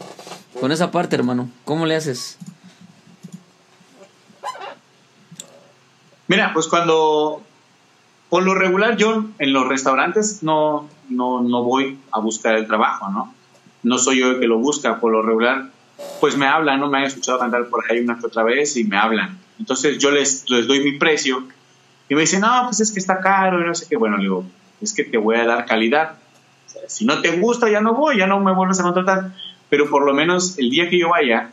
con 0.61 0.73
esa 0.73 0.91
parte, 0.91 1.17
hermano? 1.17 1.49
¿Cómo 1.65 1.87
le 1.87 1.97
haces? 1.97 2.39
Mira, 6.27 6.53
pues 6.55 6.69
cuando, 6.69 7.43
por 8.31 8.43
lo 8.43 8.55
regular, 8.55 8.97
yo 8.97 9.27
en 9.39 9.53
los 9.53 9.69
restaurantes 9.69 10.43
no, 10.43 10.89
no, 11.09 11.43
no 11.43 11.63
voy 11.63 11.99
a 12.11 12.21
buscar 12.21 12.57
el 12.57 12.67
trabajo, 12.67 13.11
¿no? 13.11 13.35
No 13.83 13.99
soy 13.99 14.21
yo 14.21 14.31
el 14.31 14.41
que 14.41 14.47
lo 14.47 14.59
busca, 14.59 15.01
por 15.01 15.13
lo 15.13 15.23
regular, 15.23 15.71
pues 16.21 16.37
me 16.37 16.47
hablan, 16.47 16.81
¿no? 16.81 16.89
Me 16.89 16.99
han 16.99 17.05
escuchado 17.05 17.39
cantar 17.39 17.67
por 17.67 17.85
ahí 17.91 18.01
una 18.01 18.19
que 18.19 18.27
otra 18.27 18.43
vez 18.43 18.77
y 18.77 18.85
me 18.85 18.97
hablan. 18.97 19.39
Entonces 19.59 19.99
yo 19.99 20.11
les, 20.11 20.49
les 20.49 20.67
doy 20.67 20.81
mi 20.81 20.93
precio 20.99 21.47
y 22.09 22.15
me 22.15 22.23
dicen, 22.23 22.41
no, 22.41 22.63
pues 22.65 22.81
es 22.81 22.93
que 22.93 22.99
está 22.99 23.21
caro 23.21 23.61
y 23.61 23.67
no 23.67 23.75
sé 23.75 23.87
qué. 23.89 23.97
Bueno, 23.97 24.17
le 24.17 24.25
digo, 24.25 24.45
es 24.81 24.93
que 24.93 25.05
te 25.05 25.19
voy 25.19 25.37
a 25.37 25.45
dar 25.45 25.67
calidad. 25.67 26.17
Si 26.89 27.05
no 27.05 27.21
te 27.21 27.39
gusta, 27.39 27.71
ya 27.71 27.81
no 27.81 27.95
voy, 27.95 28.19
ya 28.19 28.27
no 28.27 28.41
me 28.41 28.53
vuelves 28.53 28.81
a 28.81 28.83
contratar. 28.83 29.33
Pero 29.69 29.89
por 29.89 30.05
lo 30.05 30.15
menos 30.15 30.59
el 30.59 30.71
día 30.71 30.89
que 30.89 30.99
yo 30.99 31.11
vaya, 31.11 31.51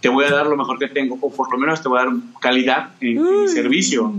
te 0.00 0.08
voy 0.08 0.24
a 0.24 0.30
dar 0.30 0.46
lo 0.46 0.56
mejor 0.56 0.78
que 0.78 0.88
tengo, 0.88 1.16
o 1.20 1.32
por 1.32 1.50
lo 1.50 1.58
menos 1.58 1.80
te 1.80 1.88
voy 1.88 2.00
a 2.00 2.04
dar 2.04 2.12
calidad 2.40 2.90
en, 3.00 3.22
mi 3.22 3.48
servicio. 3.48 4.12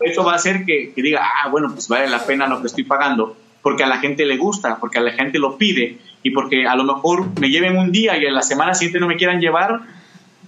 Eso 0.00 0.24
va 0.24 0.32
a 0.32 0.36
hacer 0.36 0.64
que, 0.64 0.92
diga, 0.96 1.22
ah, 1.22 1.48
bueno, 1.48 1.70
pues 1.72 1.88
vale 1.88 2.08
la 2.08 2.24
pena 2.24 2.46
lo 2.46 2.60
que 2.60 2.68
estoy 2.68 2.84
pagando, 2.84 3.36
porque 3.62 3.84
a 3.84 3.88
la 3.88 3.98
gente 3.98 4.24
le 4.24 4.36
gusta, 4.36 4.78
porque 4.78 4.98
a 4.98 5.02
la 5.02 5.12
gente 5.12 5.38
lo 5.38 5.58
pide, 5.58 5.98
y 6.22 6.30
porque 6.30 6.66
a 6.66 6.76
lo 6.76 6.84
mejor 6.84 7.26
me 7.40 7.50
lleven 7.50 7.76
un 7.76 7.90
día 7.90 8.16
y 8.16 8.26
en 8.26 8.34
la 8.34 8.42
semana 8.42 8.74
siguiente 8.74 9.00
no 9.00 9.08
me 9.08 9.16
quieran 9.16 9.40
llevar, 9.40 9.80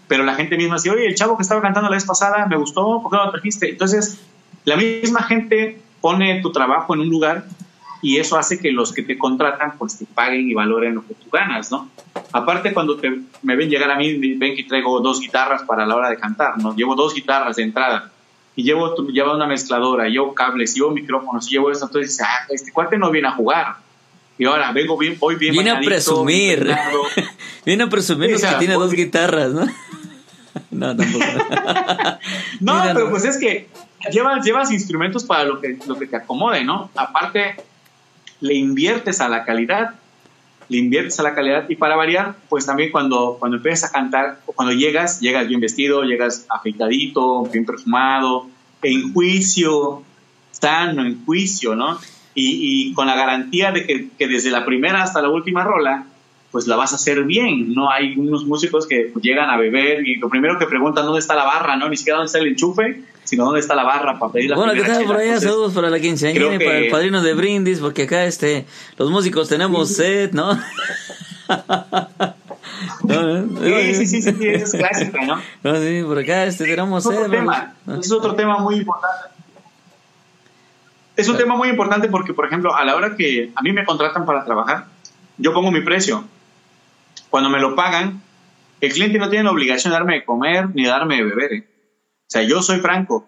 pero 0.06 0.24
la 0.24 0.34
gente 0.34 0.56
misma 0.56 0.76
dice, 0.76 0.90
oye, 0.90 1.06
el 1.06 1.14
chavo 1.14 1.36
que 1.36 1.42
estaba 1.42 1.60
cantando 1.60 1.90
la 1.90 1.96
vez 1.96 2.04
pasada 2.04 2.46
me 2.46 2.56
gustó, 2.56 3.02
¿por 3.02 3.10
qué 3.10 3.16
no 3.16 3.24
lo 3.24 3.30
trajiste? 3.32 3.70
Entonces, 3.70 4.20
la 4.64 4.76
misma 4.76 5.22
gente 5.24 5.80
pone 6.00 6.40
tu 6.42 6.52
trabajo 6.52 6.94
en 6.94 7.00
un 7.00 7.08
lugar 7.08 7.44
y 8.04 8.18
eso 8.18 8.36
hace 8.36 8.58
que 8.58 8.70
los 8.70 8.92
que 8.92 9.02
te 9.02 9.16
contratan 9.16 9.78
pues 9.78 9.96
te 9.96 10.04
paguen 10.04 10.50
y 10.50 10.52
valoren 10.52 10.94
lo 10.94 11.06
que 11.06 11.14
tú 11.14 11.30
ganas, 11.32 11.70
¿no? 11.70 11.88
Aparte 12.32 12.74
cuando 12.74 12.98
te, 12.98 13.10
me 13.42 13.56
ven 13.56 13.70
llegar 13.70 13.90
a 13.90 13.96
mí, 13.96 14.36
ven 14.36 14.54
que 14.54 14.64
traigo 14.64 15.00
dos 15.00 15.20
guitarras 15.20 15.62
para 15.62 15.86
la 15.86 15.96
hora 15.96 16.10
de 16.10 16.18
cantar, 16.18 16.58
¿no? 16.58 16.76
Llevo 16.76 16.94
dos 16.94 17.14
guitarras 17.14 17.56
de 17.56 17.62
entrada 17.62 18.12
y 18.54 18.62
llevo, 18.62 18.94
llevo 19.06 19.34
una 19.34 19.46
mezcladora, 19.46 20.06
llevo 20.06 20.34
cables, 20.34 20.74
llevo 20.74 20.90
micrófonos, 20.90 21.48
llevo 21.48 21.70
esto, 21.70 21.86
entonces 21.86 22.20
ah, 22.20 22.46
este 22.50 22.72
cuate 22.72 22.98
no 22.98 23.10
viene 23.10 23.28
a 23.28 23.32
jugar. 23.32 23.76
Y 24.36 24.44
ahora 24.44 24.70
vengo 24.72 24.98
bien, 24.98 25.16
hoy 25.20 25.36
bien. 25.36 25.54
Viene 25.54 25.70
a 25.70 25.80
presumir. 25.80 26.76
viene 27.64 27.84
a 27.84 27.88
presumir 27.88 28.36
que 28.36 28.46
tiene 28.58 28.74
dos 28.74 28.92
guitarras, 28.92 29.52
¿no? 29.52 29.66
no, 30.70 30.94
tampoco. 30.94 31.24
no, 32.60 32.82
pero 32.92 33.08
pues 33.08 33.24
es 33.24 33.38
que 33.38 33.68
llevas, 34.12 34.44
llevas 34.44 34.70
instrumentos 34.70 35.24
para 35.24 35.44
lo 35.44 35.58
que, 35.58 35.78
lo 35.86 35.98
que 35.98 36.06
te 36.06 36.16
acomode, 36.16 36.64
¿no? 36.64 36.90
Aparte, 36.96 37.56
le 38.40 38.54
inviertes 38.54 39.20
a 39.20 39.28
la 39.28 39.44
calidad, 39.44 39.94
le 40.68 40.78
inviertes 40.78 41.18
a 41.20 41.22
la 41.22 41.34
calidad 41.34 41.68
y 41.68 41.76
para 41.76 41.96
variar, 41.96 42.36
pues 42.48 42.66
también 42.66 42.90
cuando, 42.90 43.36
cuando 43.38 43.58
empiezas 43.58 43.90
a 43.90 43.92
cantar, 43.92 44.40
cuando 44.46 44.72
llegas, 44.72 45.20
llegas 45.20 45.46
bien 45.48 45.60
vestido, 45.60 46.02
llegas 46.02 46.46
afeitadito, 46.48 47.44
bien 47.44 47.66
perfumado, 47.66 48.48
en 48.82 49.12
juicio, 49.12 50.02
sano, 50.50 51.04
en 51.04 51.24
juicio, 51.24 51.74
¿no? 51.74 51.98
Y, 52.34 52.88
y 52.90 52.94
con 52.94 53.06
la 53.06 53.14
garantía 53.14 53.72
de 53.72 53.86
que, 53.86 54.10
que, 54.18 54.28
desde 54.28 54.50
la 54.50 54.64
primera 54.64 55.02
hasta 55.02 55.22
la 55.22 55.28
última 55.28 55.64
rola, 55.64 56.06
pues 56.54 56.66
la 56.68 56.76
vas 56.76 56.92
a 56.92 56.94
hacer 56.94 57.24
bien. 57.24 57.74
No 57.74 57.90
hay 57.90 58.16
unos 58.16 58.44
músicos 58.44 58.86
que 58.86 59.12
llegan 59.20 59.50
a 59.50 59.56
beber 59.56 60.06
y 60.06 60.20
lo 60.20 60.28
primero 60.28 60.56
que 60.56 60.66
preguntan 60.66 61.04
dónde 61.04 61.18
está 61.18 61.34
la 61.34 61.42
barra, 61.42 61.76
¿no? 61.76 61.88
Ni 61.88 61.96
siquiera 61.96 62.18
dónde 62.18 62.26
está 62.26 62.38
el 62.38 62.46
enchufe, 62.46 63.02
sino 63.24 63.44
dónde 63.44 63.58
está 63.58 63.74
la 63.74 63.82
barra 63.82 64.20
para 64.20 64.30
pedir 64.30 64.50
la 64.50 64.56
Bueno, 64.56 64.72
¿qué 64.72 64.82
tal 64.82 65.04
por 65.04 65.16
allá? 65.16 65.40
Saludos 65.40 65.72
para 65.72 65.90
la 65.90 65.98
quinceañera 65.98 66.54
y 66.54 66.58
para 66.58 66.78
el 66.78 66.92
padrino 66.92 67.22
de 67.22 67.34
brindis, 67.34 67.80
porque 67.80 68.04
acá 68.04 68.24
este, 68.24 68.66
los 68.96 69.10
músicos 69.10 69.48
tenemos 69.48 69.96
sed, 69.96 70.30
¿no? 70.32 70.54
sí, 70.54 70.60
sí, 73.94 74.06
sí, 74.06 74.22
sí, 74.22 74.32
sí, 74.32 74.46
eso 74.46 74.64
es 74.64 74.74
clásica, 74.74 75.26
¿no? 75.26 75.42
No, 75.64 75.76
sí, 75.76 76.04
por 76.06 76.20
acá 76.20 76.44
este, 76.44 76.66
tenemos 76.66 77.04
es 77.04 77.10
otro 77.10 77.28
tema, 77.28 77.74
Es 78.00 78.12
otro 78.12 78.36
tema 78.36 78.58
muy 78.58 78.76
importante. 78.76 79.24
Es 81.16 81.28
un 81.28 81.36
tema 81.36 81.56
muy 81.56 81.68
importante 81.68 82.06
porque, 82.06 82.32
por 82.32 82.46
ejemplo, 82.46 82.76
a 82.76 82.84
la 82.84 82.94
hora 82.94 83.16
que 83.16 83.50
a 83.56 83.62
mí 83.62 83.72
me 83.72 83.84
contratan 83.84 84.24
para 84.24 84.44
trabajar, 84.44 84.86
yo 85.36 85.52
pongo 85.52 85.72
mi 85.72 85.80
precio. 85.80 86.24
Cuando 87.34 87.50
me 87.50 87.58
lo 87.58 87.74
pagan, 87.74 88.22
el 88.80 88.92
cliente 88.92 89.18
no 89.18 89.28
tiene 89.28 89.42
la 89.42 89.50
obligación 89.50 89.90
de 89.90 89.98
darme 89.98 90.14
de 90.14 90.24
comer 90.24 90.68
ni 90.72 90.84
de 90.84 90.88
darme 90.88 91.16
de 91.16 91.24
beber. 91.24 91.52
¿eh? 91.52 91.68
O 92.20 92.26
sea, 92.28 92.44
yo 92.44 92.62
soy 92.62 92.78
franco. 92.78 93.26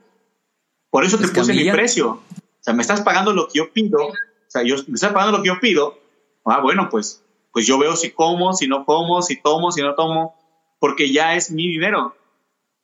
Por 0.90 1.04
eso 1.04 1.18
te 1.18 1.26
puse 1.26 1.52
mi 1.52 1.68
precio. 1.72 2.10
O 2.10 2.22
sea, 2.60 2.72
me 2.72 2.82
estás 2.82 3.00
pagando 3.00 3.32
lo 3.32 3.48
que 3.48 3.58
yo 3.58 3.72
pido. 3.72 3.98
O 4.06 4.12
sea, 4.46 4.62
yo, 4.62 4.76
me 4.86 4.94
estás 4.94 5.12
pagando 5.12 5.36
lo 5.36 5.42
que 5.42 5.48
yo 5.48 5.58
pido. 5.58 5.98
Ah, 6.44 6.60
bueno, 6.60 6.88
pues 6.88 7.24
pues 7.50 7.66
yo 7.66 7.78
veo 7.80 7.96
si 7.96 8.12
como, 8.12 8.52
si 8.52 8.68
no 8.68 8.84
como, 8.84 9.22
si 9.22 9.42
tomo, 9.42 9.72
si 9.72 9.82
no 9.82 9.96
tomo, 9.96 10.36
porque 10.78 11.12
ya 11.12 11.34
es 11.34 11.50
mi 11.50 11.66
dinero. 11.66 12.14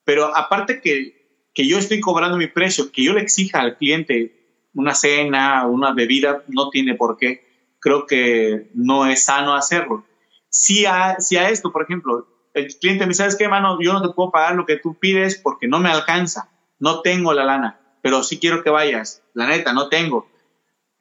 Pero 0.03 0.37
aparte 0.37 0.81
que, 0.81 1.47
que 1.55 1.69
yo 1.69 1.79
estoy 1.79 2.01
cobrando 2.01 2.37
mi 2.37 2.49
precio, 2.49 2.91
que 2.91 3.05
yo 3.05 3.13
le 3.13 3.21
exija 3.21 3.61
al 3.61 3.77
cliente 3.77 4.65
una 4.75 4.97
cena, 4.97 5.69
una 5.69 5.93
bebida, 5.93 6.43
no 6.49 6.69
tiene 6.71 6.97
por 6.97 7.17
qué. 7.17 7.47
Creo 7.79 8.09
que 8.09 8.73
no 8.75 9.07
es 9.07 9.23
sano 9.23 9.55
hacerlo. 9.55 10.05
Si 10.53 10.87
a, 10.87 11.19
si 11.19 11.37
a 11.37 11.49
esto, 11.49 11.73
por 11.73 11.83
ejemplo, 11.83 12.29
el 12.55 12.69
cliente 12.79 13.05
me 13.05 13.09
dice, 13.09 13.23
¿sabes 13.23 13.37
qué, 13.37 13.49
mano? 13.49 13.79
Yo 13.81 13.93
no 13.93 14.03
te 14.03 14.15
puedo 14.15 14.31
pagar 14.31 14.55
lo 14.55 14.67
que 14.67 14.77
tú 14.77 14.95
pides 14.95 15.41
porque 15.43 15.67
no 15.67 15.81
me 15.81 15.91
alcanza, 15.91 16.51
no 16.79 17.01
tengo 17.01 17.33
la 17.33 17.45
lana, 17.45 17.81
pero 18.03 18.23
sí 18.23 18.39
quiero 18.39 18.63
que 18.63 18.71
vayas. 18.71 19.23
La 19.35 19.47
neta, 19.47 19.73
no 19.73 19.89
tengo 19.89 20.29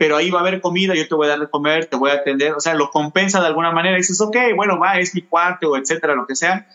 pero 0.01 0.17
ahí 0.17 0.31
va 0.31 0.39
a 0.39 0.41
haber 0.41 0.61
comida, 0.61 0.95
yo 0.95 1.07
te 1.07 1.13
voy 1.13 1.27
a 1.27 1.29
dar 1.29 1.39
de 1.41 1.47
comer, 1.47 1.85
te 1.85 1.95
voy 1.95 2.09
a 2.09 2.15
atender, 2.15 2.53
o 2.53 2.59
sea, 2.59 2.73
lo 2.73 2.89
compensa 2.89 3.39
de 3.39 3.45
alguna 3.45 3.71
manera, 3.71 3.95
y 3.95 3.99
dices, 3.99 4.19
ok, 4.19 4.35
bueno, 4.55 4.79
va, 4.79 4.97
es 4.97 5.13
mi 5.13 5.21
cuarto, 5.21 5.77
etcétera, 5.77 6.15
lo 6.15 6.25
que 6.25 6.35
sea, 6.35 6.67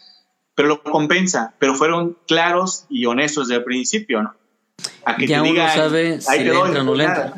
pero 0.55 0.69
lo 0.69 0.81
compensa, 0.81 1.53
pero 1.59 1.75
fueron 1.75 2.17
claros 2.29 2.87
y 2.89 3.05
honestos 3.05 3.49
desde 3.49 3.59
el 3.59 3.65
principio, 3.65 4.23
¿no? 4.23 4.37
A 5.05 5.17
que 5.17 5.27
ya 5.27 5.43
te 5.43 5.51
uno 5.51 5.69
sabe 5.69 6.21
si 6.21 6.45
le 6.45 6.55
entra 6.57 6.83
o 6.83 6.85
no 6.85 6.95
le 6.95 7.03
entra. 7.03 7.33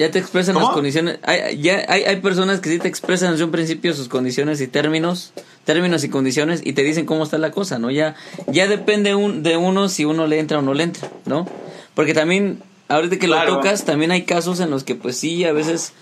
Ya 0.00 0.10
te 0.10 0.18
expresan 0.18 0.54
las 0.54 0.70
condiciones. 0.70 1.18
Hay, 1.24 1.60
ya 1.60 1.84
hay, 1.86 2.04
hay 2.04 2.16
personas 2.22 2.60
que 2.60 2.70
sí 2.70 2.78
te 2.78 2.88
expresan 2.88 3.32
desde 3.32 3.44
un 3.44 3.50
principio 3.50 3.92
sus 3.92 4.08
condiciones 4.08 4.62
y 4.62 4.66
términos, 4.66 5.34
términos 5.66 6.02
y 6.04 6.08
condiciones 6.08 6.62
y 6.64 6.72
te 6.72 6.82
dicen 6.82 7.04
cómo 7.04 7.22
está 7.22 7.36
la 7.36 7.50
cosa, 7.50 7.78
¿no? 7.78 7.90
Ya, 7.90 8.14
ya 8.46 8.66
depende 8.66 9.14
un, 9.14 9.42
de 9.42 9.58
uno 9.58 9.90
si 9.90 10.06
uno 10.06 10.26
le 10.26 10.38
entra 10.38 10.60
o 10.60 10.62
no 10.62 10.72
le 10.72 10.84
entra, 10.84 11.10
¿no? 11.26 11.46
Porque 11.94 12.14
también 12.14 12.62
ahorita 12.88 13.18
que 13.18 13.28
lo 13.28 13.44
tocas, 13.44 13.84
también 13.84 14.10
hay 14.10 14.22
casos 14.22 14.60
en 14.60 14.70
los 14.70 14.84
que 14.84 14.94
pues 14.94 15.18
sí, 15.18 15.44
a 15.44 15.52
veces 15.52 15.92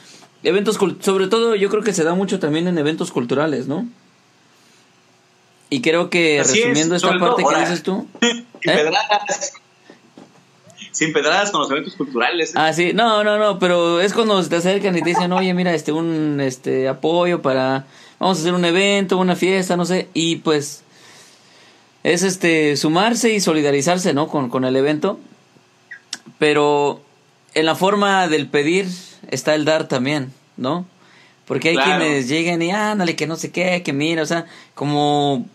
eventos 0.44 0.78
sobre 1.00 1.26
todo 1.26 1.56
yo 1.56 1.68
creo 1.68 1.82
que 1.82 1.92
se 1.92 2.04
da 2.04 2.14
mucho 2.14 2.38
también 2.38 2.68
en 2.68 2.78
eventos 2.78 3.10
culturales, 3.10 3.66
¿no? 3.66 3.84
Y 5.70 5.80
creo 5.80 6.08
que 6.08 6.40
resumiendo 6.46 6.94
esta 6.94 7.18
parte 7.18 7.42
que 7.42 7.60
dices 7.62 7.82
tú, 7.82 8.06
¿eh? 8.20 8.44
Sin 10.90 11.12
pedradas 11.12 11.50
con 11.50 11.60
los 11.60 11.70
eventos 11.70 11.94
culturales. 11.94 12.52
Ah, 12.54 12.72
sí, 12.72 12.92
no, 12.92 13.22
no, 13.24 13.38
no, 13.38 13.58
pero 13.58 14.00
es 14.00 14.12
cuando 14.12 14.42
te 14.46 14.56
acercan 14.56 14.96
y 14.96 15.02
te 15.02 15.10
dicen, 15.10 15.32
"Oye, 15.32 15.52
mira, 15.54 15.74
este 15.74 15.92
un 15.92 16.40
este 16.40 16.88
apoyo 16.88 17.42
para 17.42 17.86
vamos 18.18 18.38
a 18.38 18.40
hacer 18.40 18.54
un 18.54 18.64
evento, 18.64 19.18
una 19.18 19.36
fiesta, 19.36 19.76
no 19.76 19.84
sé." 19.84 20.08
Y 20.14 20.36
pues 20.36 20.82
es 22.02 22.22
este 22.22 22.76
sumarse 22.76 23.32
y 23.32 23.40
solidarizarse, 23.40 24.14
¿no? 24.14 24.28
Con, 24.28 24.48
con 24.48 24.64
el 24.64 24.76
evento 24.76 25.18
pero 26.38 27.00
en 27.54 27.66
la 27.66 27.74
forma 27.74 28.28
del 28.28 28.48
pedir 28.48 28.86
está 29.30 29.54
el 29.54 29.64
dar 29.64 29.88
también, 29.88 30.32
¿no? 30.56 30.86
Porque 31.46 31.70
hay 31.70 31.76
quienes 31.76 32.28
llegan 32.28 32.60
y 32.62 32.70
ándale, 32.70 33.16
que 33.16 33.26
no 33.26 33.36
sé 33.36 33.50
qué, 33.50 33.82
que 33.82 33.92
mira, 33.92 34.22
o 34.22 34.26
sea, 34.26 34.46
como, 34.74 35.46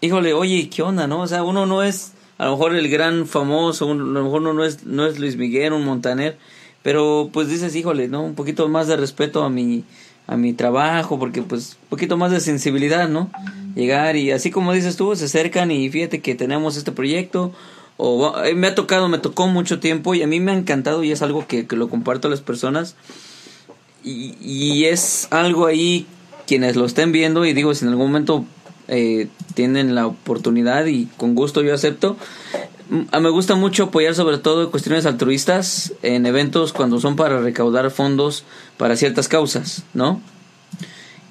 híjole, 0.00 0.32
oye, 0.32 0.70
¿qué 0.70 0.82
onda, 0.82 1.06
no? 1.06 1.20
O 1.20 1.26
sea, 1.26 1.42
uno 1.42 1.66
no 1.66 1.82
es, 1.82 2.12
a 2.42 2.46
lo 2.46 2.50
mejor 2.52 2.74
el 2.74 2.88
gran 2.88 3.28
famoso, 3.28 3.88
a 3.88 3.94
lo 3.94 4.24
mejor 4.24 4.40
uno 4.40 4.52
no 4.52 4.64
es, 4.64 4.84
no 4.84 5.06
es 5.06 5.20
Luis 5.20 5.36
Miguel, 5.36 5.72
un 5.72 5.84
Montaner, 5.84 6.36
pero 6.82 7.30
pues 7.32 7.46
dices, 7.46 7.76
híjole, 7.76 8.08
¿no? 8.08 8.24
Un 8.24 8.34
poquito 8.34 8.68
más 8.68 8.88
de 8.88 8.96
respeto 8.96 9.44
a 9.44 9.48
mi, 9.48 9.84
a 10.26 10.36
mi 10.36 10.52
trabajo, 10.52 11.20
porque 11.20 11.42
pues 11.42 11.78
un 11.82 11.88
poquito 11.90 12.16
más 12.16 12.32
de 12.32 12.40
sensibilidad, 12.40 13.08
¿no? 13.08 13.30
Llegar 13.76 14.16
y 14.16 14.32
así 14.32 14.50
como 14.50 14.72
dices 14.72 14.96
tú, 14.96 15.14
se 15.14 15.26
acercan 15.26 15.70
y 15.70 15.88
fíjate 15.88 16.20
que 16.20 16.34
tenemos 16.34 16.76
este 16.76 16.90
proyecto, 16.90 17.52
o 17.96 18.34
me 18.56 18.66
ha 18.66 18.74
tocado, 18.74 19.08
me 19.08 19.18
tocó 19.18 19.46
mucho 19.46 19.78
tiempo 19.78 20.12
y 20.16 20.24
a 20.24 20.26
mí 20.26 20.40
me 20.40 20.50
ha 20.50 20.56
encantado 20.56 21.04
y 21.04 21.12
es 21.12 21.22
algo 21.22 21.46
que, 21.46 21.64
lo 21.70 21.88
comparto 21.88 22.26
a 22.26 22.30
las 22.32 22.40
personas 22.40 22.96
y, 24.02 24.34
y, 24.40 24.86
es 24.86 25.28
algo 25.30 25.66
ahí 25.66 26.08
quienes 26.48 26.74
lo 26.74 26.86
estén 26.86 27.12
viendo 27.12 27.46
y 27.46 27.52
digo 27.52 27.72
si 27.72 27.84
en 27.84 27.92
algún 27.92 28.08
momento 28.08 28.44
eh, 28.88 29.28
tienen 29.54 29.94
la 29.94 30.06
oportunidad 30.06 30.86
y 30.86 31.06
con 31.16 31.34
gusto 31.34 31.62
yo 31.62 31.74
acepto 31.74 32.16
mm, 32.90 33.18
me 33.20 33.30
gusta 33.30 33.54
mucho 33.54 33.84
apoyar 33.84 34.14
sobre 34.14 34.38
todo 34.38 34.70
cuestiones 34.70 35.06
altruistas 35.06 35.92
en 36.02 36.26
eventos 36.26 36.72
cuando 36.72 37.00
son 37.00 37.16
para 37.16 37.40
recaudar 37.40 37.90
fondos 37.90 38.44
para 38.76 38.96
ciertas 38.96 39.28
causas, 39.28 39.84
¿no? 39.94 40.20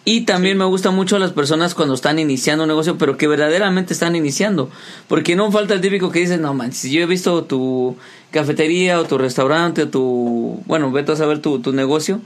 Y 0.03 0.21
también 0.21 0.57
me 0.57 0.65
gusta 0.65 0.89
mucho 0.89 1.19
las 1.19 1.31
personas 1.31 1.75
cuando 1.75 1.93
están 1.93 2.17
iniciando 2.17 2.63
un 2.63 2.69
negocio, 2.69 2.97
pero 2.97 3.17
que 3.17 3.27
verdaderamente 3.27 3.93
están 3.93 4.15
iniciando. 4.15 4.69
Porque 5.07 5.35
no 5.35 5.51
falta 5.51 5.75
el 5.75 5.81
típico 5.81 6.11
que 6.11 6.19
dice, 6.19 6.39
no 6.39 6.55
manches, 6.55 6.89
yo 6.91 7.01
he 7.01 7.05
visto 7.05 7.43
tu 7.43 7.95
cafetería 8.31 8.99
o 8.99 9.05
tu 9.05 9.19
restaurante 9.19 9.83
o 9.83 9.89
tu, 9.89 10.63
bueno, 10.65 10.91
vete 10.91 11.11
a 11.11 11.15
saber 11.15 11.39
tu, 11.39 11.59
tu 11.59 11.71
negocio, 11.71 12.19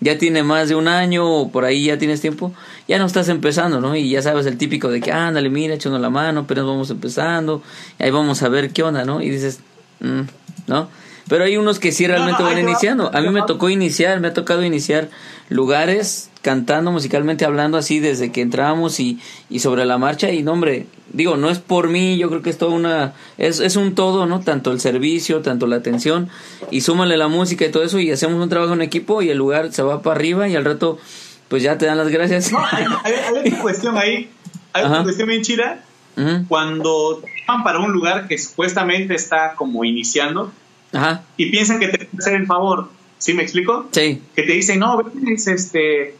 ya 0.00 0.18
tiene 0.18 0.42
más 0.42 0.68
de 0.68 0.74
un 0.74 0.88
año 0.88 1.28
o 1.28 1.50
por 1.50 1.64
ahí 1.64 1.86
ya 1.86 1.98
tienes 1.98 2.20
tiempo, 2.20 2.52
ya 2.86 2.98
no 2.98 3.06
estás 3.06 3.28
empezando, 3.28 3.80
¿no? 3.80 3.96
Y 3.96 4.10
ya 4.10 4.22
sabes 4.22 4.46
el 4.46 4.56
típico 4.56 4.88
de 4.88 5.00
que, 5.00 5.12
ándale, 5.12 5.50
mira, 5.50 5.74
echando 5.74 5.98
la 5.98 6.10
mano, 6.10 6.46
pero 6.46 6.66
vamos 6.66 6.90
empezando, 6.90 7.62
y 7.98 8.04
ahí 8.04 8.10
vamos 8.10 8.42
a 8.42 8.48
ver 8.48 8.70
qué 8.70 8.82
onda, 8.82 9.04
¿no? 9.04 9.20
Y 9.20 9.30
dices, 9.30 9.60
mm", 10.00 10.20
¿no? 10.66 10.88
Pero 11.28 11.44
hay 11.44 11.56
unos 11.56 11.78
que 11.78 11.92
sí 11.92 12.06
realmente 12.06 12.42
van 12.42 12.58
iniciando. 12.58 13.10
A 13.14 13.20
mí 13.20 13.28
me 13.28 13.42
tocó 13.42 13.68
iniciar, 13.68 14.18
me 14.20 14.28
ha 14.28 14.34
tocado 14.34 14.64
iniciar 14.64 15.10
lugares 15.48 16.30
cantando 16.42 16.92
musicalmente 16.92 17.44
hablando 17.44 17.78
así 17.78 18.00
desde 18.00 18.30
que 18.32 18.40
entramos 18.40 19.00
y, 19.00 19.18
y 19.50 19.60
sobre 19.60 19.84
la 19.84 19.98
marcha. 19.98 20.30
Y 20.30 20.42
no 20.42 20.52
hombre 20.52 20.86
digo 21.12 21.36
no 21.36 21.50
es 21.50 21.58
por 21.58 21.88
mí 21.88 22.18
yo 22.18 22.28
creo 22.28 22.42
que 22.42 22.50
es 22.50 22.58
todo 22.58 22.70
una 22.70 23.14
es, 23.38 23.60
es 23.60 23.76
un 23.76 23.94
todo 23.94 24.26
no 24.26 24.40
tanto 24.40 24.72
el 24.72 24.80
servicio 24.80 25.40
tanto 25.40 25.66
la 25.66 25.76
atención. 25.76 26.28
Y 26.70 26.82
súmale 26.82 27.16
la 27.16 27.28
música 27.28 27.64
y 27.64 27.70
todo 27.70 27.82
eso 27.82 27.98
y 27.98 28.10
hacemos 28.10 28.42
un 28.42 28.48
trabajo 28.48 28.74
en 28.74 28.82
equipo 28.82 29.22
y 29.22 29.30
el 29.30 29.38
lugar 29.38 29.72
se 29.72 29.82
va 29.82 30.02
para 30.02 30.16
arriba 30.16 30.48
y 30.48 30.56
al 30.56 30.64
rato 30.64 30.98
pues 31.48 31.62
ya 31.62 31.78
te 31.78 31.86
dan 31.86 31.96
las 31.96 32.08
gracias. 32.08 32.52
No, 32.52 32.58
hay, 32.70 32.84
hay, 33.04 33.50
una 33.50 33.58
cuestión 33.62 33.96
ahí 33.96 34.30
hay 34.72 34.84
una 34.84 35.02
cuestión 35.02 35.28
bien 35.28 35.42
chida. 35.42 35.84
Cuando 36.48 37.22
van 37.46 37.62
para 37.62 37.78
un 37.78 37.92
lugar 37.92 38.26
que 38.26 38.36
supuestamente 38.38 39.14
está 39.14 39.54
como 39.54 39.84
iniciando 39.84 40.50
Ajá. 40.92 41.22
y 41.36 41.48
piensan 41.52 41.78
que 41.78 41.86
te 41.86 41.98
van 41.98 42.08
a 42.12 42.18
hacer 42.18 42.34
el 42.34 42.46
favor 42.46 42.90
¿Sí 43.18 43.34
me 43.34 43.42
explico? 43.42 43.88
Sí. 43.90 44.22
Que 44.34 44.42
te 44.44 44.52
dicen, 44.52 44.78
no, 44.78 45.00
este, 45.46 46.16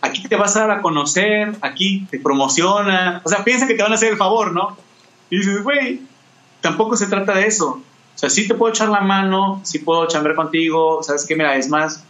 aquí 0.00 0.28
te 0.28 0.36
vas 0.36 0.56
a 0.56 0.66
dar 0.66 0.70
a 0.78 0.82
conocer, 0.82 1.54
aquí 1.62 2.06
te 2.10 2.18
promociona. 2.18 3.22
O 3.24 3.28
sea, 3.28 3.44
piensan 3.44 3.68
que 3.68 3.74
te 3.74 3.82
van 3.82 3.92
a 3.92 3.94
hacer 3.94 4.12
el 4.12 4.18
favor, 4.18 4.52
¿no? 4.52 4.76
Y 5.30 5.38
dices, 5.38 5.62
güey, 5.62 6.00
tampoco 6.60 6.96
se 6.96 7.06
trata 7.06 7.34
de 7.34 7.46
eso. 7.46 7.82
O 8.14 8.18
sea, 8.18 8.28
sí 8.28 8.46
te 8.46 8.54
puedo 8.54 8.72
echar 8.72 8.88
la 8.88 9.00
mano, 9.00 9.60
sí 9.64 9.78
puedo 9.78 10.06
chambear 10.06 10.36
contigo, 10.36 11.02
¿sabes 11.02 11.24
qué? 11.26 11.34
Mira, 11.34 11.56
es 11.56 11.68
más, 11.68 12.04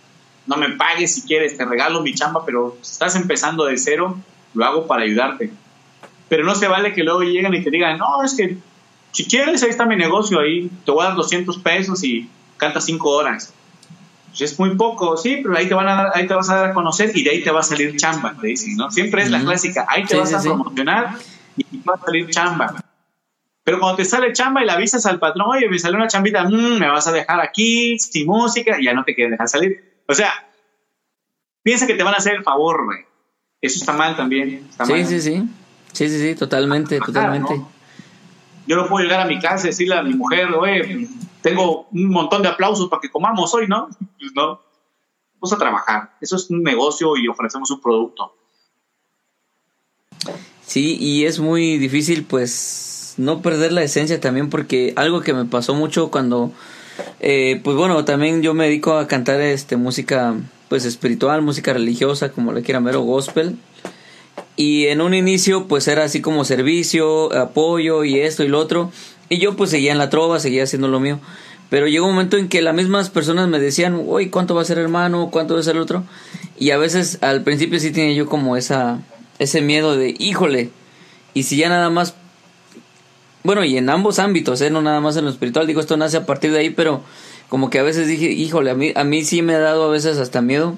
no 0.47 0.57
me 0.57 0.71
pagues 0.71 1.15
si 1.15 1.23
quieres, 1.23 1.57
te 1.57 1.65
regalo 1.65 2.03
mi 2.03 2.15
chamba, 2.15 2.45
pero 2.45 2.77
si 2.83 2.93
estás 2.93 3.15
empezando 3.15 3.65
de 3.65 3.79
cero, 3.79 4.19
lo 4.55 4.65
hago 4.65 4.87
para 4.87 5.05
ayudarte. 5.05 5.53
Pero 6.29 6.45
no 6.45 6.55
se 6.55 6.67
vale 6.67 6.93
que 6.93 7.05
luego 7.05 7.23
lleguen 7.23 7.55
y 7.55 7.63
te 7.63 7.71
digan, 7.71 7.99
no, 7.99 8.25
es 8.25 8.35
que 8.35 8.57
si 9.13 9.27
quieres, 9.27 9.63
ahí 9.63 9.71
está 9.71 9.87
mi 9.87 9.97
negocio, 9.97 10.41
ahí 10.41 10.71
te 10.85 10.91
voy 10.91 11.05
a 11.05 11.09
dar 11.09 11.17
200 11.17 11.59
pesos 11.59 12.03
y 12.03 12.29
canta 12.57 12.81
5 12.81 13.09
horas. 13.09 13.53
Pues 14.33 14.53
es 14.53 14.59
muy 14.59 14.75
poco, 14.77 15.16
sí, 15.18 15.40
pero 15.42 15.57
ahí 15.57 15.68
te, 15.68 15.75
van 15.75 15.88
a 15.88 16.11
ahí 16.14 16.27
te 16.27 16.33
vas 16.33 16.49
a 16.49 16.57
dar 16.57 16.71
a 16.71 16.75
conocer 16.75 17.12
y 17.14 17.23
de 17.23 17.31
ahí 17.31 17.42
te 17.42 17.51
va 17.51 17.61
a 17.61 17.62
salir 17.62 17.97
chamba, 17.97 18.35
te 18.40 18.47
dicen, 18.47 18.77
¿no? 18.77 18.90
Siempre 18.90 19.23
es 19.23 19.31
la 19.31 19.40
clásica, 19.40 19.85
ahí 19.88 20.05
te 20.07 20.16
vas 20.16 20.33
a 20.33 20.40
promocionar 20.40 21.16
y 21.55 21.64
te 21.64 21.79
va 21.87 21.97
a 21.97 22.05
salir 22.05 22.31
chamba. 22.31 22.83
Pero 23.62 23.79
cuando 23.79 23.97
te 23.97 24.07
sale 24.07 24.33
chamba 24.33 24.62
y 24.62 24.66
le 24.66 24.73
avisas 24.73 25.05
al 25.05 25.18
patrón, 25.18 25.51
oye, 25.51 25.68
me 25.68 25.79
salió 25.79 25.99
una 25.99 26.09
chambita, 26.09 26.45
mm, 26.45 26.79
me 26.79 26.88
vas 26.88 27.07
a 27.07 27.12
dejar 27.12 27.40
aquí 27.40 27.99
sin 27.99 28.27
música, 28.27 28.81
y 28.81 28.85
ya 28.87 28.95
no 28.95 29.05
te 29.05 29.14
quieren 29.14 29.33
dejar 29.33 29.49
salir. 29.49 30.03
O 30.09 30.14
sea, 30.14 30.33
piensa 31.62 31.87
que 31.87 31.95
te 31.95 32.03
van 32.03 32.14
a 32.14 32.16
hacer 32.16 32.35
el 32.35 32.42
favor, 32.42 32.87
güey. 32.87 33.01
Eso 33.61 33.79
está 33.79 33.92
mal 33.92 34.16
también. 34.16 34.66
sí, 34.85 35.05
sí, 35.05 35.21
sí. 35.21 35.49
Sí, 35.92 36.09
sí, 36.09 36.21
sí, 36.21 36.35
totalmente, 36.35 36.99
totalmente. 36.99 37.61
Yo 38.66 38.77
no 38.77 38.88
puedo 38.88 39.05
llegar 39.05 39.21
a 39.21 39.27
mi 39.27 39.38
casa 39.38 39.66
y 39.66 39.71
decirle 39.71 39.97
a 39.97 40.03
mi 40.03 40.14
mujer, 40.14 40.47
oye, 40.55 41.07
tengo 41.43 41.89
un 41.93 42.09
montón 42.09 42.43
de 42.43 42.49
aplausos 42.49 42.89
para 42.89 43.01
que 43.01 43.11
comamos 43.11 43.53
hoy, 43.55 43.69
¿no? 43.69 43.89
Pues 44.19 44.33
no. 44.35 44.61
vamos 45.35 45.53
a 45.53 45.59
trabajar. 45.59 46.15
Eso 46.21 46.37
es 46.37 46.49
un 46.51 46.63
negocio 46.63 47.17
y 47.17 47.29
ofrecemos 47.29 47.71
un 47.71 47.81
producto. 47.81 48.35
Sí, 50.65 50.97
y 50.99 51.25
es 51.25 51.39
muy 51.39 51.77
difícil 51.79 52.25
pues 52.25 53.15
no 53.19 53.43
perder 53.43 53.73
la 53.73 53.83
esencia 53.83 54.21
también 54.21 54.49
porque 54.49 54.93
algo 54.97 55.21
que 55.21 55.35
me 55.35 55.45
pasó 55.45 55.75
mucho 55.75 56.11
cuando, 56.11 56.53
eh, 57.21 57.61
pues 57.63 57.77
bueno, 57.77 58.05
también 58.05 58.43
yo 58.43 58.55
me 58.55 58.65
dedico 58.65 58.95
a 58.95 59.07
cantar 59.07 59.41
este 59.41 59.77
música 59.77 60.35
pues 60.69 60.85
espiritual, 60.87 61.43
música 61.43 61.75
religiosa, 61.75 62.33
como 62.33 62.53
le 62.53 62.63
quieran 62.63 62.85
ver, 62.85 62.97
o 62.97 63.03
gospel. 63.03 63.59
Y 64.57 64.87
en 64.87 65.01
un 65.01 65.13
inicio 65.13 65.67
pues 65.67 65.89
era 65.89 66.05
así 66.05 66.23
como 66.23 66.45
servicio, 66.45 67.35
apoyo 67.35 68.05
y 68.05 68.21
esto 68.21 68.45
y 68.45 68.49
lo 68.49 68.59
otro. 68.59 68.91
Y 69.29 69.39
yo 69.39 69.57
pues 69.57 69.71
seguía 69.71 69.93
en 69.93 69.99
la 69.99 70.11
trova, 70.11 70.41
seguía 70.41 70.65
haciendo 70.65 70.89
lo 70.89 71.01
mío. 71.01 71.21
Pero 71.71 71.89
llegó 71.89 72.07
un 72.07 72.13
momento 72.13 72.37
en 72.37 72.49
que 72.49 72.61
las 72.61 72.75
mismas 72.75 73.09
personas 73.09 73.49
me 73.49 73.59
decían, 73.59 73.99
uy, 74.05 74.29
¿cuánto 74.29 74.55
va 74.55 74.63
a 74.63 74.67
ser 74.67 74.79
hermano? 74.79 75.31
¿Cuánto 75.31 75.55
va 75.55 75.61
a 75.61 75.63
ser 75.63 75.77
el 75.77 75.83
otro? 75.83 76.05
Y 76.59 76.71
a 76.71 76.77
veces 76.77 77.19
al 77.23 77.43
principio 77.43 77.81
sí 77.81 77.93
tenía 77.93 78.15
yo 78.15 78.27
como 78.27 78.59
esa, 78.59 79.01
ese 79.39 79.63
miedo 79.63 79.97
de, 79.97 80.15
híjole, 80.19 80.71
y 81.35 81.45
si 81.45 81.57
ya 81.57 81.69
nada 81.69 81.89
más, 81.89 82.15
bueno, 83.43 83.65
y 83.65 83.79
en 83.79 83.89
ambos 83.89 84.19
ámbitos, 84.19 84.61
¿eh? 84.61 84.71
no 84.71 84.83
nada 84.83 85.01
más 85.01 85.17
en 85.17 85.25
lo 85.25 85.31
espiritual, 85.31 85.67
digo, 85.67 85.81
esto 85.81 85.97
nace 85.97 86.19
a 86.19 86.27
partir 86.27 86.53
de 86.53 86.59
ahí, 86.59 86.71
pero 86.71 87.03
como 87.49 87.71
que 87.71 87.79
a 87.79 87.83
veces 87.83 88.07
dije, 88.07 88.31
híjole, 88.31 88.71
a 88.71 88.75
mí, 88.75 88.93
a 88.95 89.05
mí 89.05 89.25
sí 89.25 89.43
me 89.43 89.55
ha 89.55 89.59
dado 89.59 89.85
a 89.85 89.91
veces 89.91 90.19
hasta 90.19 90.43
miedo 90.43 90.77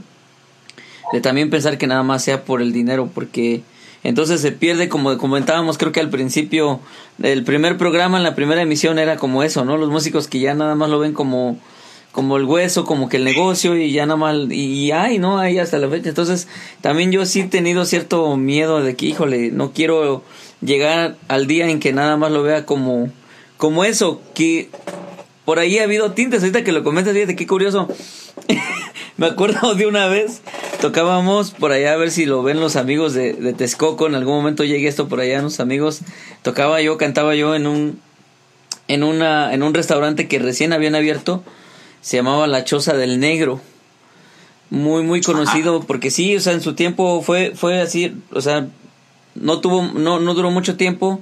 de 1.13 1.21
también 1.21 1.51
pensar 1.51 1.77
que 1.77 1.87
nada 1.87 2.03
más 2.03 2.25
sea 2.25 2.45
por 2.45 2.63
el 2.63 2.73
dinero, 2.73 3.11
porque 3.13 3.63
entonces 4.05 4.41
se 4.41 4.53
pierde, 4.53 4.89
como 4.89 5.17
comentábamos, 5.19 5.79
creo 5.79 5.91
que 5.91 6.01
al 6.01 6.11
principio, 6.11 6.81
el 7.23 7.43
primer 7.43 7.79
programa, 7.79 8.19
en 8.19 8.23
la 8.23 8.35
primera 8.35 8.63
emisión 8.63 8.99
era 8.99 9.17
como 9.17 9.43
eso, 9.43 9.65
¿no? 9.65 9.77
Los 9.79 9.89
músicos 9.89 10.29
que 10.29 10.39
ya 10.39 10.55
nada 10.55 10.75
más 10.75 10.91
lo 10.91 10.99
ven 10.99 11.15
como 11.15 11.59
como 12.15 12.37
el 12.37 12.45
hueso, 12.45 12.85
como 12.85 13.09
que 13.09 13.17
el 13.17 13.25
negocio 13.25 13.77
y 13.77 13.91
ya 13.91 14.07
nada 14.07 14.17
más, 14.17 14.37
y, 14.49 14.93
hay, 14.93 15.19
¿no? 15.19 15.41
Hay 15.41 15.59
hasta 15.59 15.79
la 15.79 15.89
fecha. 15.89 16.11
Entonces, 16.11 16.47
también 16.81 17.11
yo 17.11 17.27
sí 17.27 17.41
he 17.41 17.45
tenido 17.45 17.85
cierto 17.85 18.37
miedo 18.37 18.81
de 18.81 18.95
que, 18.95 19.07
híjole, 19.07 19.51
no 19.51 19.73
quiero 19.73 20.23
llegar 20.61 21.17
al 21.27 21.49
día 21.49 21.69
en 21.69 21.81
que 21.81 21.93
nada 21.93 22.17
más 22.17 22.31
lo 22.31 22.45
vea 22.45 22.65
como, 22.65 23.11
como 23.57 23.85
eso, 23.85 24.23
que 24.33 24.71
por 25.45 25.59
ahí 25.59 25.79
ha 25.79 25.83
habido 25.83 26.13
tintes, 26.13 26.43
ahorita 26.43 26.63
que 26.63 26.71
lo 26.71 26.85
comentas, 26.85 27.15
fíjate 27.15 27.35
qué 27.35 27.49
curioso. 27.49 27.89
Me 29.17 29.27
acuerdo 29.27 29.77
de 29.77 29.87
una 29.87 30.09
vez, 30.09 30.43
tocábamos 30.81 31.53
por 31.53 31.71
allá 31.71 31.93
a 31.93 31.97
ver 31.97 32.11
si 32.11 32.27
lo 32.27 32.43
ven 32.43 32.59
los 32.59 32.75
amigos 32.75 33.15
de, 33.15 33.33
de 33.33 33.53
Texcoco, 33.53 34.09
en 34.09 34.17
algún 34.17 34.35
momento 34.35 34.65
llegué 34.65 34.89
esto 34.89 35.09
por 35.09 35.21
allá, 35.21 35.39
unos 35.39 35.61
amigos, 35.61 36.01
tocaba 36.43 36.81
yo, 36.83 36.99
cantaba 36.99 37.37
yo 37.37 37.55
en 37.55 37.69
un, 37.69 38.01
en 38.89 39.05
una, 39.05 39.55
en 39.55 39.63
un 39.63 39.73
restaurante 39.73 40.27
que 40.27 40.41
recién 40.41 40.73
habían 40.73 40.97
abierto, 40.97 41.45
se 42.01 42.17
llamaba 42.17 42.49
La 42.49 42.65
Choza 42.65 42.95
del 42.95 43.21
Negro. 43.21 43.61
Muy, 44.71 45.05
muy 45.05 45.21
conocido, 45.21 45.85
porque 45.85 46.11
sí, 46.11 46.35
o 46.35 46.41
sea, 46.41 46.53
en 46.53 46.61
su 46.61 46.75
tiempo 46.75 47.23
fue, 47.23 47.53
fue 47.55 47.81
así, 47.81 48.17
o 48.33 48.41
sea, 48.41 48.67
no 49.37 49.61
tuvo, 49.61 49.83
no, 49.83 50.19
no 50.19 50.35
duró 50.35 50.51
mucho 50.51 50.77
tiempo, 50.77 51.21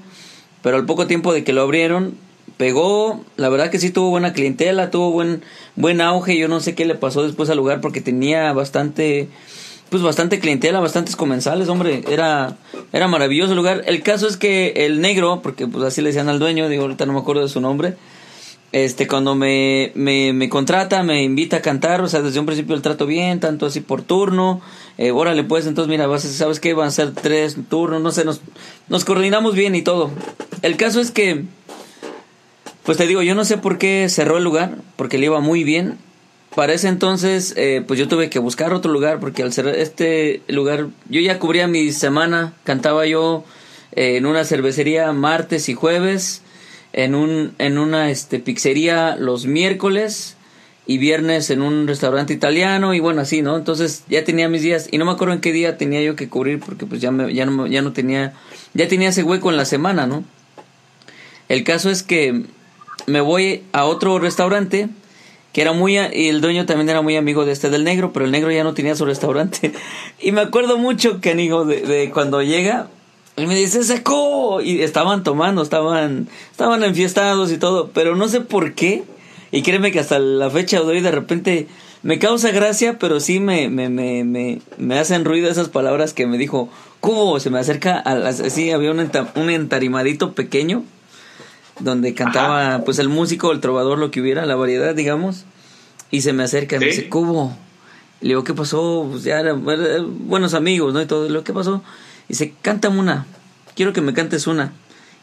pero 0.63 0.77
al 0.77 0.87
poco 0.87 1.07
tiempo 1.07 1.35
de 1.35 1.45
que 1.45 1.53
lo 1.53 1.61
abrieron, 1.61 2.15
pegó, 2.57 3.25
la 3.37 3.49
verdad 3.49 3.71
que 3.71 3.79
sí 3.79 3.91
tuvo 3.91 4.11
buena 4.11 4.33
clientela, 4.33 4.91
tuvo 4.91 5.11
buen, 5.11 5.43
buen 5.77 6.01
auge, 6.01 6.37
yo 6.37 6.49
no 6.49 6.61
sé 6.61 6.75
qué 6.75 6.85
le 6.85 6.95
pasó 6.95 7.23
después 7.23 7.51
al 7.51 7.57
lugar 7.57 7.81
porque 7.81 8.01
tenía 8.01 8.53
bastante, 8.53 9.29
pues 9.91 10.03
bastante 10.03 10.41
clientela, 10.41 10.81
bastantes 10.81 11.17
comensales, 11.17 11.69
hombre, 11.69 12.03
era, 12.09 12.57
era 12.93 13.09
maravilloso 13.09 13.53
el 13.53 13.59
lugar. 13.59 13.83
El 13.87 14.03
caso 14.03 14.27
es 14.27 14.37
que 14.37 14.73
el 14.77 15.01
negro, 15.01 15.41
porque 15.43 15.67
pues 15.67 15.85
así 15.85 16.01
le 16.01 16.09
decían 16.09 16.29
al 16.29 16.39
dueño, 16.39 16.69
digo, 16.69 16.83
ahorita 16.83 17.07
no 17.07 17.13
me 17.13 17.21
acuerdo 17.21 17.43
de 17.43 17.49
su 17.49 17.61
nombre, 17.61 17.97
este, 18.73 19.07
cuando 19.07 19.35
me, 19.35 19.93
me, 19.95 20.33
me, 20.33 20.49
contrata, 20.49 21.03
me 21.03 21.23
invita 21.23 21.59
a 21.59 21.61
cantar, 21.61 22.01
o 22.01 22.09
sea, 22.09 22.23
desde 22.23 22.41
un 22.41 22.47
principio 22.47 22.75
el 22.75 22.81
trato 22.81 23.05
bien, 23.05 23.39
tanto 23.39 23.67
así 23.67 23.81
por 23.81 24.01
turno, 24.01 24.63
eh, 24.97 25.11
órale 25.11 25.45
pues, 25.45 25.67
entonces 25.67 25.91
mira, 25.91 26.07
vas, 26.07 26.23
¿sabes 26.23 26.59
qué? 26.59 26.73
Van 26.73 26.89
a 26.89 26.91
ser 26.91 27.13
tres 27.13 27.57
turnos, 27.69 28.01
no 28.01 28.13
sé, 28.13 28.25
nos, 28.25 28.41
nos 28.89 29.05
coordinamos 29.05 29.55
bien 29.55 29.75
y 29.75 29.83
todo. 29.83 30.11
El 30.63 30.79
caso 30.79 31.03
es 31.03 31.11
que, 31.11 31.45
pues 32.85 32.99
te 32.99 33.07
digo, 33.07 33.23
yo 33.23 33.35
no 33.35 33.45
sé 33.45 33.59
por 33.59 33.79
qué 33.79 34.09
cerró 34.09 34.39
el 34.39 34.45
lugar, 34.45 34.77
porque 34.97 35.19
le 35.19 35.27
iba 35.27 35.41
muy 35.41 35.65
bien. 35.65 35.99
Para 36.55 36.75
ese 36.75 36.89
entonces, 36.89 37.55
eh, 37.57 37.83
pues 37.87 37.99
yo 37.99 38.09
tuve 38.09 38.29
que 38.29 38.39
buscar 38.39 38.75
otro 38.75 38.93
lugar, 38.93 39.21
porque 39.21 39.43
al 39.43 39.53
cerrar 39.53 39.75
este 39.77 40.43
lugar, 40.49 40.89
yo 41.09 41.21
ya 41.21 41.39
cubría 41.39 41.67
mi 41.67 41.93
semana, 41.93 42.53
cantaba 42.65 43.07
yo 43.07 43.45
eh, 43.93 44.17
en 44.17 44.27
una 44.27 44.45
cervecería 44.45 45.13
martes 45.13 45.69
y 45.69 45.75
jueves, 45.75 46.43
en, 46.93 47.15
un, 47.15 47.55
en 47.59 47.79
una 47.79 48.11
este, 48.11 48.39
pizzería 48.39 49.17
los 49.17 49.47
miércoles 49.47 50.37
y 50.85 50.99
viernes 50.99 51.51
en 51.51 51.63
un 51.63 51.87
restaurante 51.87 52.35
italiano 52.35 52.93
y 52.93 53.01
bueno, 53.01 53.21
así, 53.21 53.41
¿no? 53.41 53.57
Entonces 53.57 54.05
ya 54.09 54.25
tenía 54.25 54.49
mis 54.49 54.63
días 54.63 54.89
y 54.91 54.99
no 54.99 55.05
me 55.05 55.13
acuerdo 55.13 55.35
en 55.35 55.41
qué 55.41 55.53
día 55.53 55.79
tenía 55.79 56.03
yo 56.03 56.17
que 56.17 56.29
cubrir 56.29 56.59
porque 56.59 56.87
pues 56.87 57.01
ya, 57.01 57.13
me, 57.13 57.33
ya, 57.33 57.47
no, 57.47 57.67
ya 57.67 57.81
no 57.81 57.93
tenía, 57.93 58.35
ya 58.75 58.89
tenía 58.89 59.11
ese 59.11 59.23
hueco 59.23 59.51
en 59.51 59.57
la 59.57 59.65
semana, 59.65 60.07
¿no? 60.07 60.25
El 61.49 61.65
caso 61.65 61.89
es 61.89 62.03
que 62.03 62.43
me 63.07 63.21
voy 63.21 63.63
a 63.73 63.85
otro 63.85 64.19
restaurante 64.19 64.89
que 65.53 65.61
era 65.61 65.73
muy 65.73 65.99
y 65.99 66.29
el 66.29 66.41
dueño 66.41 66.65
también 66.67 66.89
era 66.89 67.03
muy 67.03 67.17
amigo 67.17 67.45
de 67.45 67.53
este 67.53 67.69
del 67.69 67.85
negro, 67.85 68.13
pero 68.13 68.25
el 68.25 68.33
negro 68.33 68.51
ya 68.51 68.65
no 68.65 68.75
tenía 68.75 68.97
su 68.97 69.05
restaurante. 69.05 69.73
y 70.21 70.33
me 70.33 70.41
acuerdo 70.41 70.79
mucho 70.79 71.21
que 71.21 71.33
amigo 71.33 71.65
de, 71.65 72.11
cuando 72.13 72.43
llega 72.43 72.89
y 73.37 73.47
me 73.47 73.55
dice, 73.55 73.85
secó. 73.85 74.61
Y 74.63 74.81
estaban 74.81 75.23
tomando, 75.23 75.63
estaban, 75.63 76.29
estaban 76.51 76.83
enfiestados 76.85 77.53
y 77.53 77.59
todo. 77.59 77.91
Pero 77.93 78.17
no 78.17 78.29
sé 78.29 78.41
por 78.41 78.75
qué. 78.75 79.05
Y 79.51 79.63
créeme 79.63 79.93
que 79.93 80.01
hasta 80.01 80.19
la 80.19 80.49
fecha 80.49 80.81
de 80.81 80.87
hoy 80.87 81.01
de 81.03 81.11
repente 81.11 81.67
me 82.03 82.19
causa 82.19 82.51
gracia, 82.51 82.99
pero 82.99 83.21
sí 83.21 83.39
me, 83.39 83.69
me, 83.69 83.91
me, 83.91 84.25
me, 84.25 84.61
me 84.79 84.99
hacen 84.99 85.27
ruido 85.27 85.51
esas 85.51 85.69
palabras 85.69 86.15
que 86.15 86.27
me 86.27 86.39
dijo, 86.39 86.71
Cubo, 87.01 87.39
se 87.39 87.51
me 87.51 87.59
acerca, 87.59 87.99
a 87.99 88.15
las, 88.15 88.37
sí, 88.37 88.71
había 88.71 88.91
un, 88.91 89.11
un 89.35 89.51
entarimadito 89.51 90.33
pequeño 90.33 90.85
donde 91.83 92.15
cantaba 92.15 92.83
pues 92.85 92.99
el 92.99 93.09
músico, 93.09 93.53
el 93.53 93.61
trovador, 93.61 93.99
lo 93.99 94.11
que 94.11 94.21
hubiera, 94.21 94.47
la 94.47 94.57
variedad, 94.57 94.95
digamos. 94.95 95.45
Y 96.11 96.23
se 96.23 96.33
me 96.33 96.45
acerca 96.45 96.77
y 96.77 96.79
me 96.79 96.87
dice, 96.87 97.09
Cubo. 97.09 97.57
le 98.21 98.29
digo, 98.29 98.45
¿qué 98.45 98.55
pasó? 98.55 99.09
Pues 99.11 99.25
ya 99.25 99.41
eran 99.41 99.65
buenos 100.29 100.55
amigos, 100.55 100.93
¿no? 100.93 101.01
Y 101.01 101.07
todo. 101.07 101.29
Lo 101.29 101.45
que 101.45 101.53
pasó? 101.53 101.83
Dice, 102.29 102.55
cántame 102.63 102.99
una, 102.99 103.27
quiero 103.75 103.93
que 103.93 104.01
me 104.01 104.15
cantes 104.15 104.47
una. 104.47 104.73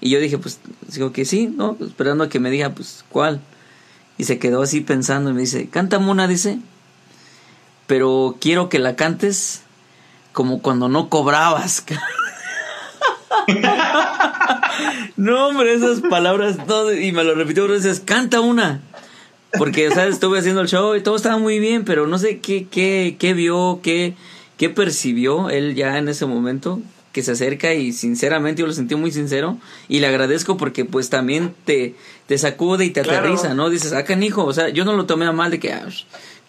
Y 0.01 0.09
yo 0.09 0.19
dije, 0.19 0.37
pues, 0.37 0.59
digo 0.93 1.11
que 1.11 1.25
sí, 1.25 1.47
¿no? 1.47 1.77
Esperando 1.81 2.23
a 2.23 2.29
que 2.29 2.39
me 2.39 2.49
diga, 2.49 2.69
pues, 2.69 3.03
¿cuál? 3.09 3.41
Y 4.17 4.23
se 4.25 4.39
quedó 4.39 4.61
así 4.61 4.81
pensando 4.81 5.29
y 5.29 5.33
me 5.33 5.41
dice, 5.41 5.69
cántame 5.69 6.09
una, 6.09 6.27
dice, 6.27 6.59
pero 7.87 8.37
quiero 8.39 8.69
que 8.69 8.79
la 8.79 8.95
cantes 8.95 9.61
como 10.33 10.61
cuando 10.61 10.89
no 10.89 11.09
cobrabas. 11.09 11.83
no, 15.17 15.47
hombre, 15.47 15.73
esas 15.73 16.01
palabras, 16.01 16.57
y 17.01 17.11
me 17.11 17.23
lo 17.23 17.35
repitió 17.35 17.63
dos 17.67 17.83
veces, 17.83 17.99
canta 17.99 18.39
una. 18.41 18.81
Porque, 19.57 19.87
o 19.87 19.91
sea, 19.91 20.07
estuve 20.07 20.39
haciendo 20.39 20.61
el 20.61 20.67
show 20.67 20.95
y 20.95 21.01
todo 21.01 21.15
estaba 21.15 21.37
muy 21.37 21.59
bien, 21.59 21.83
pero 21.83 22.05
no 22.05 22.19
sé 22.19 22.39
qué, 22.39 22.67
qué, 22.69 23.15
qué 23.17 23.33
vio, 23.33 23.79
qué, 23.81 24.13
qué 24.57 24.69
percibió 24.69 25.49
él 25.49 25.73
ya 25.75 25.97
en 25.97 26.07
ese 26.07 26.25
momento 26.25 26.81
que 27.11 27.23
se 27.23 27.31
acerca 27.31 27.73
y 27.73 27.91
sinceramente 27.91 28.61
yo 28.61 28.67
lo 28.67 28.73
sentí 28.73 28.95
muy 28.95 29.11
sincero 29.11 29.57
y 29.87 29.99
le 29.99 30.07
agradezco 30.07 30.57
porque 30.57 30.85
pues 30.85 31.09
también 31.09 31.55
te, 31.65 31.95
te 32.27 32.37
sacude 32.37 32.85
y 32.85 32.91
te 32.91 32.99
aterriza, 32.99 33.55
¿no? 33.55 33.69
Dices, 33.69 33.93
ah, 33.93 34.05
hijo 34.21 34.45
o 34.45 34.53
sea, 34.53 34.69
yo 34.69 34.85
no 34.85 34.93
lo 34.93 35.05
tomé 35.07 35.25
a 35.25 35.31
mal 35.31 35.49
de 35.49 35.59
que, 35.59 35.73
ah, 35.73 35.87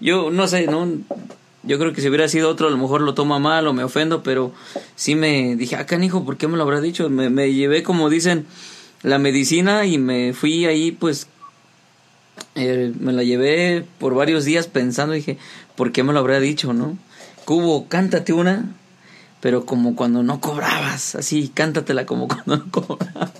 yo 0.01 0.31
no 0.31 0.47
sé, 0.49 0.66
¿no? 0.66 0.87
Yo 1.62 1.79
creo 1.79 1.92
que 1.92 2.01
si 2.01 2.09
hubiera 2.09 2.29
sido 2.29 2.49
otro 2.49 2.68
a 2.68 2.70
lo 2.70 2.79
mejor 2.79 3.03
lo 3.03 3.14
toma 3.14 3.38
mal 3.38 3.66
o 3.66 3.73
me 3.73 3.85
ofendo, 3.85 4.23
pero 4.23 4.53
sí 4.96 5.14
me 5.14 5.57
dije, 5.57 5.77
ah, 5.77 5.87
hijo 6.03 6.25
¿por 6.25 6.37
qué 6.37 6.49
me 6.49 6.57
lo 6.57 6.62
habrá 6.62 6.81
dicho? 6.81 7.11
Me, 7.11 7.29
me 7.29 7.53
llevé, 7.53 7.83
como 7.83 8.09
dicen, 8.09 8.46
la 9.03 9.18
medicina 9.18 9.85
y 9.87 9.99
me 9.99 10.33
fui 10.33 10.64
ahí 10.66 10.92
pues 10.92 11.27
eh, 12.55 12.92
me 12.99 13.12
la 13.12 13.23
llevé 13.23 13.85
por 13.99 14.14
varios 14.14 14.44
días 14.44 14.66
pensando, 14.66 15.12
dije, 15.14 15.38
¿por 15.77 15.92
qué 15.92 16.03
me 16.03 16.12
lo 16.12 16.18
habrá 16.18 16.40
dicho, 16.40 16.73
no? 16.73 16.96
Cubo, 17.44 17.88
cántate 17.88 18.33
una, 18.33 18.75
pero 19.40 19.64
como 19.66 19.96
cuando 19.96 20.23
no 20.23 20.40
cobrabas, 20.40 21.14
así, 21.14 21.49
cántatela 21.49 22.07
como 22.07 22.29
cuando 22.29 22.57
no 22.57 22.70
cobrabas. 22.70 23.33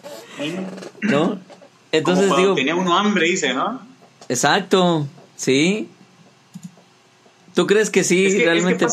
¿No? 1.03 1.39
Entonces 1.93 2.37
digo. 2.37 2.55
Tenía 2.55 2.77
uno 2.77 2.97
hambre, 2.97 3.27
dice, 3.27 3.53
¿no? 3.53 3.81
Exacto, 4.29 5.07
sí. 5.37 5.89
¿Tú 7.61 7.67
crees 7.67 7.91
que 7.91 8.05
sí 8.05 8.43
realmente? 8.43 8.87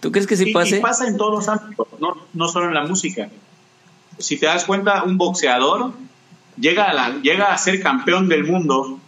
¿Tú 0.00 0.12
crees 0.12 0.26
que 0.26 0.36
sí 0.36 0.52
pasa? 0.52 0.76
Y 0.76 0.80
pasa 0.80 1.08
en 1.08 1.16
todos 1.16 1.32
los 1.32 1.48
ámbitos, 1.48 1.88
no, 1.98 2.14
no 2.34 2.48
solo 2.48 2.68
en 2.68 2.74
la 2.74 2.84
música. 2.84 3.30
Si 4.18 4.36
te 4.36 4.44
das 4.44 4.66
cuenta, 4.66 5.04
un 5.04 5.16
boxeador 5.16 5.90
llega 6.58 6.84
a, 6.84 6.92
la, 6.92 7.16
llega 7.22 7.54
a 7.54 7.56
ser 7.56 7.80
campeón 7.80 8.28
del 8.28 8.44
mundo 8.44 8.98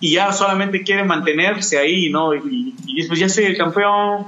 y 0.00 0.12
ya 0.12 0.32
solamente 0.32 0.82
quiere 0.82 1.04
mantenerse 1.04 1.76
ahí, 1.76 2.08
¿no? 2.08 2.34
Y, 2.34 2.74
y 2.86 2.96
después 2.96 3.20
ya 3.20 3.28
soy 3.28 3.44
el 3.44 3.58
campeón, 3.58 4.24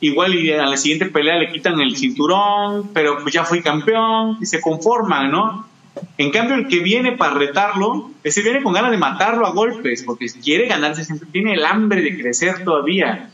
igual 0.00 0.34
y 0.34 0.50
a 0.50 0.64
la 0.64 0.78
siguiente 0.78 1.04
pelea 1.04 1.36
le 1.36 1.52
quitan 1.52 1.78
el 1.82 1.98
cinturón, 1.98 2.88
pero 2.94 3.18
pues 3.22 3.34
ya 3.34 3.44
fui 3.44 3.60
campeón 3.60 4.38
y 4.40 4.46
se 4.46 4.62
conforman, 4.62 5.30
¿no? 5.30 5.67
En 6.16 6.30
cambio, 6.30 6.56
el 6.56 6.68
que 6.68 6.80
viene 6.80 7.12
para 7.12 7.34
retarlo, 7.34 8.10
ese 8.24 8.42
viene 8.42 8.62
con 8.62 8.72
ganas 8.72 8.90
de 8.90 8.96
matarlo 8.96 9.46
a 9.46 9.50
golpes, 9.50 10.02
porque 10.02 10.26
quiere 10.42 10.66
ganarse, 10.66 11.04
siempre 11.04 11.28
tiene 11.30 11.54
el 11.54 11.64
hambre 11.64 12.02
de 12.02 12.18
crecer 12.18 12.64
todavía. 12.64 13.30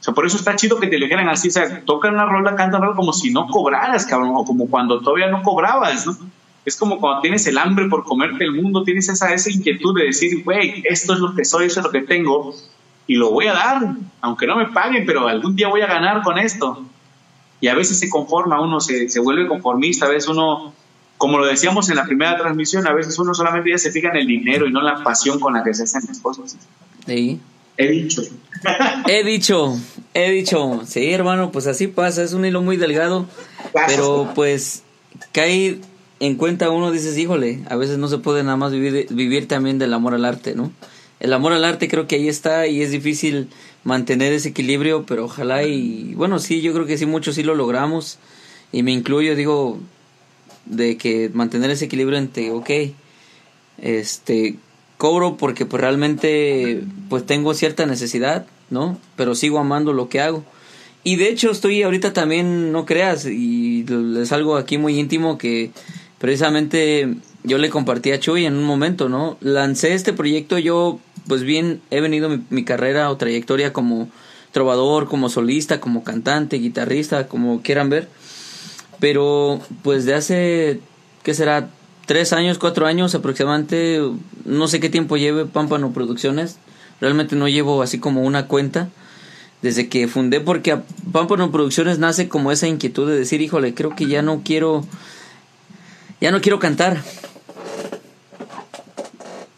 O 0.00 0.02
sea, 0.04 0.14
por 0.14 0.26
eso 0.26 0.36
está 0.36 0.56
chido 0.56 0.80
que 0.80 0.88
te 0.88 0.96
dijeran 0.96 1.28
así, 1.28 1.48
o 1.48 1.52
sea, 1.52 1.84
tocan 1.84 2.14
una 2.14 2.26
rola, 2.26 2.56
cantan 2.56 2.80
una 2.80 2.86
rola 2.86 2.96
como 2.96 3.12
si 3.12 3.30
no 3.30 3.46
cobraras, 3.46 4.04
cabrón, 4.06 4.32
o 4.34 4.44
como 4.44 4.68
cuando 4.68 5.00
todavía 5.00 5.28
no 5.28 5.42
cobrabas. 5.42 6.06
Es 6.64 6.76
como 6.76 6.98
cuando 6.98 7.22
tienes 7.22 7.46
el 7.46 7.58
hambre 7.58 7.88
por 7.88 8.04
comerte 8.04 8.44
el 8.44 8.52
mundo, 8.52 8.82
tienes 8.82 9.08
esa, 9.08 9.34
inquietud 9.50 9.96
de 9.96 10.06
decir, 10.06 10.42
güey, 10.44 10.82
esto 10.88 11.12
es 11.14 11.20
lo 11.20 11.34
que 11.34 11.44
soy, 11.44 11.66
eso 11.66 11.80
es 11.80 11.86
lo 11.86 11.92
que 11.92 12.02
tengo, 12.02 12.54
y 13.06 13.16
lo 13.16 13.30
voy 13.30 13.46
a 13.46 13.52
dar, 13.52 13.94
aunque 14.20 14.46
no 14.46 14.56
me 14.56 14.66
paguen, 14.66 15.06
pero 15.06 15.28
algún 15.28 15.54
día 15.54 15.68
voy 15.68 15.82
a 15.82 15.86
ganar 15.86 16.22
con 16.22 16.38
esto. 16.38 16.84
Y 17.60 17.68
a 17.68 17.74
veces 17.74 17.98
se 17.98 18.10
conforma 18.10 18.60
uno, 18.60 18.80
se 18.80 19.20
vuelve 19.20 19.46
conformista, 19.46 20.06
a 20.06 20.08
veces 20.08 20.28
uno, 20.28 20.72
como 21.22 21.38
lo 21.38 21.46
decíamos 21.46 21.88
en 21.88 21.94
la 21.94 22.04
primera 22.04 22.36
transmisión, 22.36 22.84
a 22.84 22.92
veces 22.92 23.16
uno 23.16 23.32
solamente 23.32 23.70
ya 23.70 23.78
se 23.78 23.92
fija 23.92 24.08
en 24.08 24.16
el 24.16 24.26
dinero 24.26 24.66
y 24.66 24.72
no 24.72 24.80
en 24.80 24.86
la 24.86 25.04
pasión 25.04 25.38
con 25.38 25.54
la 25.54 25.62
que 25.62 25.72
se 25.72 25.84
hacen 25.84 26.02
las 26.08 26.18
cosas. 26.18 26.56
Sí. 27.06 27.38
He 27.76 27.88
dicho. 27.92 28.22
he 29.06 29.22
dicho, 29.22 29.78
he 30.14 30.32
dicho. 30.32 30.82
Sí, 30.84 31.12
hermano, 31.12 31.52
pues 31.52 31.68
así 31.68 31.86
pasa, 31.86 32.24
es 32.24 32.32
un 32.32 32.44
hilo 32.44 32.60
muy 32.60 32.76
delgado, 32.76 33.28
pero 33.86 34.32
pues 34.34 34.82
cae 35.30 35.78
en 36.18 36.34
cuenta 36.34 36.70
uno 36.70 36.90
dices, 36.90 37.16
híjole, 37.16 37.60
a 37.68 37.76
veces 37.76 37.98
no 37.98 38.08
se 38.08 38.18
puede 38.18 38.42
nada 38.42 38.56
más 38.56 38.72
vivir, 38.72 39.06
vivir 39.10 39.46
también 39.46 39.78
del 39.78 39.94
amor 39.94 40.14
al 40.14 40.24
arte, 40.24 40.56
¿no? 40.56 40.72
El 41.20 41.32
amor 41.34 41.52
al 41.52 41.64
arte 41.64 41.86
creo 41.86 42.08
que 42.08 42.16
ahí 42.16 42.26
está 42.26 42.66
y 42.66 42.82
es 42.82 42.90
difícil 42.90 43.48
mantener 43.84 44.32
ese 44.32 44.48
equilibrio, 44.48 45.06
pero 45.06 45.26
ojalá 45.26 45.62
y 45.62 46.14
bueno, 46.16 46.40
sí, 46.40 46.62
yo 46.62 46.72
creo 46.72 46.86
que 46.86 46.98
sí, 46.98 47.06
muchos 47.06 47.36
sí 47.36 47.44
lo 47.44 47.54
logramos 47.54 48.18
y 48.72 48.82
me 48.82 48.90
incluyo, 48.90 49.36
digo, 49.36 49.78
de 50.66 50.96
que 50.96 51.30
mantener 51.32 51.70
ese 51.70 51.86
equilibrio 51.86 52.18
entre, 52.18 52.50
ok, 52.50 52.70
este, 53.78 54.56
cobro 54.98 55.36
porque 55.36 55.66
pues 55.66 55.80
realmente 55.80 56.82
pues 57.08 57.26
tengo 57.26 57.54
cierta 57.54 57.86
necesidad, 57.86 58.46
¿no? 58.70 58.98
Pero 59.16 59.34
sigo 59.34 59.58
amando 59.58 59.92
lo 59.92 60.08
que 60.08 60.20
hago. 60.20 60.44
Y 61.04 61.16
de 61.16 61.28
hecho 61.28 61.50
estoy 61.50 61.82
ahorita 61.82 62.12
también, 62.12 62.70
no 62.70 62.86
creas, 62.86 63.26
y 63.26 63.84
es 64.20 64.30
algo 64.30 64.56
aquí 64.56 64.78
muy 64.78 64.98
íntimo 64.98 65.38
que 65.38 65.72
precisamente 66.18 67.16
yo 67.42 67.58
le 67.58 67.70
compartí 67.70 68.12
a 68.12 68.20
Chuy 68.20 68.46
en 68.46 68.54
un 68.54 68.62
momento, 68.62 69.08
¿no? 69.08 69.36
Lancé 69.40 69.94
este 69.94 70.12
proyecto, 70.12 70.58
yo 70.58 71.00
pues 71.26 71.42
bien 71.42 71.80
he 71.90 72.00
venido 72.00 72.30
mi, 72.50 72.64
carrera 72.64 73.10
o 73.10 73.16
trayectoria 73.16 73.72
como 73.72 74.08
trovador, 74.52 75.08
como 75.08 75.28
solista, 75.28 75.80
como 75.80 76.04
cantante, 76.04 76.58
guitarrista, 76.58 77.26
como 77.26 77.62
quieran 77.62 77.90
ver. 77.90 78.08
Pero 79.02 79.60
pues 79.82 80.04
de 80.04 80.14
hace, 80.14 80.80
¿qué 81.24 81.34
será? 81.34 81.70
Tres 82.06 82.32
años, 82.32 82.58
cuatro 82.58 82.86
años 82.86 83.16
aproximadamente, 83.16 84.00
no 84.44 84.68
sé 84.68 84.78
qué 84.78 84.88
tiempo 84.88 85.16
lleve 85.16 85.44
Pámpano 85.44 85.92
Producciones. 85.92 86.58
Realmente 87.00 87.34
no 87.34 87.48
llevo 87.48 87.82
así 87.82 87.98
como 87.98 88.22
una 88.22 88.46
cuenta 88.46 88.90
desde 89.60 89.88
que 89.88 90.06
fundé, 90.06 90.38
porque 90.38 90.78
Pámpano 91.10 91.50
Producciones 91.50 91.98
nace 91.98 92.28
como 92.28 92.52
esa 92.52 92.68
inquietud 92.68 93.08
de 93.08 93.18
decir, 93.18 93.40
híjole, 93.40 93.74
creo 93.74 93.96
que 93.96 94.06
ya 94.06 94.22
no 94.22 94.42
quiero 94.44 94.84
ya 96.20 96.30
no 96.30 96.40
quiero 96.40 96.60
cantar. 96.60 97.02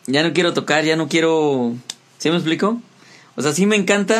Ya 0.07 0.23
no 0.23 0.33
quiero 0.33 0.55
tocar, 0.55 0.87
ya 0.87 0.97
no 0.97 1.09
quiero... 1.09 1.75
¿Sí 2.17 2.31
me 2.31 2.37
explico? 2.37 2.81
O 3.37 3.43
sea, 3.43 3.53
sí 3.53 3.67
me 3.67 3.77
encanta, 3.77 4.19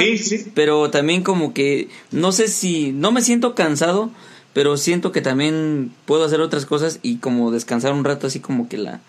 pero 0.53 0.91
también 0.91 1.23
como 1.23 1.55
que 1.55 1.89
no 2.11 2.31
sé 2.31 2.49
si 2.49 2.93
no 2.93 3.11
me 3.11 3.23
siento 3.23 3.55
cansado, 3.55 4.11
pero 4.55 4.79
siento 4.79 5.13
que 5.13 5.21
también 5.21 5.93
puedo 6.07 6.25
hacer 6.25 6.41
otras 6.41 6.65
cosas 6.65 7.01
y 7.03 7.17
como 7.17 7.51
descansar 7.51 7.93
un 7.93 8.05
rato 8.05 8.27
así 8.27 8.41
como 8.41 8.69
que 8.69 8.79
la 8.79 9.01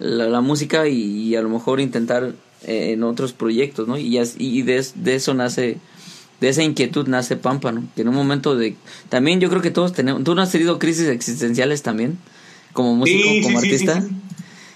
la, 0.00 0.40
música 0.40 0.88
y, 0.88 1.36
a 1.36 1.42
lo 1.42 1.48
mejor 1.48 1.80
intentar 1.80 2.32
eh, 2.66 2.92
en 2.92 3.02
otros 3.02 3.32
proyectos, 3.32 3.86
¿no? 3.86 3.98
Y, 3.98 4.18
y 4.38 4.62
de, 4.62 4.84
de, 4.94 5.14
eso 5.14 5.34
nace 5.34 5.76
de 6.40 6.48
esa 6.48 6.62
inquietud 6.62 7.06
nace 7.06 7.36
Pampa, 7.36 7.70
¿no? 7.70 7.84
Que 7.94 8.02
en 8.02 8.08
un 8.08 8.14
momento 8.14 8.56
de 8.56 8.76
también 9.10 9.40
yo 9.40 9.50
creo 9.50 9.60
que 9.60 9.70
todos 9.70 9.92
tenemos 9.92 10.24
tú 10.24 10.34
no 10.34 10.40
has 10.40 10.50
tenido 10.50 10.78
crisis 10.78 11.06
existenciales 11.08 11.82
también 11.82 12.18
como 12.72 12.96
músico, 12.96 13.28
como 13.42 13.58
artista. 13.58 14.02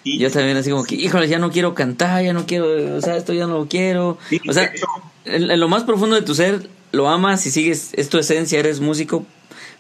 Yo 0.04 0.30
también 0.30 0.58
así 0.58 0.68
como 0.68 0.84
que, 0.84 0.96
híjole, 0.96 1.28
ya 1.28 1.38
no 1.38 1.50
quiero 1.50 1.74
cantar, 1.74 2.22
ya 2.22 2.34
no 2.34 2.44
quiero, 2.44 2.96
o 2.96 3.00
sea, 3.00 3.16
esto 3.16 3.32
ya 3.32 3.46
no 3.46 3.54
lo 3.54 3.68
quiero. 3.68 4.18
o 4.46 4.52
sea, 4.52 4.70
en, 5.24 5.58
lo 5.58 5.68
más 5.68 5.84
profundo 5.84 6.14
de 6.14 6.20
tu 6.20 6.34
ser, 6.34 6.68
lo 6.92 7.08
amas 7.08 7.46
y 7.46 7.50
sigues, 7.50 7.92
es 7.94 8.10
tu 8.10 8.18
esencia, 8.18 8.58
eres 8.58 8.80
músico, 8.80 9.24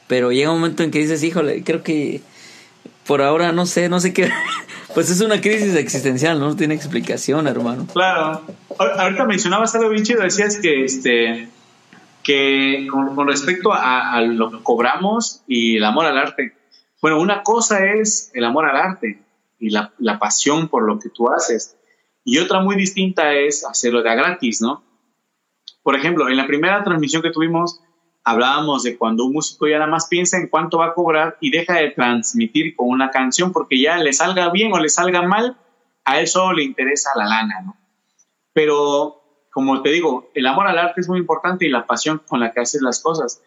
pero 0.06 0.32
llega 0.32 0.50
un 0.50 0.60
momento 0.60 0.82
en 0.82 0.90
que 0.90 0.98
dices, 0.98 1.22
híjole, 1.22 1.62
creo 1.64 1.82
que 1.82 2.20
por 3.06 3.22
ahora 3.22 3.52
no 3.52 3.66
sé, 3.66 3.88
no 3.88 4.00
sé 4.00 4.12
qué. 4.12 4.30
pues 4.94 5.10
es 5.10 5.20
una 5.20 5.40
crisis 5.40 5.74
existencial, 5.76 6.38
no 6.38 6.56
tiene 6.56 6.74
explicación, 6.74 7.46
hermano. 7.46 7.86
Claro. 7.92 8.42
Ahorita 8.78 9.24
mencionabas 9.24 9.74
algo 9.74 9.90
bien 9.90 10.04
chido, 10.04 10.22
decías 10.22 10.58
que 10.58 10.84
este 10.84 11.48
que 12.22 12.86
con, 12.90 13.28
respecto 13.28 13.74
a, 13.74 14.14
a, 14.14 14.22
lo 14.22 14.50
que 14.50 14.62
cobramos 14.62 15.42
y 15.46 15.76
el 15.76 15.84
amor 15.84 16.06
al 16.06 16.16
arte, 16.16 16.54
bueno, 17.02 17.20
una 17.20 17.42
cosa 17.42 17.84
es 17.84 18.30
el 18.32 18.44
amor 18.44 18.64
al 18.64 18.76
arte 18.76 19.18
y 19.58 19.70
la, 19.70 20.18
pasión 20.18 20.68
por 20.68 20.84
lo 20.84 20.98
que 20.98 21.10
tú 21.10 21.30
haces. 21.30 21.76
Y 22.24 22.38
otra 22.38 22.60
muy 22.60 22.76
distinta 22.76 23.34
es 23.34 23.64
hacerlo 23.64 24.02
de 24.02 24.08
a 24.10 24.14
gratis, 24.14 24.60
¿no? 24.60 24.82
Por 25.82 25.96
ejemplo, 25.96 26.30
en 26.30 26.36
la 26.38 26.46
primera 26.46 26.82
transmisión 26.82 27.20
que 27.20 27.30
tuvimos, 27.30 27.80
hablábamos 28.24 28.82
de 28.82 28.96
cuando 28.96 29.26
un 29.26 29.34
músico 29.34 29.68
ya 29.68 29.78
nada 29.78 29.90
más 29.90 30.08
piensa 30.08 30.38
en 30.38 30.48
cuánto 30.48 30.78
va 30.78 30.86
a 30.86 30.94
cobrar 30.94 31.36
y 31.40 31.50
deja 31.50 31.74
de 31.74 31.90
transmitir 31.90 32.74
con 32.74 32.88
una 32.88 33.10
canción 33.10 33.52
porque 33.52 33.80
ya 33.80 33.98
le 33.98 34.12
salga 34.12 34.50
bien 34.50 34.72
o 34.72 34.80
le 34.80 34.88
salga 34.88 35.22
mal, 35.22 35.58
a 36.04 36.20
él 36.20 36.26
solo 36.26 36.54
le 36.54 36.64
interesa 36.64 37.10
la 37.16 37.26
lana, 37.26 37.60
¿no? 37.62 37.76
Pero, 38.52 39.46
como 39.52 39.82
te 39.82 39.90
digo, 39.90 40.30
el 40.34 40.46
amor 40.46 40.66
al 40.66 40.78
arte 40.78 41.00
es 41.00 41.08
muy 41.08 41.18
importante 41.18 41.66
y 41.66 41.70
la 41.70 41.86
pasión 41.86 42.22
con 42.26 42.40
la 42.40 42.52
que 42.52 42.60
haces 42.60 42.80
las 42.82 43.02
cosas. 43.02 43.42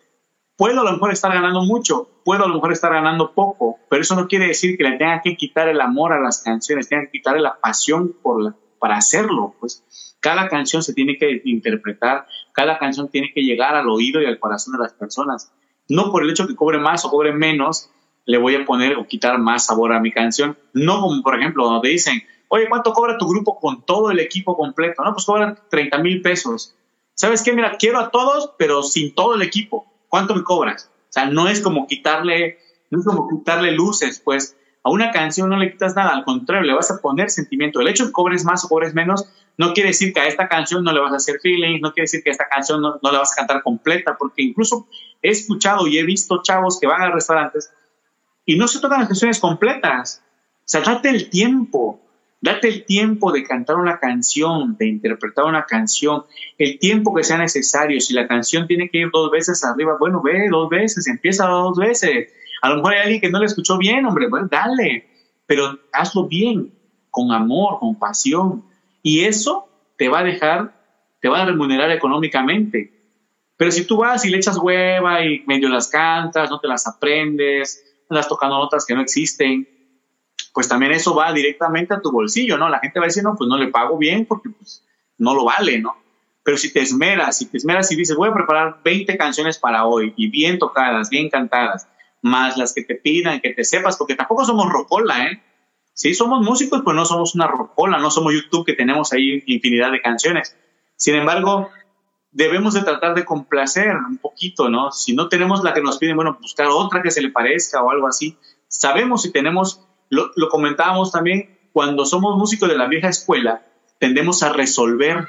Puedo 0.55 0.81
a 0.81 0.83
lo 0.83 0.91
mejor 0.91 1.11
estar 1.11 1.33
ganando 1.33 1.61
mucho, 1.61 2.09
puedo 2.23 2.45
a 2.45 2.47
lo 2.47 2.55
mejor 2.55 2.71
estar 2.71 2.91
ganando 2.91 3.33
poco, 3.33 3.79
pero 3.89 4.01
eso 4.01 4.15
no 4.15 4.27
quiere 4.27 4.47
decir 4.47 4.77
que 4.77 4.83
le 4.83 4.97
tenga 4.97 5.21
que 5.21 5.37
quitar 5.37 5.67
el 5.69 5.81
amor 5.81 6.13
a 6.13 6.19
las 6.19 6.41
canciones, 6.41 6.89
tenga 6.89 7.05
que 7.05 7.11
quitarle 7.11 7.41
la 7.41 7.59
pasión 7.59 8.15
por 8.21 8.55
para 8.79 8.97
hacerlo. 8.97 9.55
Pues 9.59 9.83
cada 10.19 10.49
canción 10.49 10.83
se 10.83 10.93
tiene 10.93 11.17
que 11.17 11.41
interpretar, 11.45 12.27
cada 12.57 12.79
canción 12.79 13.07
tiene 13.07 13.31
que 13.35 13.41
llegar 13.41 13.75
al 13.75 13.87
oído 13.87 14.19
y 14.19 14.25
al 14.25 14.39
corazón 14.39 14.73
de 14.73 14.79
las 14.79 14.93
personas. 14.93 15.51
No 15.89 16.11
por 16.11 16.23
el 16.23 16.31
hecho 16.31 16.47
que 16.47 16.55
cobre 16.55 16.79
más 16.79 17.05
o 17.05 17.11
cobre 17.11 17.31
menos, 17.31 17.91
le 18.25 18.39
voy 18.39 18.55
a 18.55 18.65
poner 18.65 18.97
o 18.97 19.05
quitar 19.05 19.37
más 19.37 19.67
sabor 19.67 19.93
a 19.93 19.99
mi 19.99 20.11
canción. 20.11 20.57
No 20.73 20.99
como, 20.99 21.21
por 21.21 21.37
ejemplo, 21.37 21.65
donde 21.65 21.89
dicen, 21.89 22.23
oye, 22.47 22.67
¿cuánto 22.67 22.93
cobra 22.93 23.19
tu 23.19 23.27
grupo 23.27 23.59
con 23.59 23.83
todo 23.83 24.09
el 24.09 24.19
equipo 24.19 24.57
completo? 24.57 25.03
No, 25.03 25.13
pues 25.13 25.25
cobran 25.25 25.59
30 25.69 25.99
mil 25.99 26.23
pesos. 26.23 26.73
¿Sabes 27.13 27.43
qué? 27.43 27.53
Mira, 27.53 27.77
quiero 27.77 27.99
a 27.99 28.09
todos, 28.09 28.51
pero 28.57 28.81
sin 28.81 29.13
todo 29.13 29.35
el 29.35 29.43
equipo. 29.43 29.85
¿cuánto 30.09 30.33
me 30.33 30.43
cobras? 30.43 30.89
O 31.09 31.13
sea, 31.13 31.25
no 31.29 31.47
es 31.47 31.61
como 31.61 31.85
quitarle, 31.85 32.57
no 32.89 32.99
es 32.99 33.05
como 33.05 33.29
quitarle 33.29 33.71
luces, 33.73 34.19
pues 34.19 34.56
a 34.87 34.89
una 34.89 35.11
canción 35.11 35.49
no 35.49 35.57
le 35.57 35.69
quitas 35.69 35.95
nada, 35.97 36.15
al 36.15 36.23
contrario, 36.23 36.65
le 36.65 36.73
vas 36.73 36.89
a 36.91 37.01
poner 37.01 37.29
sentimiento. 37.29 37.81
El 37.81 37.89
hecho 37.89 38.03
de 38.03 38.09
que 38.09 38.13
cobres 38.13 38.45
más 38.45 38.63
o 38.63 38.69
cobres 38.69 38.93
menos 38.93 39.25
no 39.57 39.73
quiere 39.73 39.89
decir 39.89 40.13
que 40.13 40.21
a 40.21 40.27
esta 40.27 40.47
canción 40.47 40.81
no 40.81 40.93
le 40.93 41.01
vas 41.01 41.11
a 41.11 41.17
hacer 41.17 41.39
feeling, 41.41 41.81
no 41.81 41.91
quiere 41.91 42.05
decir 42.05 42.23
que 42.23 42.29
a 42.29 42.31
esta 42.31 42.47
canción 42.47 42.81
no, 42.81 42.97
no 43.03 43.11
la 43.11 43.19
vas 43.19 43.33
a 43.33 43.35
cantar 43.35 43.63
completa, 43.63 44.15
porque 44.17 44.43
incluso 44.43 44.87
he 45.21 45.29
escuchado 45.29 45.87
y 45.87 45.97
he 45.97 46.03
visto 46.03 46.41
chavos 46.41 46.79
que 46.79 46.87
van 46.87 47.01
a 47.01 47.11
restaurantes 47.11 47.69
y 48.45 48.55
no 48.55 48.67
se 48.69 48.79
tocan 48.79 48.99
las 48.99 49.09
canciones 49.09 49.39
completas. 49.39 50.23
O 50.59 50.63
sea, 50.63 50.81
date 50.81 51.09
el 51.09 51.29
tiempo. 51.29 51.99
Date 52.39 52.69
el 52.69 52.85
tiempo 52.85 53.31
de 53.31 53.43
cantar 53.43 53.75
una 53.75 53.99
canción, 53.99 54.77
de 54.77 54.87
interpretar 54.87 55.45
una 55.45 55.65
canción, 55.65 56.23
el 56.57 56.77
tiempo 56.79 57.13
que 57.13 57.23
sea 57.23 57.37
necesario. 57.39 57.99
Si 57.99 58.13
la 58.13 58.27
canción 58.27 58.67
tiene 58.67 58.89
que 58.89 58.99
ir 58.99 59.09
dos 59.11 59.31
veces 59.31 59.63
arriba, 59.65 59.97
bueno, 59.99 60.21
ve 60.21 60.47
dos 60.49 60.69
veces, 60.69 61.07
empieza 61.07 61.47
dos 61.47 61.77
veces. 61.77 62.31
A 62.61 62.69
lo 62.69 62.77
mejor 62.77 62.93
hay 62.93 63.01
alguien 63.01 63.21
que 63.21 63.29
no 63.29 63.39
le 63.39 63.45
escuchó 63.45 63.77
bien, 63.77 64.05
hombre, 64.05 64.27
bueno, 64.27 64.47
dale, 64.49 65.07
pero 65.45 65.79
hazlo 65.91 66.27
bien, 66.27 66.73
con 67.09 67.31
amor, 67.31 67.79
con 67.79 67.95
pasión. 67.95 68.63
Y 69.01 69.21
eso 69.21 69.67
te 69.97 70.09
va 70.09 70.19
a 70.19 70.23
dejar, 70.23 70.73
te 71.21 71.29
va 71.29 71.41
a 71.41 71.45
remunerar 71.45 71.91
económicamente. 71.91 72.93
Pero 73.57 73.71
si 73.71 73.85
tú 73.85 73.97
vas 73.97 74.23
y 74.25 74.29
le 74.29 74.37
echas 74.37 74.57
hueva 74.57 75.25
y 75.25 75.43
medio 75.47 75.69
las 75.69 75.87
cantas, 75.87 76.49
no 76.49 76.59
te 76.59 76.67
las 76.67 76.85
aprendes, 76.87 77.83
las 78.09 78.27
tocando 78.27 78.57
notas 78.57 78.85
que 78.85 78.93
no 78.93 79.01
existen, 79.01 79.67
pues 80.53 80.67
también 80.67 80.91
eso 80.91 81.15
va 81.15 81.33
directamente 81.33 81.93
a 81.93 82.01
tu 82.01 82.11
bolsillo, 82.11 82.57
¿no? 82.57 82.69
La 82.69 82.79
gente 82.79 82.99
va 82.99 83.05
a 83.05 83.07
decir, 83.07 83.23
no, 83.23 83.35
pues 83.35 83.47
no 83.47 83.57
le 83.57 83.67
pago 83.67 83.97
bien 83.97 84.25
porque 84.25 84.49
pues, 84.49 84.83
no 85.17 85.33
lo 85.33 85.45
vale, 85.45 85.79
¿no? 85.79 85.95
Pero 86.43 86.57
si 86.57 86.71
te 86.71 86.81
esmeras, 86.81 87.37
si 87.37 87.47
te 87.47 87.57
esmeras 87.57 87.91
y 87.91 87.95
dices, 87.95 88.15
voy 88.15 88.29
a 88.29 88.33
preparar 88.33 88.79
20 88.83 89.17
canciones 89.17 89.57
para 89.57 89.85
hoy 89.85 90.13
y 90.15 90.29
bien 90.29 90.59
tocadas, 90.59 91.09
bien 91.09 91.29
cantadas, 91.29 91.87
más 92.21 92.57
las 92.57 92.73
que 92.73 92.83
te 92.83 92.95
pidan, 92.95 93.39
que 93.39 93.53
te 93.53 93.63
sepas, 93.63 93.97
porque 93.97 94.15
tampoco 94.15 94.45
somos 94.45 94.69
rocola, 94.69 95.25
¿eh? 95.25 95.43
Si 95.93 96.13
somos 96.13 96.45
músicos, 96.45 96.81
pues 96.83 96.95
no 96.95 97.05
somos 97.05 97.33
una 97.33 97.47
rocola, 97.47 97.97
no 97.97 98.11
somos 98.11 98.33
YouTube 98.33 98.65
que 98.65 98.73
tenemos 98.73 99.13
ahí 99.13 99.43
infinidad 99.47 99.91
de 99.91 100.01
canciones. 100.01 100.55
Sin 100.95 101.15
embargo, 101.15 101.69
debemos 102.31 102.75
de 102.75 102.83
tratar 102.83 103.15
de 103.15 103.25
complacer 103.25 103.95
un 103.95 104.17
poquito, 104.17 104.69
¿no? 104.69 104.91
Si 104.91 105.15
no 105.15 105.27
tenemos 105.27 105.63
la 105.63 105.73
que 105.73 105.81
nos 105.81 105.97
piden, 105.97 106.15
bueno, 106.15 106.37
buscar 106.39 106.67
otra 106.67 107.01
que 107.01 107.09
se 107.09 107.21
le 107.21 107.31
parezca 107.31 107.81
o 107.81 107.89
algo 107.89 108.07
así. 108.07 108.37
Sabemos 108.67 109.23
si 109.23 109.31
tenemos 109.31 109.87
lo, 110.09 110.49
comentábamos 110.49 111.11
también, 111.11 111.57
cuando 111.73 112.05
somos 112.05 112.37
músicos 112.37 112.69
de 112.69 112.77
la 112.77 112.87
vieja 112.87 113.09
escuela, 113.09 113.65
tendemos 113.99 114.43
a 114.43 114.53
resolver. 114.53 115.27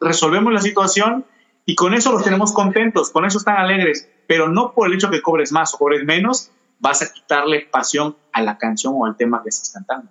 Resolvemos 0.00 0.52
la 0.52 0.60
situación 0.60 1.26
Y 1.64 1.74
con 1.74 1.94
eso 1.94 2.12
los 2.12 2.24
tenemos 2.24 2.52
contentos, 2.52 3.10
con 3.10 3.24
eso 3.24 3.38
están 3.38 3.56
alegres, 3.56 4.08
pero 4.26 4.48
no 4.48 4.72
por 4.72 4.88
el 4.88 4.94
hecho 4.94 5.10
que 5.10 5.22
cobres 5.22 5.52
más 5.52 5.74
o 5.74 5.78
cobres 5.78 6.04
menos, 6.04 6.50
vas 6.80 7.02
a 7.02 7.12
quitarle 7.12 7.60
pasión 7.60 8.16
a 8.32 8.42
la 8.42 8.58
canción 8.58 8.94
o 8.96 9.06
al 9.06 9.16
tema 9.16 9.42
que 9.42 9.50
estás 9.50 9.70
cantando. 9.70 10.10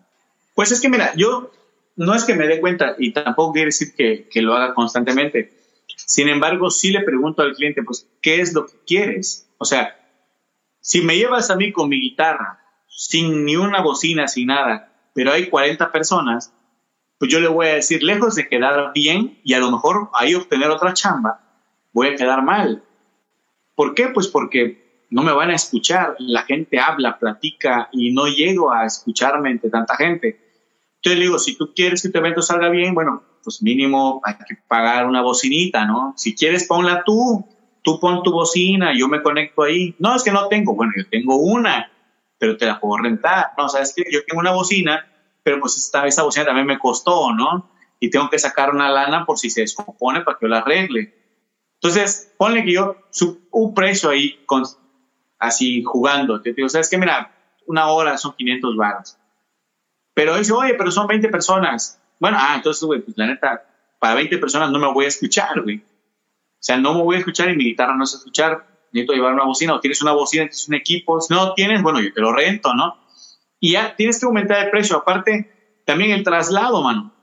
Pues 0.55 0.71
es 0.71 0.79
que 0.79 0.89
mira, 0.89 1.13
yo 1.15 1.51
no 1.97 2.15
es 2.15 2.23
que 2.23 2.35
me 2.35 2.47
dé 2.47 2.61
cuenta 2.61 2.95
y 2.97 3.11
tampoco 3.11 3.53
quiere 3.53 3.67
decir 3.67 3.93
que, 3.93 4.27
que 4.29 4.41
lo 4.41 4.55
haga 4.55 4.73
constantemente. 4.73 5.53
Sin 5.97 6.29
embargo, 6.29 6.69
sí 6.71 6.91
le 6.91 7.01
pregunto 7.01 7.41
al 7.41 7.53
cliente, 7.53 7.83
pues, 7.83 8.07
¿qué 8.21 8.41
es 8.41 8.53
lo 8.53 8.65
que 8.65 8.73
quieres? 8.85 9.47
O 9.57 9.65
sea, 9.65 9.97
si 10.79 11.01
me 11.01 11.17
llevas 11.17 11.49
a 11.49 11.55
mí 11.55 11.71
con 11.71 11.89
mi 11.89 12.01
guitarra, 12.01 12.59
sin 12.87 13.45
ni 13.45 13.55
una 13.55 13.81
bocina, 13.81 14.27
sin 14.27 14.47
nada, 14.47 14.91
pero 15.13 15.31
hay 15.31 15.49
40 15.49 15.91
personas, 15.91 16.53
pues 17.21 17.31
yo 17.31 17.39
le 17.39 17.49
voy 17.49 17.67
a 17.67 17.75
decir, 17.75 18.01
lejos 18.01 18.33
de 18.33 18.47
quedar 18.49 18.93
bien 18.95 19.37
y 19.43 19.53
a 19.53 19.59
lo 19.59 19.69
mejor 19.69 20.09
ahí 20.15 20.33
obtener 20.33 20.71
otra 20.71 20.93
chamba, 20.93 21.39
voy 21.93 22.07
a 22.07 22.15
quedar 22.15 22.41
mal. 22.43 22.81
¿Por 23.75 23.93
qué? 23.93 24.07
Pues 24.07 24.27
porque 24.27 25.05
no 25.11 25.21
me 25.21 25.31
van 25.31 25.51
a 25.51 25.55
escuchar, 25.55 26.15
la 26.17 26.41
gente 26.41 26.79
habla, 26.79 27.19
platica 27.19 27.89
y 27.91 28.11
no 28.11 28.25
llego 28.25 28.71
a 28.71 28.87
escucharme 28.87 29.51
entre 29.51 29.69
tanta 29.69 29.95
gente. 29.97 30.41
Entonces 30.95 31.19
le 31.19 31.25
digo, 31.25 31.37
si 31.37 31.55
tú 31.55 31.71
quieres 31.75 32.01
que 32.01 32.09
tu 32.09 32.17
evento 32.17 32.41
salga 32.41 32.69
bien, 32.69 32.95
bueno, 32.95 33.21
pues 33.43 33.61
mínimo 33.61 34.19
hay 34.23 34.33
que 34.47 34.57
pagar 34.67 35.05
una 35.05 35.21
bocinita, 35.21 35.85
¿no? 35.85 36.15
Si 36.17 36.33
quieres, 36.33 36.65
ponla 36.65 37.03
tú, 37.03 37.45
tú 37.83 37.99
pon 37.99 38.23
tu 38.23 38.31
bocina, 38.31 38.97
yo 38.97 39.07
me 39.07 39.21
conecto 39.21 39.61
ahí. 39.61 39.93
No, 39.99 40.15
es 40.15 40.23
que 40.23 40.31
no 40.31 40.47
tengo, 40.47 40.73
bueno, 40.73 40.93
yo 40.97 41.07
tengo 41.07 41.35
una, 41.35 41.91
pero 42.39 42.57
te 42.57 42.65
la 42.65 42.79
puedo 42.79 42.97
rentar. 42.97 43.51
No, 43.59 43.69
sabes 43.69 43.93
que 43.95 44.05
yo 44.11 44.21
tengo 44.25 44.39
una 44.39 44.53
bocina, 44.53 45.05
pero 45.43 45.59
pues 45.59 45.77
esta, 45.77 46.05
esta 46.07 46.23
bocina 46.23 46.45
también 46.45 46.67
me 46.67 46.79
costó, 46.79 47.33
¿no? 47.33 47.71
Y 47.99 48.09
tengo 48.09 48.29
que 48.29 48.39
sacar 48.39 48.71
una 48.71 48.89
lana 48.89 49.25
por 49.25 49.37
si 49.37 49.49
se 49.49 49.61
descompone 49.61 50.21
para 50.21 50.37
que 50.37 50.45
yo 50.45 50.49
la 50.49 50.59
arregle. 50.59 51.13
Entonces, 51.75 52.33
ponle 52.37 52.63
que 52.63 52.73
yo 52.73 52.97
un 53.51 53.73
precio 53.73 54.09
ahí 54.09 54.43
con, 54.45 54.63
así 55.39 55.83
jugando. 55.83 56.41
Te 56.41 56.53
digo, 56.53 56.69
¿sabes 56.69 56.89
qué? 56.89 56.97
Mira, 56.97 57.35
una 57.65 57.87
hora 57.87 58.17
son 58.17 58.33
500 58.33 58.75
baros. 58.75 59.17
Pero 60.13 60.37
dice, 60.37 60.53
oye, 60.53 60.75
pero 60.75 60.91
son 60.91 61.07
20 61.07 61.29
personas. 61.29 61.99
Bueno, 62.19 62.37
ah, 62.39 62.53
entonces, 62.55 62.83
güey, 62.83 63.01
pues 63.01 63.17
la 63.17 63.27
neta, 63.27 63.65
para 63.99 64.15
20 64.15 64.37
personas 64.37 64.71
no 64.71 64.79
me 64.79 64.91
voy 64.91 65.05
a 65.05 65.07
escuchar, 65.07 65.61
güey. 65.61 65.77
O 65.77 66.63
sea, 66.63 66.77
no 66.77 66.93
me 66.93 67.01
voy 67.01 67.15
a 67.15 67.19
escuchar 67.19 67.49
y 67.49 67.55
mi 67.55 67.63
guitarra 67.63 67.95
no 67.95 68.05
se 68.05 68.17
escuchar. 68.17 68.67
Necesito 68.91 69.13
llevar 69.13 69.33
una 69.33 69.45
bocina 69.45 69.73
o 69.73 69.79
tienes 69.79 70.01
una 70.01 70.11
bocina, 70.11 70.43
tienes 70.43 70.67
un 70.67 70.75
equipo. 70.75 71.19
Si 71.19 71.33
no 71.33 71.53
tienes, 71.53 71.81
bueno, 71.81 71.99
yo 71.99 72.13
te 72.13 72.21
lo 72.21 72.31
rento, 72.31 72.73
¿no? 72.75 73.00
Y 73.63 73.73
ya 73.73 73.95
tienes 73.95 74.19
que 74.19 74.25
aumentar 74.25 74.65
el 74.65 74.71
precio. 74.71 74.97
Aparte, 74.97 75.81
también 75.85 76.11
el 76.11 76.23
traslado, 76.23 76.81
mano. 76.81 77.13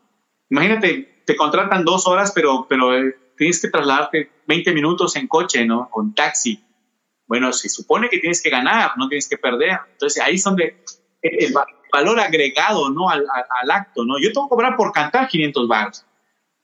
Imagínate, 0.48 1.22
te 1.26 1.36
contratan 1.36 1.84
dos 1.84 2.06
horas, 2.06 2.32
pero, 2.32 2.66
pero 2.68 2.96
eh, 2.96 3.14
tienes 3.36 3.60
que 3.60 3.68
trasladarte 3.68 4.30
20 4.46 4.72
minutos 4.72 5.16
en 5.16 5.26
coche, 5.26 5.66
¿no? 5.66 5.90
Con 5.90 6.14
taxi. 6.14 6.64
Bueno, 7.26 7.52
se 7.52 7.68
supone 7.68 8.08
que 8.08 8.18
tienes 8.18 8.40
que 8.40 8.50
ganar, 8.50 8.92
no 8.96 9.08
tienes 9.08 9.28
que 9.28 9.36
perder. 9.36 9.80
Entonces 9.90 10.22
ahí 10.22 10.36
es 10.36 10.44
donde 10.44 10.82
el, 11.22 11.52
valor 11.92 12.20
agregado, 12.20 12.88
¿no? 12.88 13.10
Al, 13.10 13.26
acto, 13.70 14.04
¿no? 14.04 14.14
Yo 14.20 14.32
tengo 14.32 14.46
que 14.46 14.54
cobrar 14.54 14.76
por 14.76 14.92
cantar 14.92 15.26
500 15.26 15.66
baros, 15.66 16.06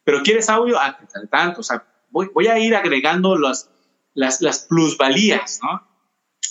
pero 0.05 0.23
¿quieres 0.23 0.49
audio? 0.49 0.79
Ah, 0.79 0.97
tanto, 1.31 1.61
o 1.61 1.65
sea, 1.65 1.85
voy, 2.11 2.47
a 2.47 2.59
ir 2.61 2.77
agregando 2.77 3.37
las, 3.37 3.71
las, 4.15 4.41
las 4.41 4.61
plusvalías, 4.61 5.59
¿no? 5.63 5.83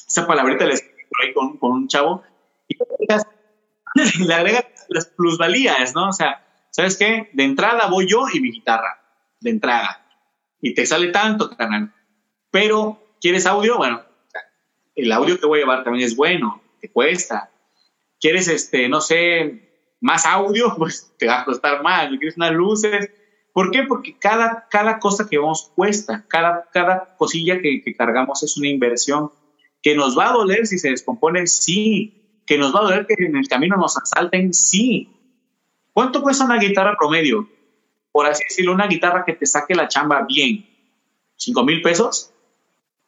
Esa 0.07 0.27
palabrita 0.27 0.65
la 0.65 0.73
escribí 0.73 1.03
ahí 1.23 1.33
con, 1.33 1.57
con 1.57 1.71
un 1.71 1.87
chavo 1.87 2.23
le 4.19 4.33
agrega 4.33 4.67
las 4.89 5.05
plusvalías, 5.07 5.93
¿no? 5.95 6.09
O 6.09 6.13
sea, 6.13 6.45
¿sabes 6.71 6.97
qué? 6.97 7.29
De 7.33 7.43
entrada 7.43 7.87
voy 7.87 8.07
yo 8.07 8.25
y 8.33 8.39
mi 8.39 8.51
guitarra, 8.51 9.01
de 9.39 9.49
entrada. 9.49 10.05
Y 10.61 10.73
te 10.73 10.85
sale 10.85 11.09
tanto, 11.09 11.49
carnal. 11.55 11.93
Pero, 12.51 13.15
¿quieres 13.19 13.45
audio? 13.45 13.77
Bueno, 13.77 14.03
el 14.95 15.11
audio 15.11 15.39
que 15.39 15.45
voy 15.45 15.59
a 15.59 15.61
llevar 15.63 15.83
también 15.83 16.05
es 16.05 16.15
bueno, 16.15 16.61
te 16.79 16.91
cuesta 16.91 17.49
quieres, 18.23 18.47
este, 18.47 18.87
no 18.87 19.01
sé, 19.01 19.97
más 19.99 20.25
audio, 20.25 20.73
pues 20.77 21.13
te 21.19 21.27
va 21.27 21.41
a 21.41 21.45
costar 21.45 21.83
más, 21.83 22.07
quieres 22.07 22.37
unas 22.37 22.53
luces. 22.53 23.11
¿Por 23.51 23.69
qué? 23.69 23.83
Porque 23.83 24.17
cada, 24.17 24.67
cada 24.71 24.97
cosa 24.97 25.27
que 25.29 25.37
vamos 25.37 25.71
cuesta, 25.75 26.25
cada, 26.27 26.69
cada 26.71 27.15
cosilla 27.17 27.61
que 27.61 27.83
cargamos 27.95 28.41
es 28.41 28.57
una 28.57 28.69
inversión 28.69 29.29
que 29.83 29.95
nos 29.95 30.17
va 30.17 30.29
a 30.29 30.33
doler 30.33 30.65
si 30.65 30.79
se 30.79 30.89
descompone, 30.89 31.45
sí, 31.45 32.22
que 32.45 32.57
nos 32.57 32.75
va 32.75 32.79
a 32.79 32.83
doler 32.83 33.05
que 33.05 33.15
en 33.17 33.35
el 33.35 33.47
camino 33.47 33.77
nos 33.77 33.97
asalten, 33.97 34.53
sí. 34.53 35.09
¿Cuánto 35.93 36.21
cuesta 36.21 36.45
una 36.45 36.59
guitarra 36.59 36.95
promedio? 36.97 37.49
Por 38.11 38.25
así 38.25 38.43
decirlo, 38.47 38.73
una 38.73 38.87
guitarra 38.87 39.23
que 39.25 39.33
te 39.33 39.45
saque 39.45 39.75
la 39.75 39.87
chamba 39.87 40.25
bien. 40.27 40.65
¿Cinco 41.35 41.63
mil 41.63 41.81
pesos? 41.81 42.31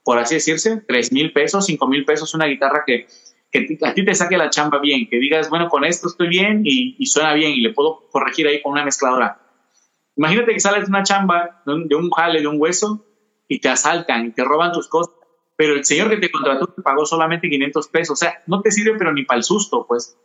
Por 0.03 0.17
así 0.19 0.36
decirse, 0.36 0.83
tres 0.88 1.11
mil 1.11 1.33
pesos, 1.33 1.65
cinco 1.65 1.88
mil 1.88 2.05
pesos, 2.05 2.33
una 2.33 2.45
guitarra 2.45 2.83
que 2.86 3.07
que 3.63 3.77
a 3.86 3.93
ti 3.93 4.03
te 4.03 4.13
saque 4.13 4.38
la 4.38 4.49
chamba 4.49 4.79
bien, 4.79 5.07
que 5.07 5.17
digas, 5.17 5.49
bueno, 5.49 5.69
con 5.69 5.86
esto 5.86 6.07
estoy 6.07 6.27
bien 6.27 6.61
y, 6.65 7.05
suena 7.05 7.33
bien 7.33 7.51
y 7.51 7.61
le 7.61 7.73
puedo 7.73 8.07
corregir 8.11 8.47
ahí 8.47 8.61
con 8.61 8.73
una 8.73 8.83
mezcladora. 8.83 9.39
Imagínate 10.17 10.53
que 10.53 10.59
sales 10.59 10.86
de 10.86 10.89
una 10.89 11.03
chamba, 11.03 11.61
de 11.65 11.95
un, 11.95 12.09
jale, 12.11 12.41
de 12.41 12.47
un 12.47 12.59
hueso, 12.59 13.05
y 13.47 13.59
te 13.59 13.69
asaltan 13.69 14.25
y 14.25 14.31
te 14.31 14.43
roban 14.43 14.71
tus 14.71 14.88
cosas, 14.88 15.13
pero 15.56 15.74
el 15.74 15.86
señor 15.86 16.10
que 16.10 16.18
te 16.18 16.32
contrató 16.32 16.68
te 16.68 16.82
pagó 16.82 17.06
solamente 17.06 17.49
500 17.49 17.88
pesos, 17.88 18.14
o 18.14 18.16
sea, 18.16 18.43
no 18.47 18.62
te 18.62 18.72
sirve 18.72 18.97
pero 18.97 19.14
ni 19.14 19.24
para 19.24 19.38
el 19.38 19.43
susto, 19.43 19.86
pues. 19.88 20.18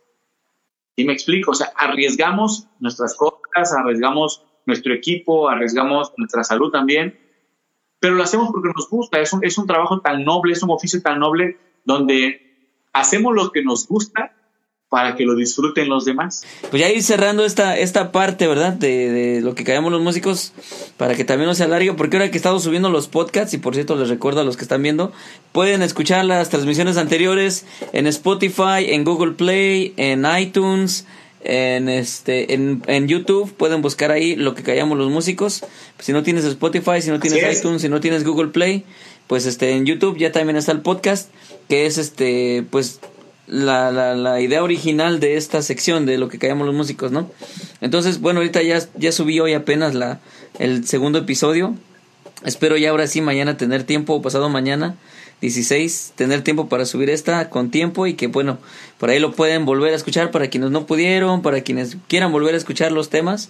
Y 0.95 1.05
me 1.05 1.13
explico, 1.13 1.51
o 1.51 1.55
sea, 1.55 1.71
arriesgamos 1.75 2.67
nuestras 2.79 3.15
cosas, 3.15 3.73
arriesgamos 3.73 4.45
nuestro 4.65 4.93
equipo, 4.93 5.49
arriesgamos 5.49 6.13
nuestra 6.17 6.43
salud 6.43 6.71
también, 6.71 7.17
pero 7.99 8.15
lo 8.15 8.23
hacemos 8.23 8.49
porque 8.51 8.69
nos 8.75 8.89
gusta, 8.89 9.19
es 9.19 9.31
un, 9.31 9.43
es 9.45 9.57
un 9.57 9.67
trabajo 9.67 10.01
tan 10.01 10.23
noble, 10.23 10.53
es 10.53 10.63
un 10.63 10.71
oficio 10.71 11.01
tan 11.01 11.19
noble 11.19 11.57
donde 11.85 12.85
hacemos 12.93 13.33
lo 13.33 13.51
que 13.51 13.63
nos 13.63 13.87
gusta 13.87 14.35
para 14.91 15.15
que 15.15 15.23
lo 15.23 15.35
disfruten 15.35 15.87
los 15.87 16.03
demás. 16.03 16.43
Pues 16.69 16.81
ya 16.81 16.89
ir 16.89 17.01
cerrando 17.01 17.45
esta, 17.45 17.77
esta 17.77 18.11
parte, 18.11 18.45
¿verdad? 18.45 18.73
De, 18.73 19.09
de 19.09 19.39
lo 19.39 19.55
que 19.55 19.63
caemos 19.63 19.89
los 19.89 20.01
músicos, 20.01 20.51
para 20.97 21.15
que 21.15 21.23
también 21.23 21.47
no 21.47 21.55
se 21.55 21.63
alargue, 21.63 21.93
porque 21.93 22.17
ahora 22.17 22.29
que 22.29 22.35
estamos 22.35 22.63
subiendo 22.63 22.89
los 22.89 23.07
podcasts, 23.07 23.53
y 23.53 23.57
por 23.57 23.73
cierto 23.73 23.95
les 23.95 24.09
recuerdo 24.09 24.41
a 24.41 24.43
los 24.43 24.57
que 24.57 24.63
están 24.63 24.83
viendo, 24.83 25.13
pueden 25.53 25.81
escuchar 25.81 26.25
las 26.25 26.49
transmisiones 26.49 26.97
anteriores 26.97 27.65
en 27.93 28.05
Spotify, 28.05 28.87
en 28.89 29.05
Google 29.05 29.31
Play, 29.31 29.93
en 29.95 30.25
iTunes, 30.37 31.05
en 31.45 31.87
este 31.87 32.53
en, 32.53 32.83
en 32.85 33.07
YouTube 33.07 33.51
pueden 33.53 33.81
buscar 33.81 34.11
ahí 34.11 34.35
lo 34.35 34.53
que 34.53 34.61
callamos 34.61 34.95
los 34.95 35.09
músicos 35.09 35.65
si 35.97 36.13
no 36.13 36.21
tienes 36.21 36.45
Spotify 36.45 37.01
si 37.01 37.09
no 37.09 37.19
tienes 37.19 37.57
iTunes 37.57 37.81
si 37.81 37.89
no 37.89 37.99
tienes 37.99 38.23
Google 38.23 38.49
Play 38.49 38.85
pues 39.25 39.47
este 39.47 39.71
en 39.71 39.87
YouTube 39.87 40.19
ya 40.19 40.31
también 40.31 40.55
está 40.55 40.71
el 40.71 40.81
podcast 40.81 41.31
que 41.71 41.85
es 41.85 41.97
este, 41.97 42.65
pues, 42.69 42.99
la, 43.51 43.91
la, 43.91 44.15
la, 44.15 44.39
idea 44.39 44.63
original 44.63 45.19
de 45.19 45.35
esta 45.35 45.61
sección 45.61 46.05
de 46.05 46.17
lo 46.17 46.29
que 46.29 46.39
callamos 46.39 46.65
los 46.65 46.73
músicos, 46.73 47.11
¿no? 47.11 47.29
Entonces, 47.81 48.21
bueno, 48.21 48.39
ahorita 48.39 48.61
ya, 48.61 48.79
ya 48.95 49.11
subí 49.11 49.41
hoy 49.41 49.53
apenas 49.53 49.93
la, 49.93 50.21
el 50.57 50.87
segundo 50.87 51.19
episodio. 51.19 51.75
Espero 52.45 52.77
ya 52.77 52.91
ahora 52.91 53.07
sí 53.07 53.19
mañana 53.19 53.57
tener 53.57 53.83
tiempo, 53.83 54.13
o 54.13 54.21
pasado 54.21 54.47
mañana, 54.47 54.95
16, 55.41 56.13
tener 56.15 56.43
tiempo 56.43 56.69
para 56.69 56.85
subir 56.85 57.09
esta 57.09 57.49
con 57.49 57.71
tiempo 57.71 58.07
y 58.07 58.13
que 58.13 58.27
bueno, 58.27 58.57
por 58.97 59.09
ahí 59.09 59.19
lo 59.19 59.33
pueden 59.33 59.65
volver 59.65 59.91
a 59.91 59.97
escuchar 59.97 60.31
para 60.31 60.47
quienes 60.47 60.71
no 60.71 60.85
pudieron, 60.85 61.41
para 61.41 61.59
quienes 61.59 61.97
quieran 62.07 62.31
volver 62.31 62.53
a 62.53 62.57
escuchar 62.57 62.93
los 62.93 63.09
temas. 63.09 63.49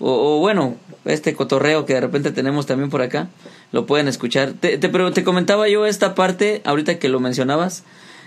O, 0.00 0.38
bueno, 0.38 0.76
este 1.04 1.34
cotorreo 1.34 1.84
que 1.84 1.92
de 1.92 2.00
repente 2.00 2.32
tenemos 2.32 2.66
también 2.66 2.88
por 2.88 3.02
acá, 3.02 3.28
lo 3.70 3.84
pueden 3.84 4.08
escuchar. 4.08 4.54
Te, 4.54 4.78
te, 4.78 4.88
pero 4.88 5.12
te 5.12 5.22
comentaba 5.22 5.68
yo 5.68 5.84
esta 5.84 6.14
parte, 6.14 6.62
ahorita 6.64 6.98
que 6.98 7.08
lo 7.08 7.20
mencionabas, 7.20 7.84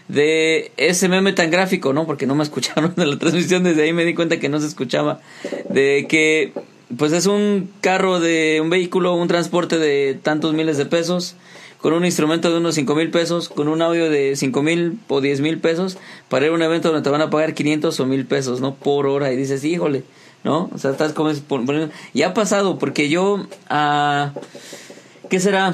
de 0.08 0.72
ese 0.78 1.10
meme 1.10 1.34
tan 1.34 1.52
gráfico, 1.52 1.94
¿no? 1.94 2.06
Porque 2.06 2.28
no 2.28 2.36
me 2.36 2.44
escucharon 2.44 2.94
en 2.98 3.10
la 3.10 3.18
transmisión, 3.18 3.64
desde 3.64 3.84
ahí 3.84 3.94
me 3.94 4.06
di 4.06 4.14
cuenta 4.14 4.40
que 4.40 4.50
no 4.50 4.60
se 4.60 4.68
escuchaba. 4.68 5.20
De 5.70 6.06
que, 6.08 6.54
pues 6.98 7.12
es 7.14 7.26
un 7.26 7.70
carro 7.82 8.20
de 8.20 8.60
un 8.62 8.70
vehículo, 8.70 9.16
un 9.16 9.28
transporte 9.28 9.78
de 9.78 10.18
tantos 10.22 10.54
miles 10.54 10.78
de 10.78 10.86
pesos, 10.86 11.36
con 11.80 11.94
un 11.94 12.06
instrumento 12.06 12.52
de 12.52 12.58
unos 12.58 12.76
cinco 12.76 12.96
mil 12.96 13.12
pesos, 13.12 13.50
con 13.50 13.68
un 13.68 13.82
audio 13.82 14.10
de 14.10 14.36
cinco 14.36 14.64
mil 14.64 14.98
o 15.08 15.22
diez 15.22 15.42
mil 15.42 15.60
pesos, 15.60 15.98
para 16.30 16.46
ir 16.46 16.52
a 16.52 16.56
un 16.56 16.62
evento 16.62 16.90
donde 16.90 17.04
te 17.04 17.10
van 17.10 17.22
a 17.22 17.30
pagar 17.30 17.54
500 17.54 18.00
o 18.00 18.06
mil 18.06 18.26
pesos, 18.26 18.60
¿no? 18.62 18.76
Por 18.76 19.06
hora. 19.06 19.32
Y 19.32 19.36
dices, 19.36 19.64
híjole 19.64 20.04
¿no? 20.46 20.70
O 20.72 20.78
sea, 20.78 20.92
estás 20.92 21.12
como... 21.12 21.32
Y 22.14 22.22
ha 22.22 22.34
pasado, 22.34 22.78
porque 22.78 23.10
yo... 23.10 23.48
Uh, 23.70 24.40
¿Qué 25.28 25.40
será? 25.40 25.74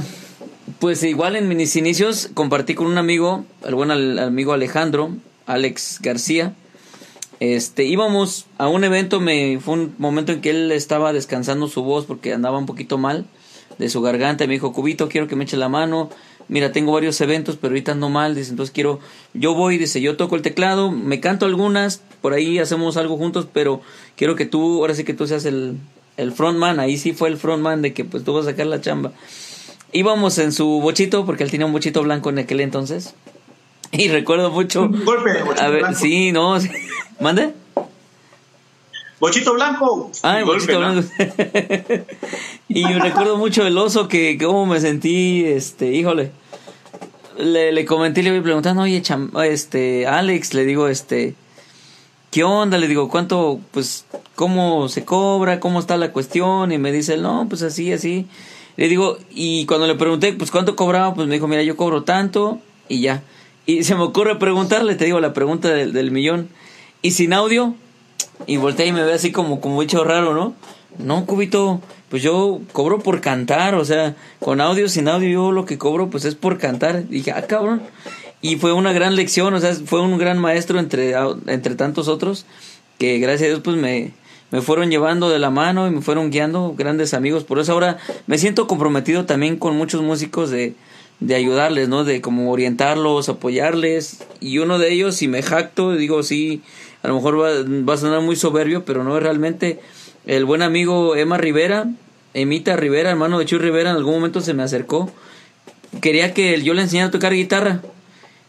Pues 0.80 1.04
igual 1.04 1.36
en 1.36 1.48
mis 1.48 1.76
inicios 1.76 2.30
compartí 2.34 2.76
con 2.76 2.88
un 2.88 2.98
amigo, 2.98 3.46
el 3.66 3.76
buen 3.76 3.92
amigo 3.92 4.54
Alejandro, 4.54 5.12
Alex 5.46 6.00
García. 6.02 6.54
Este, 7.40 7.86
íbamos 7.86 8.46
a 8.58 8.68
un 8.68 8.84
evento, 8.84 9.20
me 9.20 9.60
fue 9.60 9.74
un 9.74 9.96
momento 9.98 10.32
en 10.32 10.42
que 10.42 10.52
él 10.52 10.72
estaba 10.72 11.12
descansando 11.14 11.68
su 11.68 11.84
voz 11.84 12.06
porque 12.06 12.34
andaba 12.34 12.60
un 12.60 12.68
poquito 12.68 12.98
mal 12.98 13.26
de 13.80 13.90
su 13.90 14.02
garganta 14.02 14.46
me 14.46 14.54
dijo, 14.54 14.74
Cubito, 14.74 15.10
quiero 15.10 15.28
que 15.28 15.36
me 15.36 15.46
eche 15.46 15.58
la 15.58 15.70
mano 15.70 16.12
mira, 16.52 16.74
tengo 16.74 16.92
varios 16.92 17.20
eventos, 17.22 17.56
pero 17.56 17.72
ahorita 17.72 17.94
ando 17.94 18.10
mal, 18.10 18.36
dice, 18.36 18.52
entonces 18.52 18.74
quiero, 18.74 19.00
yo 19.34 19.56
voy, 19.56 19.78
dice, 19.78 20.02
yo 20.02 20.18
toco 20.18 20.36
el 20.36 20.42
teclado, 20.42 20.92
me 20.92 21.22
canto 21.22 21.46
algunas, 21.46 22.02
por 22.22 22.34
ahí 22.34 22.60
hacemos 22.60 22.98
algo 22.98 23.18
juntos, 23.18 23.48
pero 23.52 23.82
quiero 24.18 24.36
que 24.36 24.46
tú, 24.46 24.82
ahora 24.82 24.94
sí 24.94 25.06
que 25.06 25.14
tú 25.14 25.26
seas 25.28 25.46
el, 25.46 25.78
el 26.18 26.34
frontman, 26.34 26.82
ahí 26.82 26.98
sí 26.98 27.14
fue 27.14 27.30
el 27.30 27.38
frontman 27.38 27.82
de 27.82 27.94
que 27.94 28.04
pues 28.04 28.26
tú 28.26 28.34
vas 28.34 28.46
a 28.46 28.52
sacar 28.52 28.68
la 28.68 28.82
chamba. 28.82 29.14
Íbamos 29.94 30.38
en 30.38 30.52
su 30.52 30.66
bochito, 30.82 31.26
porque 31.26 31.44
él 31.44 31.52
tenía 31.52 31.66
un 31.66 31.74
bochito 31.74 32.02
blanco 32.04 32.30
en 32.30 32.40
aquel 32.40 32.60
entonces. 32.62 33.14
Y 33.92 34.08
recuerdo 34.08 34.52
mucho. 34.52 34.88
golpe 34.90 35.34
de 35.34 35.44
bochito 35.44 35.64
a 35.66 35.70
ver, 35.70 35.80
blanco. 35.82 36.00
Sí, 36.00 36.32
no. 36.32 36.60
sí. 36.60 36.70
¿Mande? 37.20 37.54
Bochito 39.20 39.54
blanco. 39.54 40.10
Ah, 40.24 40.42
bochito 40.44 40.80
blanco. 40.80 41.08
y 42.70 42.84
recuerdo 42.94 43.38
mucho 43.38 43.66
el 43.68 43.78
oso 43.78 44.08
que 44.08 44.38
cómo 44.42 44.66
me 44.66 44.80
sentí, 44.80 45.44
este, 45.46 45.92
híjole. 45.92 46.32
Le, 47.38 47.72
le 47.72 47.86
comenté, 47.86 48.24
le 48.24 48.32
voy 48.32 48.42
preguntando, 48.42 48.82
oye, 48.82 49.02
cham- 49.02 49.32
este, 49.44 50.08
Alex, 50.08 50.54
le 50.54 50.66
digo, 50.66 50.88
este, 50.88 51.36
¿qué 52.32 52.44
onda? 52.44 52.78
Le 52.78 52.88
digo, 52.88 53.10
¿cuánto, 53.10 53.60
pues, 53.72 54.06
cómo 54.36 54.90
se 54.90 55.06
cobra? 55.06 55.60
¿Cómo 55.60 55.80
está 55.80 55.98
la 55.98 56.12
cuestión? 56.12 56.72
Y 56.72 56.78
me 56.78 56.92
dice, 56.92 57.18
no, 57.18 57.46
pues 57.48 57.62
así, 57.62 57.94
así. 57.94 58.28
Le 58.78 58.88
digo, 58.88 59.18
y 59.30 59.66
cuando 59.66 59.88
le 59.88 59.96
pregunté, 59.96 60.34
pues, 60.34 60.52
¿cuánto 60.52 60.76
cobraba? 60.76 61.14
Pues 61.14 61.28
me 61.28 61.36
dijo, 61.36 61.48
mira, 61.48 61.64
yo 61.64 61.76
cobro 61.76 62.04
tanto 62.04 62.60
y 62.88 63.02
ya. 63.02 63.24
Y 63.66 63.84
se 63.84 63.96
me 63.96 64.04
ocurre 64.04 64.38
preguntarle, 64.38 64.96
te 64.96 65.06
digo, 65.06 65.20
la 65.20 65.34
pregunta 65.34 65.70
del, 65.70 66.12
millón. 66.12 66.50
¿Y 67.02 67.12
sin 67.12 67.34
audio? 67.34 67.76
Y 68.48 68.58
voltea 68.58 68.86
y 68.86 68.92
me 68.92 69.04
ve 69.04 69.14
así 69.14 69.32
como, 69.32 69.62
como 69.62 69.82
hecho 69.82 70.04
raro, 70.04 70.34
¿no? 70.34 70.56
No, 70.98 71.26
Cubito, 71.26 71.80
pues 72.10 72.24
yo 72.24 72.60
cobro 72.74 73.00
por 73.00 73.22
cantar, 73.22 73.76
o 73.76 73.86
sea, 73.86 74.16
con 74.40 74.60
audio, 74.62 74.90
sin 74.90 75.08
audio, 75.08 75.30
yo 75.30 75.52
lo 75.52 75.66
que 75.66 75.78
cobro 75.78 76.10
pues 76.10 76.26
es 76.26 76.36
por 76.36 76.58
cantar. 76.58 77.08
dije, 77.08 77.32
ah, 77.32 77.44
cabrón. 77.44 77.82
Y 78.42 78.56
fue 78.56 78.74
una 78.74 78.92
gran 78.92 79.16
lección, 79.16 79.54
o 79.54 79.60
sea, 79.60 79.74
fue 79.74 80.02
un 80.02 80.18
gran 80.18 80.40
maestro 80.40 80.80
entre, 80.80 81.14
entre 81.46 81.76
tantos 81.76 82.08
otros, 82.08 82.46
que 82.98 83.20
gracias 83.20 83.44
a 83.44 83.50
Dios 83.50 83.62
pues 83.64 83.78
me, 83.78 84.12
me 84.52 84.62
fueron 84.62 84.92
llevando 84.92 85.30
de 85.30 85.40
la 85.40 85.50
mano 85.50 85.88
y 85.88 85.92
me 85.92 86.02
fueron 86.02 86.30
guiando, 86.30 86.76
grandes 86.78 87.14
amigos. 87.14 87.46
Por 87.46 87.60
eso 87.60 87.72
ahora 87.72 87.98
me 88.28 88.38
siento 88.38 88.68
comprometido 88.68 89.26
también 89.26 89.58
con 89.58 89.78
muchos 89.78 90.02
músicos 90.02 90.50
de, 90.50 90.76
de 91.22 91.36
ayudarles, 91.36 91.88
¿no? 91.88 92.04
De 92.04 92.20
como 92.20 92.52
orientarlos, 92.52 93.30
apoyarles. 93.30 94.26
Y 94.42 94.58
uno 94.58 94.78
de 94.78 94.92
ellos, 94.92 95.16
si 95.16 95.30
me 95.30 95.42
jacto, 95.42 95.94
digo, 95.94 96.22
sí, 96.22 96.62
a 97.04 97.08
lo 97.08 97.16
mejor 97.16 97.40
va, 97.40 97.94
a 97.94 97.98
sonar 97.98 98.22
muy 98.22 98.36
soberbio, 98.36 98.84
pero 98.84 99.04
no 99.04 99.16
es 99.16 99.24
realmente 99.24 99.80
el 100.26 100.44
buen 100.46 100.62
amigo 100.62 101.16
Emma 101.16 101.38
Rivera, 101.38 101.88
Emita 102.34 102.76
Rivera, 102.76 103.10
hermano 103.10 103.40
de 103.40 103.46
Chuy 103.46 103.60
Rivera, 103.60 103.92
en 103.92 103.96
algún 103.96 104.16
momento 104.16 104.42
se 104.42 104.54
me 104.54 104.64
acercó. 104.64 105.12
Quería 106.02 106.34
que 106.34 106.62
yo 106.62 106.74
le 106.74 106.82
enseñara 106.82 107.08
a 107.08 107.12
tocar 107.12 107.34
guitarra. 107.34 107.82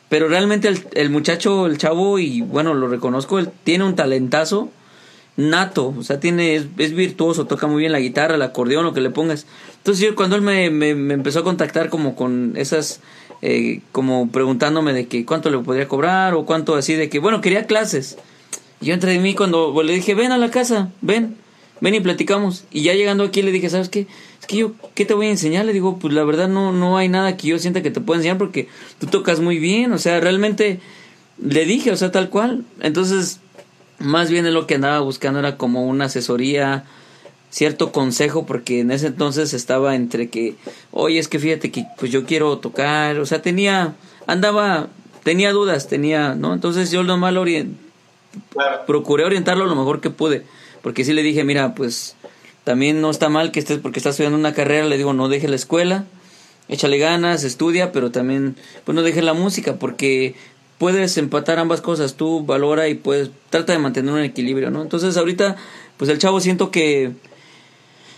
Pero 0.09 0.29
realmente 0.29 0.71
el, 0.93 1.11
muchacho, 1.11 1.67
el 1.67 1.79
chavo, 1.79 2.19
y 2.19 2.43
bueno, 2.43 2.75
lo 2.75 2.89
reconozco, 2.89 3.43
tiene 3.65 3.85
un 3.85 3.97
talentazo 3.97 4.69
nato, 5.37 5.95
o 5.99 6.03
sea, 6.03 6.21
tiene, 6.21 6.55
es, 6.55 6.67
es 6.79 6.93
virtuoso, 6.93 7.47
toca 7.47 7.67
muy 7.67 7.81
bien 7.81 7.93
la 7.93 8.01
guitarra, 8.01 8.35
el 8.35 8.43
acordeón, 8.43 8.85
lo 8.85 8.93
que 8.93 9.01
le 9.01 9.11
pongas. 9.11 9.47
Entonces 9.79 10.05
yo 10.05 10.15
cuando 10.15 10.37
él 10.37 10.43
me, 10.43 10.71
me, 10.71 10.91
empezó 11.15 11.41
a 11.41 11.45
contactar 11.45 11.89
como 11.89 12.15
con 12.15 12.53
esas, 12.57 13.01
eh, 13.41 13.81
como 13.93 14.31
preguntándome 14.31 14.93
de 14.93 15.07
que 15.07 15.25
cuánto 15.25 15.51
le 15.51 15.59
podría 15.59 15.89
cobrar 15.89 16.35
o 16.35 16.45
cuánto 16.45 16.77
así, 16.77 16.95
de 16.95 17.09
que, 17.09 17.19
bueno, 17.19 17.41
quería 17.41 17.67
clases. 17.67 18.19
Yo 18.81 18.95
entre 18.95 19.19
mí 19.19 19.35
cuando 19.35 19.73
pues, 19.73 19.87
le 19.87 19.95
dije, 19.95 20.15
ven 20.15 20.33
a 20.33 20.39
la 20.39 20.51
casa, 20.51 20.91
ven, 21.01 21.37
ven 21.81 21.95
y 21.95 22.01
platicamos. 22.01 22.65
Y 22.71 22.83
ya 22.83 22.95
llegando 22.95 23.25
aquí 23.25 23.43
le 23.43 23.53
dije, 23.53 23.71
¿sabes 23.71 23.89
qué? 23.89 24.07
Es 24.41 24.47
que 24.47 24.57
yo, 24.57 24.73
¿qué 24.95 25.05
te 25.05 25.15
voy 25.15 25.27
a 25.27 25.31
enseñar? 25.31 25.65
Le 25.65 25.73
digo, 25.73 25.99
pues 25.99 26.13
la 26.13 26.25
verdad 26.25 26.49
no, 26.49 26.73
no 26.73 26.99
hay 26.99 27.09
nada 27.09 27.37
que 27.37 27.49
yo 27.49 27.59
sienta 27.59 27.83
que 27.83 27.91
te 27.91 28.01
pueda 28.01 28.19
enseñar 28.19 28.39
porque 28.39 28.69
tú 28.99 29.07
tocas 29.07 29.41
muy 29.41 29.59
bien, 29.59 29.93
o 29.93 29.99
sea, 29.99 30.21
realmente 30.21 30.81
le 31.41 31.65
dije, 31.65 31.91
o 31.93 31.97
sea, 31.97 32.11
tal 32.11 32.29
cual. 32.29 32.65
Entonces, 32.81 33.41
más 34.03 34.31
bien 34.31 34.47
es 34.47 34.53
lo 34.53 34.67
que 34.67 34.75
andaba 34.75 35.01
buscando 35.01 35.39
era 35.39 35.57
como 35.57 35.87
una 35.87 36.07
asesoría, 36.07 36.85
cierto 37.51 37.93
consejo, 37.93 38.47
porque 38.47 38.81
en 38.81 38.91
ese 38.91 39.09
entonces 39.09 39.53
estaba 39.55 39.95
entre 39.95 40.29
que, 40.29 40.55
oye, 40.91 41.19
es 41.19 41.29
que 41.29 41.39
fíjate 41.39 41.71
que 41.71 41.87
pues 41.99 42.11
yo 42.11 42.25
quiero 42.25 42.59
tocar, 42.59 43.19
o 43.19 43.27
sea, 43.27 43.43
tenía, 43.43 43.95
andaba, 44.27 44.89
tenía 45.23 45.53
dudas, 45.53 45.87
tenía, 45.89 46.35
¿no? 46.35 46.55
Entonces 46.55 46.91
yo 46.91 47.03
nomás 47.03 47.33
lo 47.35 47.43
orient, 47.43 47.77
Claro. 48.51 48.87
procuré 48.87 49.25
orientarlo 49.25 49.67
lo 49.67 49.75
mejor 49.75 50.01
que 50.01 50.09
pude, 50.09 50.43
porque 50.83 51.05
sí 51.05 51.13
le 51.13 51.23
dije, 51.23 51.45
mira, 51.45 51.75
pues 51.75 52.17
también 52.65 53.03
no 53.03 53.11
está 53.11 53.29
mal 53.29 53.53
que 53.53 53.61
estés, 53.61 53.79
porque 53.79 53.99
estás 53.99 54.13
estudiando 54.13 54.39
una 54.39 54.55
carrera, 54.55 54.87
le 54.87 54.97
digo, 54.97 55.13
no 55.13 55.29
deje 55.29 55.49
la 55.49 55.57
escuela, 55.57 56.05
échale 56.69 56.97
ganas, 56.97 57.45
estudia, 57.45 57.93
pero 57.93 58.11
también, 58.11 58.57
pues 58.85 58.97
no 58.97 59.03
deje 59.03 59.21
la 59.21 59.35
música, 59.35 59.75
porque 59.75 60.35
puedes 60.83 61.17
empatar 61.17 61.61
ambas 61.61 61.81
cosas, 61.81 62.15
tú 62.17 62.45
valora 62.45 62.89
y 62.89 62.95
puedes, 62.95 63.31
trata 63.51 63.73
de 63.73 63.79
mantener 63.79 64.13
un 64.13 64.19
equilibrio, 64.19 64.69
¿no? 64.69 64.83
Entonces 64.83 65.17
ahorita, 65.17 65.55
pues 65.97 66.11
el 66.11 66.19
chavo 66.19 66.41
siento 66.41 66.73
que 66.73 67.13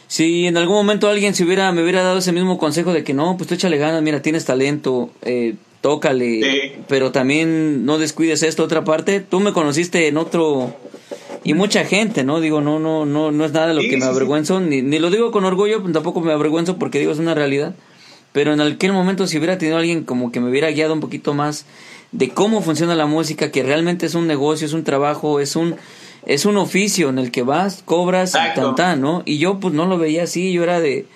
si 0.07 0.47
en 0.47 0.57
algún 0.57 0.77
momento 0.77 1.07
alguien 1.11 1.35
se 1.35 1.45
hubiera, 1.45 1.71
me 1.73 1.83
hubiera 1.83 2.03
dado 2.03 2.17
ese 2.21 2.33
mismo 2.33 2.57
consejo 2.57 2.95
de 2.95 3.05
que 3.05 3.13
no, 3.13 3.37
pues 3.37 3.49
tú 3.49 3.55
échale 3.55 3.77
ganas, 3.77 4.01
mira, 4.01 4.23
tienes 4.23 4.47
talento, 4.47 5.11
eh, 5.21 5.57
tócale, 5.83 6.41
Sí. 6.43 6.73
pero 6.89 7.13
también 7.13 7.85
no 7.85 7.99
descuides 7.99 8.43
esto, 8.43 8.65
otra 8.65 8.83
parte, 8.83 9.21
tú 9.21 9.41
me 9.41 9.53
conociste 9.53 10.09
en 10.09 10.17
otro, 10.17 10.75
y 11.45 11.53
mucha 11.53 11.85
gente, 11.85 12.25
¿no? 12.25 12.41
Digo, 12.41 12.63
no, 12.63 12.79
no, 12.79 13.05
no, 13.05 13.31
no 13.31 13.45
es 13.45 13.53
nada 13.53 13.67
de 13.67 13.75
lo 13.75 13.83
Sí, 13.83 13.91
que 13.91 13.97
me 13.99 14.05
sí. 14.05 14.09
avergüenzo, 14.09 14.59
ni, 14.61 14.81
ni 14.81 14.99
lo 14.99 15.11
digo 15.11 15.31
con 15.33 15.45
orgullo, 15.45 15.83
pues 15.83 15.93
tampoco 15.93 16.23
me 16.23 16.33
avergüenzo 16.33 16.79
porque 16.79 16.99
digo, 16.99 17.13
es 17.13 17.19
una 17.19 17.35
realidad. 17.35 17.75
Pero 18.33 18.53
en 18.53 18.61
aquel 18.61 18.93
momento 18.93 19.27
si 19.29 19.37
hubiera 19.39 19.59
tenido 19.59 19.77
alguien 19.77 20.03
como 20.03 20.33
que 20.33 20.41
me 20.41 20.49
hubiera 20.51 20.69
guiado 20.71 20.93
un 20.95 20.99
poquito 21.01 21.35
más 21.35 21.67
de 22.15 22.31
cómo 22.31 22.63
funciona 22.63 22.95
la 22.95 23.07
música, 23.07 23.51
que 23.51 23.65
realmente 23.65 24.07
es 24.07 24.15
un 24.15 24.27
negocio, 24.29 24.67
es 24.67 24.73
un 24.73 24.85
trabajo, 24.85 25.41
es 25.41 25.57
un 25.57 25.75
es 26.27 26.47
un 26.47 26.57
oficio 26.57 27.11
en 27.11 27.19
el 27.19 27.31
que 27.31 27.43
vas, 27.43 27.83
cobras 27.85 28.33
y 28.35 28.39
Exacto. 28.39 28.61
tan 28.69 28.75
tan, 28.77 29.01
¿no? 29.03 29.23
Y 29.27 29.37
yo 29.39 29.59
pues 29.61 29.75
no 29.75 29.85
lo 29.85 29.99
veía 29.99 30.23
así, 30.23 30.53
yo 30.53 30.63
era 30.63 30.81
de 30.81 31.07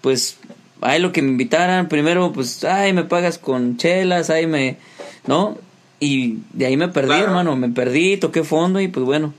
pues 0.00 0.38
ay 0.80 0.98
lo 1.00 1.12
que 1.12 1.20
me 1.22 1.28
invitaran, 1.28 1.88
primero 1.88 2.32
pues 2.32 2.64
ay 2.64 2.92
me 2.94 3.04
pagas 3.04 3.38
con 3.38 3.76
chelas, 3.76 4.30
ay 4.30 4.46
me 4.46 4.78
¿no? 5.26 5.58
Y 6.00 6.38
de 6.52 6.66
ahí 6.66 6.76
me 6.76 6.88
perdí, 6.88 7.08
Claro. 7.08 7.24
hermano, 7.26 7.54
me 7.56 7.68
perdí, 7.68 8.16
toqué 8.16 8.42
fondo 8.42 8.80
y 8.80 8.88
pues 8.88 9.04
bueno. 9.06 9.34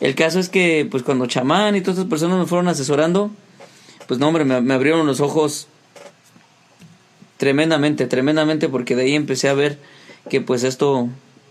El 0.00 0.14
caso 0.14 0.40
es 0.40 0.48
que 0.48 0.88
pues 0.90 1.02
cuando 1.02 1.26
chamán 1.26 1.76
y 1.76 1.80
todas 1.82 1.98
estas 1.98 2.10
personas 2.10 2.38
me 2.38 2.46
fueron 2.46 2.68
asesorando, 2.68 3.30
pues 4.08 4.18
no, 4.18 4.28
hombre, 4.28 4.44
me, 4.44 4.60
me 4.60 4.74
abrieron 4.74 5.06
los 5.06 5.20
ojos 5.20 5.68
tremendamente, 7.36 8.06
tremendamente, 8.06 8.68
porque 8.68 8.96
de 8.96 9.02
ahí 9.04 9.14
empecé 9.14 9.48
a 9.48 9.54
ver 9.54 9.78
que 10.28 10.40
pues 10.40 10.64
esto, 10.64 11.08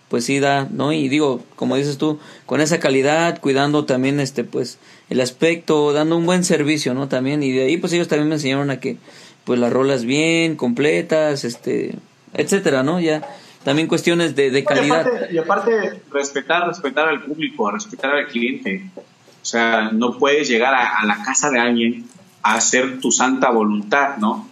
pues 0.10 0.26
sí 0.26 0.40
da, 0.40 0.68
¿no? 0.72 0.94
Y 0.94 1.10
digo, 1.10 1.44
como 1.56 1.76
dices 1.76 1.98
tú, 1.98 2.20
con 2.46 2.62
esa 2.62 2.80
calidad, 2.80 3.40
cuidando 3.40 3.86
también 3.86 4.20
este, 4.20 4.44
pues, 4.44 4.80
el 5.10 5.22
aspecto, 5.22 5.94
dando 5.94 6.18
un 6.18 6.26
buen 6.26 6.44
servicio, 6.44 6.94
¿no? 6.94 7.08
También, 7.08 7.44
y 7.44 7.52
de 7.52 7.66
ahí 7.66 7.78
pues 7.78 7.94
ellos 7.94 8.08
también 8.08 8.30
me 8.30 8.36
enseñaron 8.36 8.70
a 8.70 8.80
que, 8.80 8.98
pues 9.44 9.60
las 9.60 9.72
rolas 9.72 10.06
bien, 10.06 10.56
completas, 10.56 11.44
este, 11.44 11.96
etcétera, 12.34 12.84
¿no? 12.84 13.00
Ya, 13.00 13.22
también 13.64 13.88
cuestiones 13.88 14.36
de, 14.36 14.52
de 14.52 14.60
Y 14.60 14.64
calidad. 14.64 15.02
aparte, 15.02 15.34
y 15.34 15.38
aparte, 15.38 16.02
respetar, 16.12 16.68
respetar 16.68 17.08
al 17.08 17.24
público, 17.24 17.70
respetar 17.72 18.14
al 18.14 18.28
cliente. 18.28 18.86
O 18.96 19.46
sea, 19.46 19.90
no 19.92 20.18
puedes 20.18 20.48
llegar 20.48 20.74
a, 20.74 21.00
a 21.00 21.06
la 21.06 21.22
casa 21.24 21.50
de 21.50 21.60
alguien 21.60 22.06
a 22.42 22.56
hacer 22.56 23.00
tu 23.00 23.12
santa 23.12 23.52
voluntad, 23.52 24.18
¿no? 24.18 24.50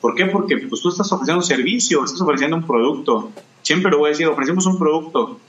¿Por 0.00 0.14
qué? 0.14 0.26
Porque 0.26 0.58
pues, 0.58 0.80
tú 0.82 0.88
estás 0.88 1.10
ofreciendo 1.12 1.40
un 1.40 1.46
servicio, 1.46 2.04
estás 2.04 2.20
ofreciendo 2.20 2.56
un 2.56 2.66
producto. 2.66 3.30
Siempre 3.66 3.90
lo 3.90 3.98
voy 3.98 4.06
a 4.06 4.10
decir, 4.10 4.28
ofrecemos 4.28 4.64
un 4.66 4.78
producto. 4.78 5.40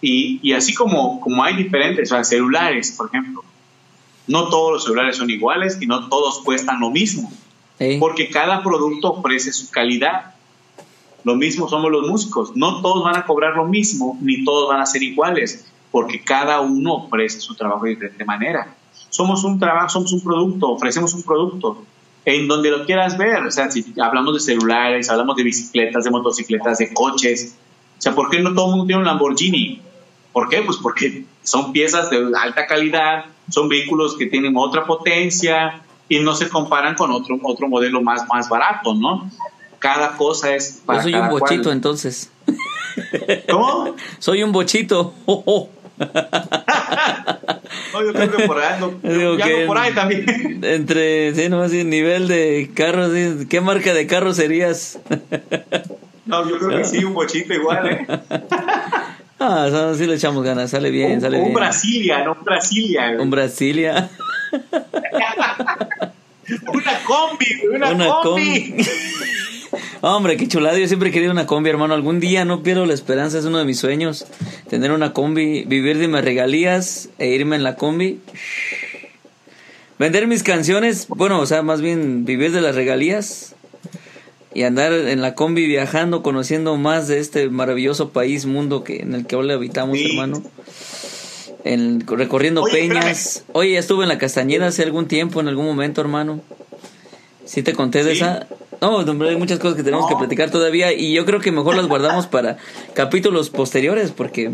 Y, 0.00 0.38
y 0.44 0.52
así 0.52 0.72
como, 0.74 1.18
como 1.18 1.42
hay 1.42 1.56
diferentes, 1.56 2.12
o 2.12 2.14
sea, 2.14 2.22
celulares, 2.22 2.94
por 2.96 3.08
ejemplo. 3.08 3.42
No 4.28 4.48
todos 4.48 4.74
los 4.74 4.84
celulares 4.84 5.16
son 5.16 5.28
iguales 5.28 5.78
y 5.80 5.86
no 5.88 6.08
todos 6.08 6.38
cuestan 6.44 6.78
lo 6.78 6.90
mismo. 6.90 7.32
¿eh? 7.80 7.96
Porque 7.98 8.30
cada 8.30 8.62
producto 8.62 9.14
ofrece 9.14 9.52
su 9.52 9.72
calidad. 9.72 10.36
Lo 11.24 11.34
mismo 11.34 11.68
somos 11.68 11.90
los 11.90 12.08
músicos. 12.08 12.54
No 12.54 12.80
todos 12.80 13.02
van 13.02 13.16
a 13.16 13.26
cobrar 13.26 13.56
lo 13.56 13.64
mismo, 13.64 14.16
ni 14.20 14.44
todos 14.44 14.68
van 14.68 14.80
a 14.80 14.86
ser 14.86 15.02
iguales, 15.02 15.66
porque 15.90 16.22
cada 16.22 16.60
uno 16.60 16.94
ofrece 16.94 17.40
su 17.40 17.56
trabajo 17.56 17.86
de 17.86 17.90
diferente 17.90 18.24
manera. 18.24 18.72
Somos 19.10 19.42
un 19.42 19.58
trabajo, 19.58 19.88
somos 19.88 20.12
un 20.12 20.20
producto, 20.20 20.70
ofrecemos 20.70 21.12
un 21.12 21.24
producto. 21.24 21.82
En 22.24 22.46
donde 22.46 22.70
lo 22.70 22.86
quieras 22.86 23.18
ver, 23.18 23.44
o 23.44 23.50
sea, 23.50 23.68
si 23.68 23.84
hablamos 24.00 24.34
de 24.34 24.40
celulares, 24.40 25.10
hablamos 25.10 25.34
de 25.34 25.42
bicicletas, 25.42 26.04
de 26.04 26.10
motocicletas, 26.10 26.78
de 26.78 26.94
coches, 26.94 27.56
sea, 28.04 28.14
¿por 28.14 28.28
qué 28.28 28.40
no 28.40 28.52
todo 28.54 28.66
el 28.66 28.70
mundo 28.72 28.86
tiene 28.86 29.00
un 29.00 29.06
Lamborghini? 29.06 29.80
¿Por 30.32 30.50
qué? 30.50 30.60
Pues 30.60 30.76
porque 30.76 31.24
son 31.42 31.72
piezas 31.72 32.10
de 32.10 32.30
alta 32.38 32.66
calidad, 32.66 33.24
son 33.48 33.68
vehículos 33.68 34.16
que 34.18 34.26
tienen 34.26 34.54
otra 34.56 34.84
potencia 34.84 35.82
y 36.08 36.18
no 36.18 36.34
se 36.34 36.50
comparan 36.50 36.96
con 36.96 37.10
otro, 37.10 37.38
otro 37.42 37.66
modelo 37.68 38.02
más, 38.02 38.28
más 38.28 38.48
barato, 38.50 38.94
¿no? 38.94 39.30
Cada 39.78 40.16
cosa 40.16 40.54
es 40.54 40.82
para 40.84 40.98
Yo 40.98 41.02
soy 41.04 41.12
cada 41.12 41.24
un 41.24 41.30
bochito 41.30 41.62
cual. 41.62 41.76
entonces. 41.76 42.30
¿Cómo? 43.50 43.96
Soy 44.18 44.42
un 44.42 44.52
bochito. 44.52 45.14
Oh, 45.24 45.42
oh. 45.46 45.68
No, 47.92 48.04
yo 48.04 48.12
creo 48.12 48.30
que 48.30 48.46
por 48.46 48.58
ahí 48.58 48.74
ando, 48.74 48.98
Digo 49.02 49.38
ya 49.38 49.46
que 49.46 49.66
por 49.66 49.78
ahí 49.78 49.94
también. 49.94 50.60
Entre, 50.62 51.34
sí, 51.34 51.48
no 51.48 51.62
así, 51.62 51.84
nivel 51.84 52.28
de 52.28 52.70
carro, 52.74 53.10
sí, 53.12 53.46
¿qué 53.48 53.60
marca 53.60 53.94
de 53.94 54.06
carro 54.06 54.34
serías? 54.34 54.98
No, 56.26 56.48
yo 56.48 56.58
creo 56.58 56.78
que 56.78 56.84
sí, 56.84 57.04
un 57.04 57.14
bochito 57.14 57.52
igual, 57.54 57.86
¿eh? 57.90 58.06
Ah, 59.40 59.66
so- 59.68 59.94
sí 59.96 60.06
le 60.06 60.14
echamos 60.14 60.42
ganas, 60.44 60.70
sale 60.70 60.90
bien, 60.90 61.12
un, 61.16 61.20
sale 61.20 61.36
un 61.36 61.42
bien. 61.44 61.54
Brasilia, 61.54 62.24
no 62.24 62.32
un 62.32 62.44
Brasilia. 62.44 63.08
güey. 63.08 63.20
Un 63.20 63.30
Brasilia. 63.30 64.08
una 66.72 66.92
combi, 67.04 67.46
una, 67.74 68.08
combi. 68.22 68.74
Hombre, 70.00 70.36
qué 70.36 70.46
chulado. 70.48 70.78
Yo 70.78 70.86
siempre 70.86 71.08
he 71.08 71.12
querido 71.12 71.32
una 71.32 71.46
combi, 71.46 71.68
hermano. 71.70 71.94
Algún 71.94 72.20
día 72.20 72.44
no 72.44 72.62
pierdo 72.62 72.86
la 72.86 72.94
esperanza, 72.94 73.38
es 73.38 73.44
uno 73.44 73.58
de 73.58 73.64
mis 73.64 73.78
sueños. 73.78 74.26
Tener 74.68 74.92
una 74.92 75.12
combi, 75.12 75.64
vivir 75.64 75.98
de 75.98 76.08
mis 76.08 76.22
regalías 76.22 77.08
e 77.18 77.28
irme 77.28 77.56
en 77.56 77.64
la 77.64 77.74
combi. 77.76 78.20
Vender 79.98 80.26
mis 80.26 80.42
canciones, 80.42 81.06
bueno, 81.08 81.40
o 81.40 81.46
sea, 81.46 81.62
más 81.62 81.80
bien 81.80 82.24
vivir 82.24 82.52
de 82.52 82.60
las 82.60 82.74
regalías 82.74 83.53
y 84.54 84.62
andar 84.62 84.92
en 84.92 85.20
la 85.20 85.34
combi 85.34 85.66
viajando, 85.66 86.22
conociendo 86.22 86.76
más 86.76 87.08
de 87.08 87.18
este 87.18 87.50
maravilloso 87.50 88.10
país, 88.10 88.46
mundo 88.46 88.84
que 88.84 88.96
en 88.96 89.14
el 89.14 89.26
que 89.26 89.34
ahora 89.34 89.54
habitamos, 89.54 89.98
hermano. 89.98 90.42
En, 91.64 92.06
recorriendo 92.06 92.62
peñas. 92.64 93.44
Oye, 93.52 93.72
ya 93.72 93.78
estuve 93.78 94.04
en 94.04 94.08
la 94.08 94.18
Castañeda 94.18 94.66
hace 94.66 94.82
algún 94.82 95.08
tiempo, 95.08 95.40
en 95.40 95.48
algún 95.48 95.66
momento, 95.66 96.00
hermano. 96.00 96.40
¿Sí 97.44 97.62
te 97.62 97.72
conté 97.72 98.04
de 98.04 98.12
esa? 98.12 98.46
No, 98.80 98.96
hombre, 98.98 99.30
hay 99.30 99.36
muchas 99.36 99.58
cosas 99.58 99.76
que 99.76 99.82
tenemos 99.82 100.08
que 100.08 100.16
platicar 100.16 100.50
todavía 100.50 100.92
y 100.92 101.14
yo 101.14 101.24
creo 101.24 101.40
que 101.40 101.50
mejor 101.52 101.74
las 101.74 101.86
guardamos 101.86 102.26
para 102.26 102.58
capítulos 102.94 103.50
posteriores 103.50 104.10
porque 104.10 104.52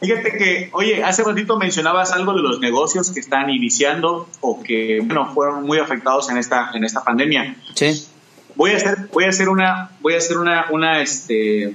Fíjate 0.00 0.32
que, 0.38 0.70
oye, 0.72 1.04
hace 1.04 1.22
ratito 1.22 1.58
mencionabas 1.58 2.12
algo 2.12 2.32
de 2.32 2.40
los 2.40 2.58
negocios 2.60 3.10
que 3.10 3.20
están 3.20 3.50
iniciando 3.50 4.28
o 4.40 4.62
que, 4.62 5.00
bueno, 5.04 5.30
fueron 5.34 5.64
muy 5.64 5.78
afectados 5.78 6.30
en 6.30 6.38
esta, 6.38 6.70
en 6.72 6.84
esta 6.84 7.04
pandemia. 7.04 7.54
Sí. 7.74 8.06
Voy 8.54 8.72
a 8.72 8.76
hacer, 8.76 9.08
voy 9.12 9.24
a 9.24 9.28
hacer 9.28 9.48
una, 9.48 9.90
voy 10.00 10.14
a 10.14 10.18
hacer 10.18 10.38
una, 10.38 10.66
una, 10.70 11.00
este, 11.00 11.72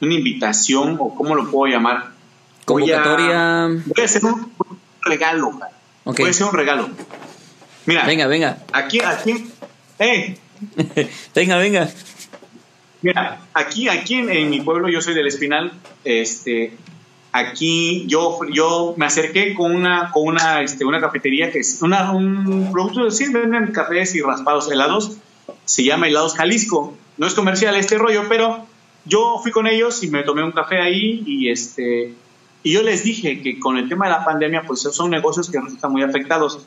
una 0.00 0.14
invitación 0.14 0.96
o 0.98 1.14
cómo 1.14 1.34
lo 1.34 1.50
puedo 1.50 1.72
llamar. 1.72 2.10
Convocatoria. 2.64 3.68
Voy 3.86 4.02
a, 4.02 4.04
hacer 4.04 4.24
un 4.24 4.52
regalo. 5.02 5.52
Voy 6.04 6.26
a 6.26 6.30
hacer 6.30 6.46
un 6.46 6.52
regalo. 6.52 6.90
Mira. 7.86 8.04
Venga, 8.04 8.26
venga. 8.26 8.58
Aquí, 8.72 9.00
aquí. 9.00 9.50
¡Eh! 9.98 10.36
venga, 11.34 11.56
venga. 11.56 11.88
Mira, 13.00 13.40
aquí, 13.54 13.88
aquí 13.88 14.14
en, 14.14 14.30
en, 14.30 14.50
mi 14.50 14.60
pueblo, 14.60 14.88
yo 14.88 15.00
soy 15.00 15.14
del 15.14 15.28
Espinal, 15.28 15.72
este, 16.04 16.72
aquí 17.32 18.06
yo, 18.08 18.40
yo 18.52 18.94
me 18.96 19.06
acerqué 19.06 19.54
con 19.54 19.74
una, 19.74 20.10
con 20.10 20.26
una, 20.26 20.62
este, 20.62 20.84
una 20.84 21.00
cafetería 21.00 21.52
que 21.52 21.60
es 21.60 21.80
una, 21.80 22.10
un 22.12 22.72
producto, 22.72 23.10
sí, 23.10 23.32
venden 23.32 23.72
cafés 23.72 24.14
y 24.16 24.20
raspados 24.20 24.70
helados, 24.70 25.18
se 25.68 25.84
llama 25.84 26.08
Helados 26.08 26.34
Jalisco. 26.34 26.96
No 27.18 27.26
es 27.26 27.34
comercial 27.34 27.76
este 27.76 27.98
rollo, 27.98 28.22
pero 28.26 28.64
yo 29.04 29.38
fui 29.42 29.52
con 29.52 29.66
ellos 29.66 30.02
y 30.02 30.08
me 30.08 30.22
tomé 30.22 30.42
un 30.42 30.52
café 30.52 30.80
ahí 30.80 31.22
y 31.26 31.50
este 31.50 32.14
y 32.62 32.72
yo 32.72 32.82
les 32.82 33.04
dije 33.04 33.42
que 33.42 33.60
con 33.60 33.76
el 33.76 33.86
tema 33.86 34.06
de 34.06 34.12
la 34.12 34.24
pandemia 34.24 34.62
pues 34.66 34.80
son 34.80 35.10
negocios 35.10 35.50
que 35.50 35.58
están 35.58 35.92
muy 35.92 36.02
afectados. 36.02 36.66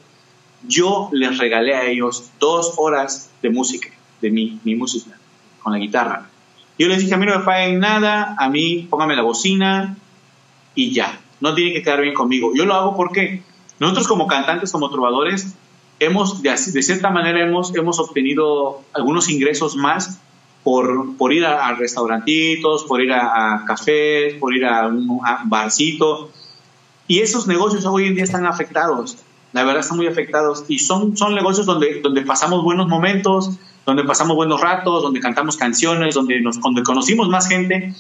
Yo 0.67 1.09
les 1.11 1.39
regalé 1.39 1.73
a 1.73 1.85
ellos 1.87 2.29
dos 2.39 2.75
horas 2.77 3.31
de 3.41 3.49
música, 3.49 3.89
de 4.21 4.29
mi, 4.29 4.59
mi 4.63 4.75
música, 4.75 5.17
con 5.63 5.73
la 5.73 5.79
guitarra. 5.79 6.29
Yo 6.77 6.87
les 6.87 6.99
dije, 6.99 7.15
a 7.15 7.17
mí 7.17 7.25
no 7.25 7.39
me 7.39 7.43
paguen 7.43 7.79
nada, 7.79 8.35
a 8.37 8.49
mí 8.49 8.87
póngame 8.89 9.15
la 9.15 9.23
bocina, 9.23 9.97
y 10.75 10.91
ya. 10.91 11.19
No 11.39 11.55
tiene 11.55 11.73
que 11.73 11.81
quedar 11.81 12.01
bien 12.01 12.13
conmigo. 12.13 12.51
Yo 12.55 12.65
lo 12.65 12.75
hago 12.75 12.95
porque 12.95 13.41
nosotros 13.79 14.07
como 14.07 14.27
cantantes, 14.27 14.71
como 14.71 14.91
trovadores, 14.91 15.55
hemos, 16.01 16.41
de, 16.41 16.49
de 16.49 16.83
cierta 16.83 17.09
manera, 17.09 17.41
hemos, 17.41 17.73
hemos 17.75 17.99
obtenido 17.99 18.81
algunos 18.93 19.29
ingresos 19.29 19.75
más 19.75 20.19
por, 20.63 21.15
por 21.17 21.33
ir 21.33 21.45
a, 21.45 21.73
restaurantitos, 21.75 22.83
por 22.83 23.01
ir 23.01 23.13
a, 23.13 23.63
cafés, 23.65 24.35
por 24.35 24.55
ir 24.55 24.65
a 24.65 24.87
un, 24.87 25.21
barcito. 25.45 26.29
Y 27.07 27.19
esos 27.19 27.47
negocios 27.47 27.85
hoy 27.85 28.07
en 28.07 28.15
día 28.15 28.23
están 28.23 28.45
afectados. 28.45 29.17
La 29.53 29.63
verdad 29.63 29.81
están 29.81 29.97
muy 29.97 30.07
afectados. 30.07 30.65
Y 30.67 30.79
son, 30.79 31.15
son 31.17 31.35
negocios 31.35 31.65
donde, 31.65 32.01
donde 32.01 32.21
pasamos 32.21 32.63
buenos 32.63 32.87
momentos, 32.87 33.51
donde 33.85 34.03
pasamos 34.03 34.35
buenos 34.35 34.61
ratos, 34.61 35.03
donde 35.03 35.19
cantamos 35.19 35.57
canciones, 35.57 36.15
donde, 36.15 36.41
nos, 36.41 36.59
donde 36.59 36.83
conocimos 36.83 37.29
más 37.29 37.47
gente 37.47 37.93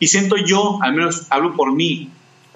y 0.00 0.08
siento 0.08 0.36
yo, 0.38 0.78
al 0.82 0.94
menos 0.94 1.26
hablo 1.28 1.54
por 1.54 1.72
mí, 1.74 2.08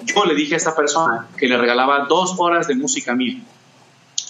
yo 0.02 0.24
le 0.24 0.34
dije 0.34 0.54
a 0.54 0.56
esta 0.56 0.74
persona 0.74 1.28
que 1.36 1.46
le 1.46 1.58
regalaba 1.58 2.06
dos 2.08 2.34
horas 2.38 2.66
de 2.66 2.74
música 2.74 3.14
mía. 3.14 3.36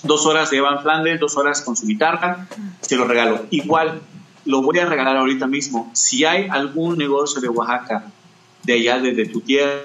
Dos 0.05 0.27
horas 0.27 0.51
de 0.51 0.59
Evan 0.59 0.83
Flanders, 0.83 1.21
dos 1.21 1.37
horas 1.37 1.63
con 1.63 1.77
su 1.77 1.87
guitarra, 1.87 2.47
se 2.81 2.97
lo 2.97 3.07
regalo. 3.07 3.47
Igual, 3.51 4.01
lo 4.45 4.63
voy 4.63 4.79
a 4.79 4.87
regalar 4.87 5.17
ahorita 5.17 5.47
mismo. 5.47 5.91
Si 5.95 6.25
hay 6.25 6.47
algún 6.51 6.99
negocio 6.99 7.41
de 7.41 7.49
Oaxaca, 7.49 8.05
de 8.63 8.73
allá, 8.75 8.99
desde 8.99 9.27
tu 9.27 9.41
tierra, 9.41 9.83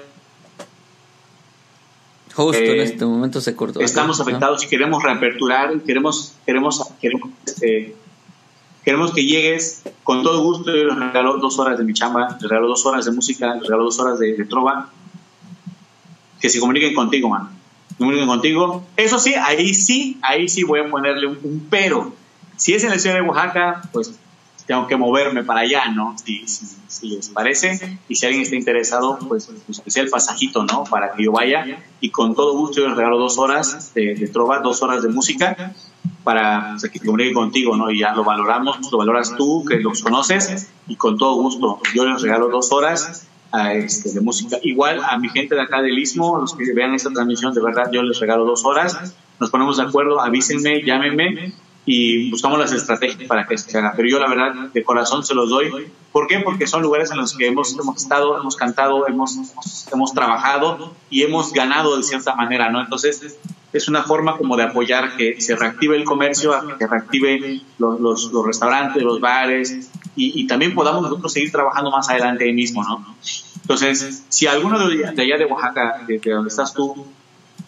Justo 2.32 2.62
en 2.62 2.78
eh, 2.78 2.82
este 2.84 3.04
momento 3.04 3.40
se 3.40 3.56
cortó. 3.56 3.80
Estamos 3.80 4.20
afectados 4.20 4.62
y 4.64 4.68
queremos 4.68 5.02
reaperturar, 5.02 5.80
queremos, 5.80 6.36
queremos, 6.46 6.86
queremos 7.00 7.30
este, 7.44 7.96
Queremos 8.84 9.12
que 9.12 9.24
llegues 9.24 9.82
con 10.02 10.22
todo 10.22 10.42
gusto. 10.42 10.74
Yo 10.74 10.84
les 10.84 10.96
regalo 10.96 11.38
dos 11.38 11.58
horas 11.58 11.78
de 11.78 11.84
mi 11.84 11.92
chamba, 11.92 12.36
les 12.40 12.42
regalo 12.42 12.68
dos 12.68 12.84
horas 12.86 13.04
de 13.04 13.12
música, 13.12 13.54
les 13.54 13.64
regalo 13.64 13.84
dos 13.84 13.98
horas 13.98 14.18
de, 14.18 14.44
trova. 14.46 14.88
Que 16.40 16.48
se 16.48 16.58
comuniquen 16.58 16.94
contigo, 16.94 17.28
man. 17.28 17.50
Comuniquen 18.00 18.28
contigo. 18.28 18.82
Eso 18.96 19.18
sí, 19.18 19.34
ahí 19.34 19.74
sí, 19.74 20.18
ahí 20.22 20.48
sí 20.48 20.64
voy 20.64 20.80
a 20.80 20.88
ponerle 20.88 21.26
un, 21.26 21.66
pero. 21.68 22.14
Si 22.56 22.72
es 22.72 22.82
en 22.82 22.88
la 22.88 22.98
ciudad 22.98 23.16
de 23.16 23.20
Oaxaca, 23.20 23.82
pues 23.92 24.18
tengo 24.66 24.86
que 24.86 24.96
moverme 24.96 25.44
para 25.44 25.60
allá, 25.60 25.88
¿no? 25.88 26.16
Si, 26.24 26.46
si, 26.46 27.08
les 27.08 27.28
parece. 27.28 27.98
Y 28.08 28.14
si 28.14 28.24
alguien 28.24 28.42
está 28.42 28.56
interesado, 28.56 29.18
pues, 29.28 29.50
pues 29.66 29.80
que 29.80 29.90
sea 29.90 30.02
el 30.02 30.08
pasajito, 30.08 30.64
¿no? 30.64 30.84
Para 30.84 31.12
que 31.12 31.24
yo 31.24 31.32
vaya. 31.32 31.78
Y 32.00 32.08
con 32.08 32.34
todo 32.34 32.56
gusto 32.56 32.80
yo 32.80 32.88
les 32.88 32.96
regalo 32.96 33.18
dos 33.18 33.36
horas 33.36 33.92
de, 33.92 34.14
de 34.14 34.28
trova, 34.28 34.60
dos 34.60 34.82
horas 34.82 35.02
de 35.02 35.10
música 35.10 35.74
para 36.24 36.76
que 36.82 36.98
se 36.98 37.00
comunique 37.00 37.34
contigo, 37.34 37.76
¿no? 37.76 37.90
Y 37.90 38.00
ya 38.00 38.14
lo 38.14 38.24
valoramos, 38.24 38.78
lo 38.90 38.96
valoras 38.96 39.34
tú, 39.36 39.62
que 39.66 39.76
los 39.76 40.02
conoces, 40.02 40.68
y 40.88 40.96
con 40.96 41.18
todo 41.18 41.34
gusto. 41.34 41.80
Yo 41.94 42.06
les 42.06 42.22
regalo 42.22 42.48
dos 42.48 42.72
horas 42.72 43.26
a 43.52 43.74
este, 43.74 44.12
de 44.12 44.20
música. 44.20 44.58
Igual 44.62 45.00
a 45.04 45.18
mi 45.18 45.28
gente 45.28 45.54
de 45.54 45.62
acá 45.62 45.82
del 45.82 45.98
Istmo, 45.98 46.38
los 46.38 46.54
que 46.54 46.72
vean 46.72 46.94
esta 46.94 47.10
transmisión, 47.10 47.54
de 47.54 47.62
verdad, 47.62 47.90
yo 47.92 48.02
les 48.02 48.18
regalo 48.20 48.44
dos 48.44 48.64
horas. 48.64 49.14
Nos 49.38 49.50
ponemos 49.50 49.78
de 49.78 49.84
acuerdo, 49.84 50.20
avísenme, 50.20 50.82
llámenme 50.82 51.52
y 51.86 52.30
buscamos 52.30 52.58
las 52.58 52.72
estrategias 52.72 53.26
para 53.26 53.46
que 53.46 53.56
se 53.58 53.76
haga. 53.76 53.94
Pero 53.96 54.08
yo, 54.08 54.18
la 54.18 54.28
verdad, 54.28 54.54
de 54.72 54.84
corazón 54.84 55.24
se 55.24 55.34
los 55.34 55.48
doy. 55.48 55.70
¿Por 56.12 56.26
qué? 56.26 56.40
Porque 56.40 56.66
son 56.66 56.82
lugares 56.82 57.10
en 57.10 57.18
los 57.18 57.36
que 57.36 57.46
hemos, 57.46 57.78
hemos 57.78 58.02
estado, 58.02 58.38
hemos 58.38 58.56
cantado, 58.56 59.06
hemos, 59.08 59.38
hemos 59.92 60.12
trabajado 60.12 60.94
y 61.08 61.22
hemos 61.22 61.52
ganado 61.52 61.96
de 61.96 62.02
cierta 62.02 62.34
manera, 62.34 62.70
¿no? 62.70 62.80
Entonces, 62.80 63.38
es 63.72 63.88
una 63.88 64.02
forma 64.02 64.36
como 64.36 64.56
de 64.56 64.64
apoyar 64.64 65.16
que 65.16 65.40
se 65.40 65.56
reactive 65.56 65.96
el 65.96 66.04
comercio, 66.04 66.52
que 66.78 66.86
reactive 66.86 67.62
los, 67.78 68.00
los, 68.00 68.32
los 68.32 68.46
restaurantes, 68.46 69.02
los 69.02 69.20
bares 69.20 69.90
y, 70.16 70.40
y, 70.40 70.46
también 70.46 70.74
podamos 70.74 71.02
nosotros 71.02 71.32
seguir 71.32 71.52
trabajando 71.52 71.90
más 71.90 72.10
adelante 72.10 72.44
ahí 72.44 72.52
mismo, 72.52 72.82
¿no? 72.82 73.14
Entonces, 73.70 74.24
si 74.28 74.48
alguno 74.48 74.88
de, 74.88 75.06
allá 75.06 75.38
de 75.38 75.44
Oaxaca, 75.44 76.04
de, 76.06 76.18
donde 76.18 76.48
estás 76.48 76.74
tú, 76.74 77.06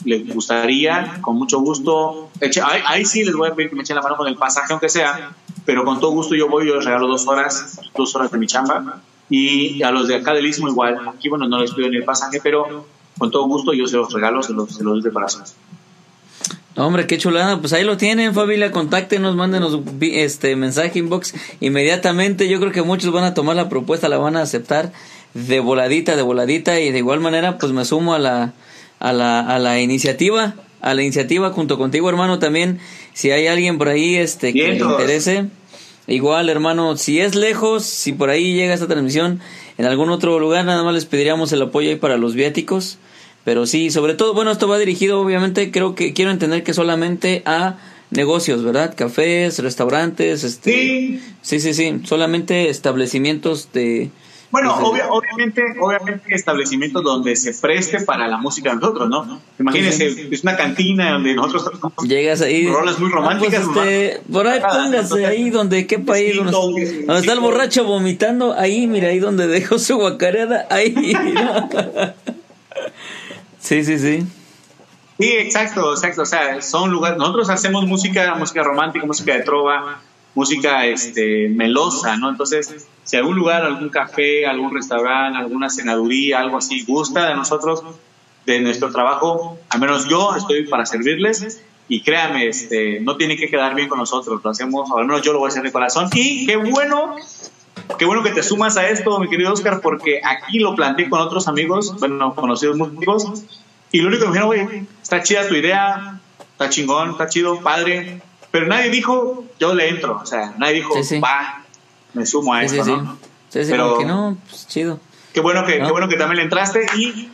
le 0.04 0.18
gustaría, 0.20 1.18
con 1.20 1.36
mucho 1.36 1.60
gusto, 1.60 2.30
ahí, 2.40 2.80
ahí, 2.86 3.04
sí 3.04 3.24
les 3.24 3.34
voy 3.34 3.48
a 3.48 3.54
pedir 3.54 3.70
que 3.70 3.76
me 3.76 3.82
echen 3.82 3.96
la 3.96 4.02
mano 4.02 4.16
con 4.16 4.28
el 4.28 4.36
pasaje, 4.36 4.72
aunque 4.72 4.88
sea, 4.88 5.32
pero 5.64 5.84
con 5.84 6.00
todo 6.00 6.10
gusto 6.10 6.34
yo 6.34 6.48
voy, 6.48 6.66
yo 6.66 6.76
les 6.76 6.84
regalo 6.84 7.06
dos 7.06 7.26
horas, 7.26 7.80
dos 7.96 8.14
horas 8.14 8.30
de 8.30 8.38
mi 8.38 8.46
chamba, 8.46 9.00
y 9.30 9.82
a 9.82 9.90
los 9.90 10.08
de 10.08 10.16
acá 10.16 10.34
del 10.34 10.46
Istmo 10.46 10.68
igual, 10.68 10.98
aquí 11.08 11.28
bueno, 11.28 11.48
no 11.48 11.60
les 11.60 11.72
pido 11.72 11.88
ni 11.88 11.96
el 11.96 12.04
pasaje, 12.04 12.40
pero 12.42 12.86
con 13.18 13.30
todo 13.30 13.46
gusto 13.46 13.72
yo 13.72 13.86
se 13.86 13.96
los 13.96 14.12
regalo, 14.12 14.42
se 14.42 14.52
los, 14.52 14.74
se 14.74 14.84
los 14.84 15.02
de 15.02 15.10
corazón. 15.12 15.44
Hombre, 16.76 17.06
qué 17.06 17.18
chulada. 17.18 17.60
Pues 17.60 17.72
ahí 17.74 17.84
lo 17.84 17.98
tienen, 17.98 18.34
familia. 18.34 18.70
Contáctenos, 18.70 19.36
mándenos 19.36 19.78
este 20.00 20.56
mensaje 20.56 20.98
inbox 20.98 21.34
inmediatamente. 21.60 22.48
Yo 22.48 22.58
creo 22.60 22.72
que 22.72 22.82
muchos 22.82 23.12
van 23.12 23.24
a 23.24 23.34
tomar 23.34 23.56
la 23.56 23.68
propuesta, 23.68 24.08
la 24.08 24.16
van 24.16 24.36
a 24.36 24.42
aceptar 24.42 24.90
de 25.34 25.60
voladita, 25.60 26.16
de 26.16 26.22
voladita. 26.22 26.80
Y 26.80 26.90
de 26.90 26.98
igual 26.98 27.20
manera, 27.20 27.58
pues 27.58 27.72
me 27.72 27.84
sumo 27.84 28.14
a 28.14 28.18
la, 28.18 28.54
a 29.02 29.12
la, 29.12 29.40
a 29.40 29.58
la 29.58 29.80
iniciativa, 29.80 30.54
a 30.80 30.94
la 30.94 31.02
iniciativa 31.02 31.50
junto 31.50 31.76
contigo, 31.76 32.08
hermano. 32.08 32.38
También, 32.38 32.78
si 33.12 33.32
hay 33.32 33.48
alguien 33.48 33.76
por 33.76 33.88
ahí 33.88 34.14
este 34.14 34.52
que 34.52 34.68
le 34.68 34.76
interese. 34.76 35.46
Igual, 36.06 36.48
hermano, 36.48 36.96
si 36.96 37.20
es 37.20 37.34
lejos, 37.34 37.84
si 37.84 38.12
por 38.12 38.30
ahí 38.30 38.54
llega 38.54 38.74
esta 38.74 38.86
transmisión 38.86 39.40
en 39.76 39.86
algún 39.86 40.10
otro 40.10 40.38
lugar, 40.38 40.64
nada 40.64 40.84
más 40.84 40.94
les 40.94 41.04
pediríamos 41.04 41.52
el 41.52 41.62
apoyo 41.62 41.90
ahí 41.90 41.96
para 41.96 42.16
los 42.16 42.34
viáticos. 42.34 42.98
Pero 43.44 43.66
sí, 43.66 43.90
sobre 43.90 44.14
todo, 44.14 44.34
bueno, 44.34 44.52
esto 44.52 44.68
va 44.68 44.78
dirigido, 44.78 45.20
obviamente, 45.20 45.72
creo 45.72 45.96
que 45.96 46.12
quiero 46.12 46.30
entender 46.30 46.62
que 46.62 46.72
solamente 46.72 47.42
a 47.44 47.78
negocios, 48.10 48.62
¿verdad? 48.62 48.94
Cafés, 48.96 49.58
restaurantes, 49.58 50.44
este. 50.44 50.72
Sí. 50.72 51.20
Sí, 51.42 51.58
sí, 51.58 51.74
sí. 51.74 52.00
Solamente 52.04 52.68
establecimientos 52.68 53.72
de. 53.72 54.10
Bueno, 54.52 54.76
obviamente, 54.76 55.62
obviamente 55.80 56.34
establecimientos 56.34 57.02
donde 57.02 57.34
se 57.36 57.54
preste 57.54 58.02
para 58.02 58.28
la 58.28 58.36
música 58.36 58.68
de 58.70 58.76
nosotros, 58.76 59.08
¿no? 59.08 59.40
Imagínense, 59.58 60.28
es 60.30 60.42
una 60.42 60.56
cantina 60.58 61.12
donde 61.12 61.34
nosotros 61.34 61.80
llegas 62.02 62.42
ahí, 62.42 62.68
rolas 62.68 62.98
muy 62.98 63.10
románticas. 63.10 63.64
pues 63.72 63.86
este, 63.86 64.20
por 64.30 64.46
ahí 64.46 64.60
póngase 64.60 65.24
ahí 65.24 65.48
donde 65.48 65.86
qué 65.86 65.98
país, 65.98 66.36
donde, 66.36 66.52
donde, 67.06 67.20
está 67.20 67.32
el 67.32 67.40
borracho 67.40 67.84
vomitando, 67.84 68.52
ahí 68.52 68.86
mira 68.86 69.08
ahí 69.08 69.20
donde 69.20 69.46
dejó 69.46 69.78
su 69.78 69.96
guacareada, 69.96 70.66
ahí. 70.70 70.94
Sí, 73.58 73.84
sí, 73.84 73.96
sí. 73.96 74.26
Sí, 75.20 75.28
exacto, 75.38 75.92
exacto. 75.92 76.22
O 76.22 76.26
sea, 76.26 76.60
son 76.60 76.90
lugares. 76.90 77.16
Nosotros 77.16 77.48
hacemos 77.48 77.86
música, 77.86 78.34
música 78.34 78.64
romántica, 78.64 79.06
música 79.06 79.34
de 79.34 79.44
trova, 79.44 80.00
música 80.34 80.84
este, 80.84 81.48
melosa, 81.48 82.16
¿no? 82.16 82.28
Entonces, 82.28 82.88
si 83.04 83.16
algún 83.16 83.36
lugar, 83.36 83.64
algún 83.64 83.88
café, 83.88 84.46
algún 84.46 84.74
restaurante, 84.74 85.38
alguna 85.38 85.70
cenaduría, 85.70 86.40
algo 86.40 86.58
así, 86.58 86.84
gusta 86.84 87.28
de 87.28 87.34
nosotros, 87.34 87.82
de 88.46 88.60
nuestro 88.60 88.90
trabajo, 88.90 89.58
al 89.68 89.80
menos 89.80 90.08
yo 90.08 90.34
estoy 90.36 90.66
para 90.66 90.86
servirles. 90.86 91.62
Y 91.88 92.02
créame, 92.02 92.46
este, 92.46 93.00
no 93.00 93.16
tiene 93.16 93.36
que 93.36 93.48
quedar 93.48 93.74
bien 93.74 93.88
con 93.88 93.98
nosotros, 93.98 94.40
lo 94.42 94.50
hacemos, 94.50 94.90
al 94.96 95.04
menos 95.04 95.20
yo 95.22 95.32
lo 95.32 95.40
voy 95.40 95.48
a 95.48 95.50
hacer 95.50 95.62
de 95.62 95.72
corazón. 95.72 96.08
Y 96.14 96.46
qué 96.46 96.56
bueno 96.56 97.16
Qué 97.98 98.04
bueno 98.04 98.22
que 98.22 98.30
te 98.30 98.42
sumas 98.42 98.76
a 98.76 98.88
esto, 98.88 99.18
mi 99.18 99.28
querido 99.28 99.52
Oscar, 99.52 99.80
porque 99.80 100.20
aquí 100.24 100.58
lo 100.58 100.74
planteé 100.74 101.08
con 101.08 101.20
otros 101.20 101.48
amigos, 101.48 101.94
bueno, 101.98 102.34
conocidos 102.34 102.76
músicos, 102.76 103.44
y 103.90 104.00
lo 104.00 104.08
único 104.08 104.24
que 104.24 104.30
me 104.30 104.34
dijeron, 104.34 104.50
oye, 104.50 104.86
está 105.02 105.22
chida 105.22 105.48
tu 105.48 105.54
idea, 105.54 106.20
está 106.52 106.70
chingón, 106.70 107.10
está 107.10 107.28
chido, 107.28 107.60
padre, 107.60 108.22
pero 108.50 108.66
nadie 108.66 108.90
dijo, 108.90 109.44
yo 109.58 109.74
le 109.74 109.88
entro, 109.88 110.20
o 110.22 110.26
sea, 110.26 110.54
nadie 110.58 110.74
dijo, 110.74 110.94
va, 111.22 111.61
me 112.14 112.26
sumo 112.26 112.54
a 112.54 112.64
esto, 112.64 112.84
¿no? 112.84 113.18
pero 113.52 113.98
que 113.98 114.04
no, 114.04 114.36
pues 114.48 114.66
chido. 114.68 115.00
Qué 115.32 115.40
bueno 115.40 115.64
que, 115.64 115.78
qué 115.78 115.90
bueno 115.90 116.08
que 116.08 116.16
también 116.16 116.38
le 116.38 116.42
entraste 116.44 116.86
y 116.96 117.30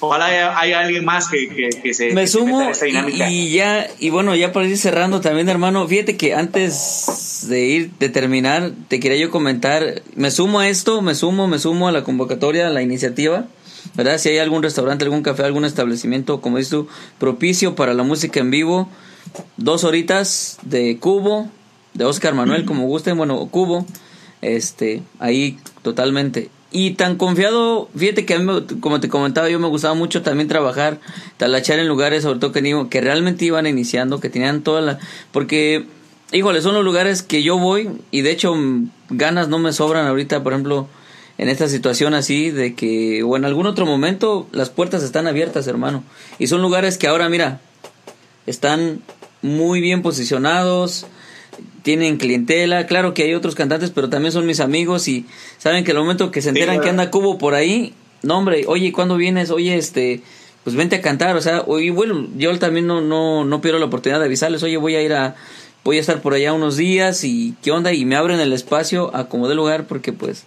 Ojalá 0.00 0.26
haya, 0.60 0.78
alguien 0.78 1.04
más 1.04 1.26
que, 1.28 1.72
que, 1.82 1.92
se 1.92 2.12
me 2.12 2.28
sumo 2.28 2.62
esta 2.62 2.84
dinámica. 2.84 3.28
Y, 3.28 3.50
ya 3.50 3.88
y 3.98 4.10
bueno 4.10 4.36
ya 4.36 4.52
para 4.52 4.66
ir 4.66 4.78
cerrando 4.78 5.20
también 5.20 5.48
hermano 5.48 5.88
fíjate 5.88 6.16
que 6.16 6.34
antes 6.34 7.46
de 7.48 7.64
ir 7.64 7.90
de 7.98 8.08
terminar 8.08 8.70
te 8.86 9.00
quería 9.00 9.18
yo 9.18 9.32
comentar 9.32 10.02
me 10.14 10.30
sumo 10.30 10.60
a 10.60 10.68
esto 10.68 11.02
me 11.02 11.16
sumo 11.16 11.48
me 11.48 11.58
sumo 11.58 11.88
a 11.88 11.92
la 11.92 12.04
convocatoria 12.04 12.68
a 12.68 12.70
la 12.70 12.80
iniciativa 12.80 13.46
verdad 13.94 14.18
si 14.18 14.28
hay 14.28 14.38
algún 14.38 14.62
restaurante 14.62 15.04
algún 15.04 15.22
café 15.22 15.42
algún 15.42 15.64
establecimiento 15.64 16.40
como 16.40 16.58
dices 16.58 16.70
tú 16.70 16.88
propicio 17.18 17.74
para 17.74 17.92
la 17.92 18.04
música 18.04 18.38
en 18.38 18.52
vivo 18.52 18.88
dos 19.56 19.82
horitas 19.82 20.58
de 20.62 20.98
cubo 20.98 21.48
de 21.94 22.04
Oscar 22.04 22.34
Manuel 22.34 22.66
como 22.66 22.86
gusten 22.86 23.16
bueno 23.16 23.44
cubo 23.50 23.84
este 24.42 25.02
ahí 25.18 25.58
totalmente 25.82 26.50
y 26.70 26.92
tan 26.92 27.16
confiado, 27.16 27.88
fíjate 27.96 28.26
que 28.26 28.34
a 28.34 28.38
mí, 28.38 28.66
como 28.80 29.00
te 29.00 29.08
comentaba, 29.08 29.48
yo 29.48 29.58
me 29.58 29.68
gustaba 29.68 29.94
mucho 29.94 30.20
también 30.20 30.48
trabajar, 30.48 31.00
talachar 31.38 31.78
en 31.78 31.88
lugares, 31.88 32.24
sobre 32.24 32.40
todo 32.40 32.52
que, 32.52 32.86
que 32.90 33.00
realmente 33.00 33.46
iban 33.46 33.66
iniciando, 33.66 34.20
que 34.20 34.28
tenían 34.28 34.62
toda 34.62 34.82
la... 34.82 34.98
Porque, 35.32 35.86
híjole, 36.30 36.60
son 36.60 36.74
los 36.74 36.84
lugares 36.84 37.22
que 37.22 37.42
yo 37.42 37.58
voy 37.58 37.88
y 38.10 38.20
de 38.20 38.32
hecho 38.32 38.54
ganas 39.08 39.48
no 39.48 39.58
me 39.58 39.72
sobran 39.72 40.06
ahorita, 40.06 40.42
por 40.42 40.52
ejemplo, 40.52 40.88
en 41.38 41.48
esta 41.48 41.68
situación 41.68 42.12
así, 42.12 42.50
de 42.50 42.74
que, 42.74 43.22
o 43.22 43.34
en 43.36 43.46
algún 43.46 43.66
otro 43.66 43.86
momento, 43.86 44.46
las 44.52 44.68
puertas 44.68 45.02
están 45.02 45.26
abiertas, 45.26 45.66
hermano. 45.68 46.04
Y 46.38 46.48
son 46.48 46.60
lugares 46.60 46.98
que 46.98 47.06
ahora, 47.06 47.30
mira, 47.30 47.62
están 48.44 49.00
muy 49.40 49.80
bien 49.80 50.02
posicionados, 50.02 51.06
tienen 51.82 52.16
clientela, 52.16 52.86
claro 52.86 53.14
que 53.14 53.22
hay 53.22 53.34
otros 53.34 53.54
cantantes, 53.54 53.90
pero 53.90 54.08
también 54.08 54.32
son 54.32 54.46
mis 54.46 54.60
amigos 54.60 55.08
y 55.08 55.26
saben 55.58 55.84
que 55.84 55.92
el 55.92 55.98
momento 55.98 56.30
que 56.30 56.42
se 56.42 56.50
enteran 56.50 56.80
que 56.80 56.88
anda 56.88 57.10
Cubo 57.10 57.38
por 57.38 57.54
ahí, 57.54 57.94
no 58.22 58.38
hombre, 58.38 58.64
oye, 58.66 58.92
¿cuándo 58.92 59.16
vienes? 59.16 59.50
Oye, 59.50 59.76
este, 59.76 60.22
pues 60.64 60.76
vente 60.76 60.96
a 60.96 61.00
cantar, 61.00 61.36
o 61.36 61.40
sea, 61.40 61.64
y 61.80 61.90
bueno, 61.90 62.26
yo 62.36 62.56
también 62.58 62.86
no, 62.86 63.00
no, 63.00 63.44
no 63.44 63.60
pierdo 63.60 63.78
la 63.78 63.86
oportunidad 63.86 64.18
de 64.18 64.26
avisarles, 64.26 64.62
oye, 64.62 64.76
voy 64.76 64.96
a 64.96 65.02
ir 65.02 65.14
a, 65.14 65.36
voy 65.84 65.96
a 65.96 66.00
estar 66.00 66.20
por 66.20 66.34
allá 66.34 66.52
unos 66.52 66.76
días 66.76 67.24
y 67.24 67.54
qué 67.62 67.70
onda, 67.70 67.92
y 67.92 68.04
me 68.04 68.16
abren 68.16 68.40
el 68.40 68.52
espacio 68.52 69.14
a 69.14 69.28
como 69.28 69.48
de 69.48 69.54
lugar 69.54 69.86
porque 69.86 70.12
pues, 70.12 70.44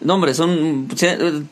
no 0.00 0.14
hombre, 0.14 0.34
son 0.34 0.88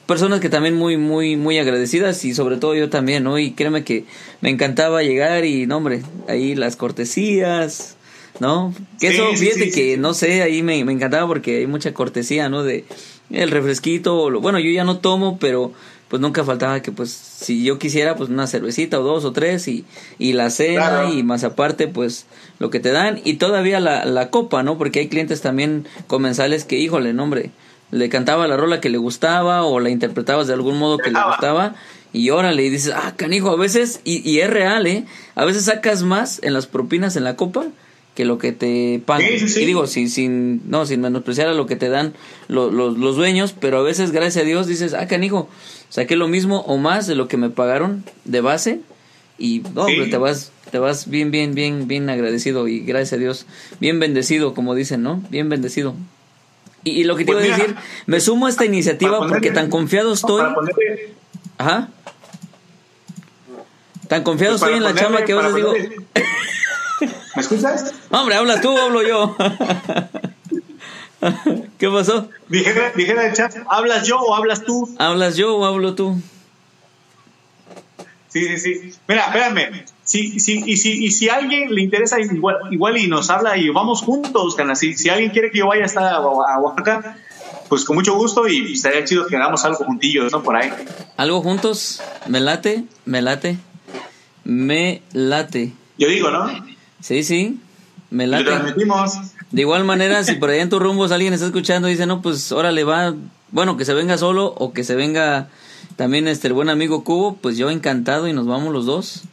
personas 0.07 0.41
que 0.41 0.51
también 0.51 0.75
muy, 0.75 0.97
muy, 0.97 1.37
muy 1.37 1.59
agradecidas 1.59 2.25
y 2.25 2.35
sobre 2.35 2.59
todo 2.59 2.75
yo 2.75 2.91
también, 2.91 3.25
¿no? 3.25 3.39
Y 3.39 3.53
créeme 3.53 3.85
que 3.85 4.05
me 4.43 4.51
encantaba 4.51 5.03
llegar 5.03 5.45
y, 5.45 5.67
no 5.67 5.79
hombre, 5.79 6.03
ahí 6.29 6.55
las 6.55 6.77
cortesías, 6.77 7.97
¿no? 8.41 8.75
Que 9.01 9.09
eso, 9.09 9.27
fíjate 9.35 9.71
que, 9.71 9.97
no 9.97 10.15
sé, 10.15 10.43
ahí 10.43 10.63
me, 10.63 10.79
encantaba 10.79 11.27
porque 11.27 11.59
hay 11.59 11.67
mucha 11.67 11.95
cortesía, 11.95 12.49
¿no? 12.49 12.63
De 12.63 12.85
el 13.31 13.51
refresquito, 13.51 14.31
bueno, 14.41 14.59
yo 14.59 14.71
ya 14.71 14.85
no 14.85 14.99
tomo, 14.99 15.39
pero 15.39 15.73
pues 16.09 16.21
nunca 16.21 16.45
faltaba 16.45 16.81
que 16.83 16.93
pues 16.93 17.11
si 17.11 17.65
yo 17.65 17.79
quisiera 17.79 18.15
pues 18.15 18.29
una 18.29 18.47
cervecita 18.47 19.01
o 19.01 19.03
dos 19.03 19.25
o 19.25 19.33
tres 19.33 19.67
y, 19.67 19.85
y 20.19 20.35
la 20.35 20.51
cena 20.51 21.11
y 21.11 21.23
más 21.23 21.43
aparte 21.43 21.89
pues 21.89 22.27
lo 22.59 22.71
que 22.71 22.79
te 22.79 22.93
dan 22.93 23.21
y 23.25 23.35
todavía 23.35 23.81
la, 23.81 24.05
la 24.05 24.31
copa, 24.31 24.63
¿no? 24.63 24.79
Porque 24.79 25.01
hay 25.01 25.09
clientes 25.09 25.41
también 25.41 25.87
comensales 26.07 26.65
que, 26.65 26.79
híjole, 26.79 27.15
no, 27.15 27.25
hombre, 27.25 27.51
le 27.91 28.09
cantaba 28.09 28.47
la 28.47 28.57
rola 28.57 28.81
que 28.81 28.91
le 28.91 28.99
gustaba 28.99 29.65
o 29.65 29.81
la 29.81 29.91
interpretabas 29.91 30.47
de 30.47 30.53
algún 30.53 30.79
modo 30.79 30.99
que 30.99 31.11
le 31.11 31.23
gustaba 31.25 31.75
y 32.13 32.31
órale 32.31 32.63
y 32.65 32.71
dices, 32.71 32.93
ah, 32.95 33.15
canijo, 33.17 33.51
a 33.51 33.57
veces, 33.57 34.01
y, 34.05 34.29
y 34.29 34.41
es 34.41 34.51
real, 34.51 34.87
¿eh? 34.87 35.05
A 35.35 35.45
veces 35.45 35.65
sacas 35.65 36.03
más 36.03 36.41
en 36.45 36.53
las 36.53 36.67
propinas 36.67 37.17
en 37.17 37.25
la 37.25 37.35
copa 37.35 37.67
que 38.15 38.25
lo 38.25 38.39
que 38.39 38.53
te 38.53 39.03
pagan. 39.05 39.29
Y 39.33 39.65
digo, 39.65 39.87
sin, 39.87 40.09
sin, 40.09 40.69
no, 40.71 40.87
sin 40.87 41.01
menospreciar 41.01 41.49
a 41.49 41.55
lo 41.55 41.67
que 41.67 41.77
te 41.77 41.89
dan 41.89 42.15
los, 42.49 42.73
los, 42.73 43.17
dueños, 43.17 43.55
pero 43.59 43.79
a 43.79 43.83
veces, 43.83 44.13
gracias 44.13 44.45
a 44.45 44.47
Dios, 44.47 44.67
dices, 44.67 44.95
ah, 44.95 45.07
canijo, 45.07 45.49
saqué 45.89 46.17
lo 46.17 46.29
mismo 46.29 46.61
o 46.61 46.77
más 46.77 47.07
de 47.07 47.15
lo 47.15 47.29
que 47.29 47.37
me 47.37 47.51
pagaron 47.51 48.05
de 48.25 48.41
base 48.41 48.81
y 49.39 49.63
no, 49.75 49.87
te 49.87 50.17
vas 50.17 50.53
te 50.71 50.79
vas 50.79 51.09
bien, 51.09 51.31
bien, 51.31 51.55
bien, 51.55 51.87
bien 51.87 52.11
agradecido 52.11 52.67
y 52.67 52.81
gracias 52.81 53.13
a 53.13 53.17
Dios, 53.17 53.47
bien 53.79 54.01
bendecido, 54.01 54.55
como 54.55 54.75
dicen, 54.75 55.03
¿no? 55.03 55.23
Bien 55.31 55.49
bendecido. 55.49 55.95
Y, 56.83 57.05
lo 57.05 57.17
que 57.17 57.25
te 57.25 57.31
iba 57.31 57.41
a 57.41 57.45
pues 57.45 57.57
decir, 57.57 57.77
me 58.07 58.21
sumo 58.21 58.47
a 58.47 58.51
esta 58.51 58.65
iniciativa 58.65 59.27
porque 59.27 59.51
tan 59.51 59.71
confiado 59.71 60.13
estoy. 60.13 60.43
Ajá. 61.57 61.89
Tan 64.09 64.23
confiado 64.23 64.59
pues 64.59 64.63
estoy 64.63 64.77
en 64.77 64.83
la 64.83 64.95
chamba 64.95 65.25
que 65.25 65.33
a 65.33 65.37
veces 65.37 65.55
digo. 65.55 65.73
¿Me 67.35 67.43
escuchas? 67.43 67.93
Hombre, 68.11 68.37
hablas 68.37 68.61
tú 68.61 68.71
o 68.71 68.81
hablo 68.81 69.03
yo. 69.03 69.37
¿Qué 71.79 71.89
pasó? 71.89 72.29
Dijera, 72.49 72.93
dijera 72.95 73.27
el 73.27 73.35
chat, 73.35 73.57
¿hablas 73.69 74.07
yo 74.07 74.21
o 74.21 74.35
hablas 74.35 74.65
tú? 74.65 74.95
¿Hablas 74.99 75.37
yo 75.37 75.57
o 75.57 75.65
hablo 75.65 75.95
tú? 75.95 76.21
Sí, 78.29 78.59
sí, 78.59 78.59
sí. 78.59 78.95
Mira, 79.09 79.27
espérame. 79.27 79.85
Si, 80.03 80.41
si, 80.41 80.63
y, 80.67 80.77
si, 80.77 81.05
y 81.05 81.11
si 81.13 81.29
a 81.29 81.37
alguien 81.37 81.75
le 81.75 81.83
interesa 81.83 82.21
igual, 82.21 82.57
igual 82.71 82.99
y 82.99 83.07
nos 83.07 83.31
habla 83.31 83.57
y 83.57 83.69
vamos 83.71 84.03
juntos, 84.03 84.57
Si, 84.75 84.95
si 84.95 85.09
alguien 85.09 85.31
quiere 85.31 85.51
que 85.51 85.59
yo 85.59 85.69
vaya 85.69 85.85
a 85.85 85.87
estar 85.87 86.05
a, 86.05 86.21
Oaxaca, 86.21 87.17
pues 87.69 87.85
con 87.85 87.97
mucho 87.97 88.15
gusto 88.15 88.47
y 88.49 88.75
estaría 88.75 89.05
chido 89.05 89.27
que 89.27 89.37
hagamos 89.37 89.65
algo 89.65 89.85
juntillos, 89.85 90.33
¿no? 90.33 90.43
Por 90.43 90.57
ahí. 90.57 90.71
¿Algo 91.17 91.41
juntos? 91.43 92.03
Me 92.27 92.41
late, 92.41 92.85
me 93.07 93.23
late, 93.23 93.57
me 94.43 95.01
late. 95.13 95.73
Yo 95.97 96.09
digo, 96.09 96.31
¿no? 96.31 96.74
Sí, 97.05 97.23
sí, 97.23 97.61
me 98.09 98.27
late. 98.27 98.45
transmitimos. 98.45 99.13
De 99.51 99.61
igual 99.61 99.85
manera, 99.85 100.25
si 100.25 100.37
por 100.37 100.49
ahí 100.49 100.61
en 100.61 100.71
tus 100.71 100.81
rumbos 100.81 101.13
alguien 101.13 101.35
está 101.35 101.45
escuchando 101.45 101.87
y 101.87 101.91
dice, 101.91 102.07
no, 102.07 102.23
pues 102.23 102.51
órale, 102.51 102.83
va, 102.83 103.15
bueno, 103.51 103.77
que 103.77 103.85
se 103.85 103.93
venga 103.93 104.17
solo 104.17 104.47
o 104.47 104.73
que 104.73 104.85
se 104.85 104.95
venga 104.95 105.49
también 105.97 106.29
este 106.29 106.49
el 106.49 106.55
buen 106.55 106.71
amigo 106.71 107.05
Cubo, 107.05 107.37
pues 107.37 107.59
yo 107.59 107.69
encantado 107.69 108.27
y 108.27 108.33
nos 108.33 108.47
vamos 108.47 108.73
los 108.73 108.87
dos. 108.87 109.25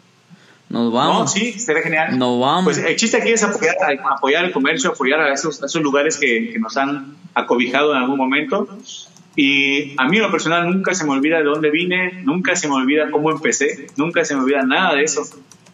Nos 0.68 0.92
vamos. 0.92 1.22
No, 1.22 1.28
sí, 1.30 1.54
sería 1.54 1.82
genial. 1.82 2.20
Nos 2.20 2.42
vamos. 2.42 2.66
Pues 2.66 2.78
el 2.80 2.98
chiste 2.98 3.16
aquí 3.16 3.30
es 3.30 3.42
apoyar, 3.42 3.78
apoyar 4.18 4.44
el 4.44 4.52
comercio, 4.52 4.90
apoyar 4.90 5.22
a 5.22 5.34
esos, 5.34 5.64
esos 5.64 5.82
lugares 5.82 6.18
que, 6.18 6.52
que, 6.52 6.60
nos 6.60 6.76
han 6.76 7.16
acobijado 7.36 7.94
en 7.94 8.00
algún 8.00 8.18
momento. 8.18 8.68
Y 9.38 9.94
a 9.98 10.10
mí, 10.10 10.18
en 10.18 10.24
lo 10.24 10.32
personal, 10.32 10.70
nunca 10.70 10.94
se 10.94 11.06
me 11.06 11.12
olvida 11.12 11.38
de 11.38 11.46
dónde 11.46 11.72
vine, 11.72 12.22
nunca 12.26 12.54
se 12.58 12.68
me 12.68 12.74
olvida 12.74 13.10
cómo 13.12 13.32
empecé, 13.32 13.88
nunca 13.96 14.26
se 14.26 14.36
me 14.36 14.42
olvida 14.42 14.64
nada 14.64 14.96
de 14.96 15.04
eso 15.04 15.24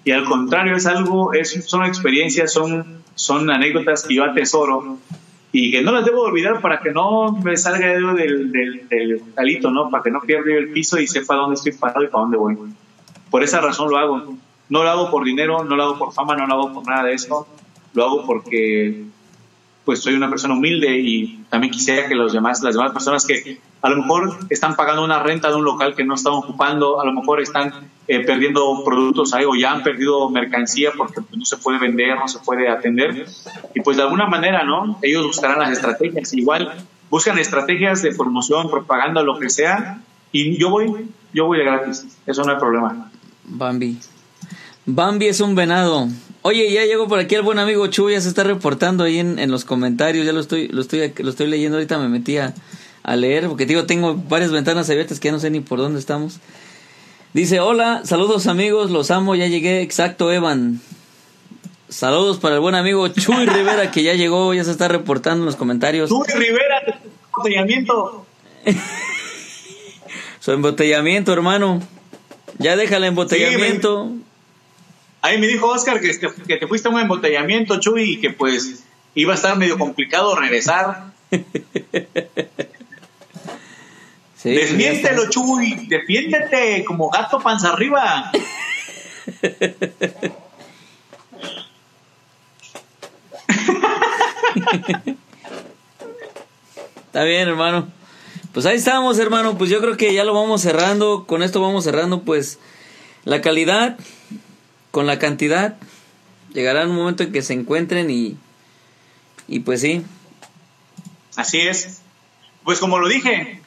y 0.07 0.11
al 0.11 0.23
contrario 0.23 0.73
es 0.73 0.85
algo, 0.85 1.33
es, 1.33 1.65
son 1.65 1.83
experiencias, 1.83 2.53
son, 2.53 3.03
son 3.13 3.49
anécdotas 3.49 4.05
que 4.07 4.15
yo 4.15 4.23
atesoro 4.23 4.99
y 5.51 5.69
que 5.69 5.81
no 5.81 5.91
las 5.91 6.05
debo 6.05 6.21
olvidar 6.21 6.61
para 6.61 6.79
que 6.79 6.91
no 6.91 7.33
me 7.33 7.57
salga 7.57 7.87
del, 7.89 8.15
del, 8.53 8.87
del 8.87 9.21
talito, 9.35 9.69
¿no? 9.69 9.89
Para 9.89 10.03
que 10.03 10.11
no 10.11 10.21
pierda 10.21 10.53
el 10.53 10.69
piso 10.69 10.97
y 10.97 11.07
sepa 11.07 11.35
dónde 11.35 11.55
estoy 11.55 11.73
parado 11.73 12.05
y 12.05 12.07
para 12.07 12.21
dónde 12.21 12.37
voy. 12.37 12.55
Por 13.29 13.43
esa 13.43 13.59
razón 13.59 13.89
lo 13.91 13.97
hago. 13.97 14.37
No 14.69 14.83
lo 14.83 14.89
hago 14.89 15.11
por 15.11 15.25
dinero, 15.25 15.65
no 15.65 15.75
lo 15.75 15.83
hago 15.83 15.97
por 15.99 16.13
fama, 16.13 16.37
no 16.37 16.47
lo 16.47 16.53
hago 16.53 16.73
por 16.73 16.87
nada 16.87 17.03
de 17.03 17.13
eso. 17.13 17.45
Lo 17.93 18.05
hago 18.05 18.25
porque 18.25 19.03
pues 19.83 19.99
soy 19.99 20.13
una 20.13 20.29
persona 20.29 20.53
humilde 20.53 20.99
y 20.99 21.43
también 21.49 21.73
quisiera 21.73 22.07
que 22.07 22.15
los 22.15 22.31
demás, 22.31 22.63
las 22.63 22.75
demás 22.75 22.93
personas 22.93 23.25
que 23.25 23.59
a 23.87 23.89
lo 23.89 23.97
mejor 24.01 24.37
están 24.49 24.75
pagando 24.75 25.01
una 25.01 25.23
renta 25.23 25.47
de 25.49 25.55
un 25.55 25.63
local 25.63 25.95
que 25.95 26.03
no 26.03 26.15
están 26.15 26.33
ocupando, 26.33 26.99
a 26.99 27.05
lo 27.05 27.13
mejor 27.13 27.39
están 27.41 27.89
eh, 28.09 28.19
perdiendo 28.19 28.83
productos 28.83 29.33
ahí 29.33 29.45
o 29.45 29.55
ya 29.55 29.71
han 29.71 29.81
perdido 29.81 30.29
mercancía 30.29 30.91
porque 30.97 31.21
pues, 31.21 31.37
no 31.37 31.45
se 31.45 31.55
puede 31.55 31.79
vender, 31.79 32.17
no 32.17 32.27
se 32.27 32.39
puede 32.39 32.67
atender. 32.67 33.25
Y 33.73 33.79
pues 33.79 33.95
de 33.95 34.03
alguna 34.03 34.27
manera, 34.27 34.65
¿no? 34.65 34.99
Ellos 35.01 35.25
buscarán 35.25 35.59
las 35.59 35.71
estrategias. 35.71 36.33
Igual 36.33 36.85
buscan 37.09 37.39
estrategias 37.39 38.01
de 38.01 38.13
promoción, 38.13 38.69
propaganda, 38.69 39.23
lo 39.23 39.39
que 39.39 39.49
sea. 39.49 40.01
Y 40.33 40.57
yo 40.57 40.69
voy, 40.69 41.07
yo 41.33 41.45
voy 41.45 41.59
de 41.59 41.63
gratis. 41.63 42.05
Eso 42.25 42.43
no 42.43 42.51
hay 42.51 42.59
problema. 42.59 43.09
Bambi. 43.45 43.99
Bambi 44.85 45.27
es 45.27 45.39
un 45.39 45.55
venado. 45.55 46.09
Oye, 46.41 46.73
ya 46.73 46.83
llegó 46.83 47.07
por 47.07 47.19
aquí 47.19 47.35
el 47.35 47.41
buen 47.41 47.59
amigo 47.59 47.87
Chu, 47.87 48.09
ya 48.09 48.19
se 48.19 48.27
está 48.27 48.43
reportando 48.43 49.05
ahí 49.05 49.19
en, 49.19 49.39
en 49.39 49.49
los 49.49 49.63
comentarios, 49.63 50.25
ya 50.25 50.33
lo 50.33 50.41
estoy, 50.41 50.67
lo 50.67 50.81
estoy, 50.81 51.13
lo 51.17 51.29
estoy 51.29 51.47
leyendo, 51.47 51.77
ahorita 51.77 51.97
me 51.97 52.07
metí 52.07 52.37
a, 52.37 52.53
leer, 53.15 53.47
porque 53.47 53.65
digo, 53.65 53.85
tengo 53.85 54.15
varias 54.15 54.51
ventanas 54.51 54.89
abiertas 54.89 55.19
que 55.19 55.29
ya 55.29 55.31
no 55.31 55.39
sé 55.39 55.49
ni 55.49 55.61
por 55.61 55.79
dónde 55.79 55.99
estamos. 55.99 56.39
Dice, 57.33 57.59
hola, 57.59 58.01
saludos 58.03 58.47
amigos, 58.47 58.91
los 58.91 59.11
amo, 59.11 59.35
ya 59.35 59.47
llegué, 59.47 59.81
exacto, 59.81 60.31
Evan. 60.31 60.81
Saludos 61.89 62.37
para 62.37 62.55
el 62.55 62.61
buen 62.61 62.75
amigo 62.75 63.07
Chuy 63.07 63.45
Rivera, 63.47 63.91
que 63.91 64.03
ya 64.03 64.13
llegó, 64.13 64.53
ya 64.53 64.63
se 64.63 64.71
está 64.71 64.87
reportando 64.87 65.43
en 65.43 65.45
los 65.45 65.55
comentarios. 65.55 66.09
Chuy 66.09 66.25
Rivera, 66.35 66.99
embotellamiento. 67.25 68.25
Su 70.39 70.51
embotellamiento, 70.51 71.31
hermano. 71.31 71.81
Ya 72.59 72.75
déjale 72.75 73.07
embotellamiento. 73.07 74.11
ahí 75.21 75.37
me 75.37 75.47
dijo 75.47 75.67
Oscar 75.67 76.01
que, 76.01 76.17
que 76.47 76.57
te 76.57 76.67
fuiste 76.67 76.87
a 76.87 76.91
un 76.91 76.99
embotellamiento, 76.99 77.79
Chuy, 77.79 78.13
y 78.13 78.19
que 78.19 78.31
pues 78.31 78.83
iba 79.15 79.33
a 79.33 79.35
estar 79.35 79.57
medio 79.57 79.77
complicado 79.77 80.35
regresar. 80.35 81.11
Desmiéntelo, 84.43 85.29
Chuy. 85.29 85.87
Defiéndete 85.87 86.83
como 86.85 87.09
gato 87.09 87.39
panza 87.39 87.73
arriba. 87.73 88.31
Está 97.07 97.23
bien, 97.23 97.47
hermano. 97.47 97.87
Pues 98.53 98.65
ahí 98.65 98.77
estamos, 98.77 99.17
hermano. 99.19 99.57
Pues 99.57 99.69
yo 99.69 99.81
creo 99.81 99.97
que 99.97 100.13
ya 100.13 100.23
lo 100.23 100.33
vamos 100.33 100.61
cerrando. 100.61 101.25
Con 101.25 101.43
esto 101.43 101.61
vamos 101.61 101.83
cerrando, 101.83 102.21
pues, 102.21 102.59
la 103.23 103.41
calidad 103.41 103.97
con 104.91 105.05
la 105.05 105.19
cantidad. 105.19 105.77
Llegará 106.53 106.85
un 106.87 106.95
momento 106.95 107.23
en 107.23 107.31
que 107.31 107.41
se 107.41 107.53
encuentren 107.53 108.09
y, 108.09 108.37
y 109.47 109.59
pues 109.59 109.81
sí. 109.81 110.03
Así 111.35 111.59
es. 111.59 112.01
Pues 112.63 112.79
como 112.79 112.97
lo 112.97 113.07
dije, 113.07 113.61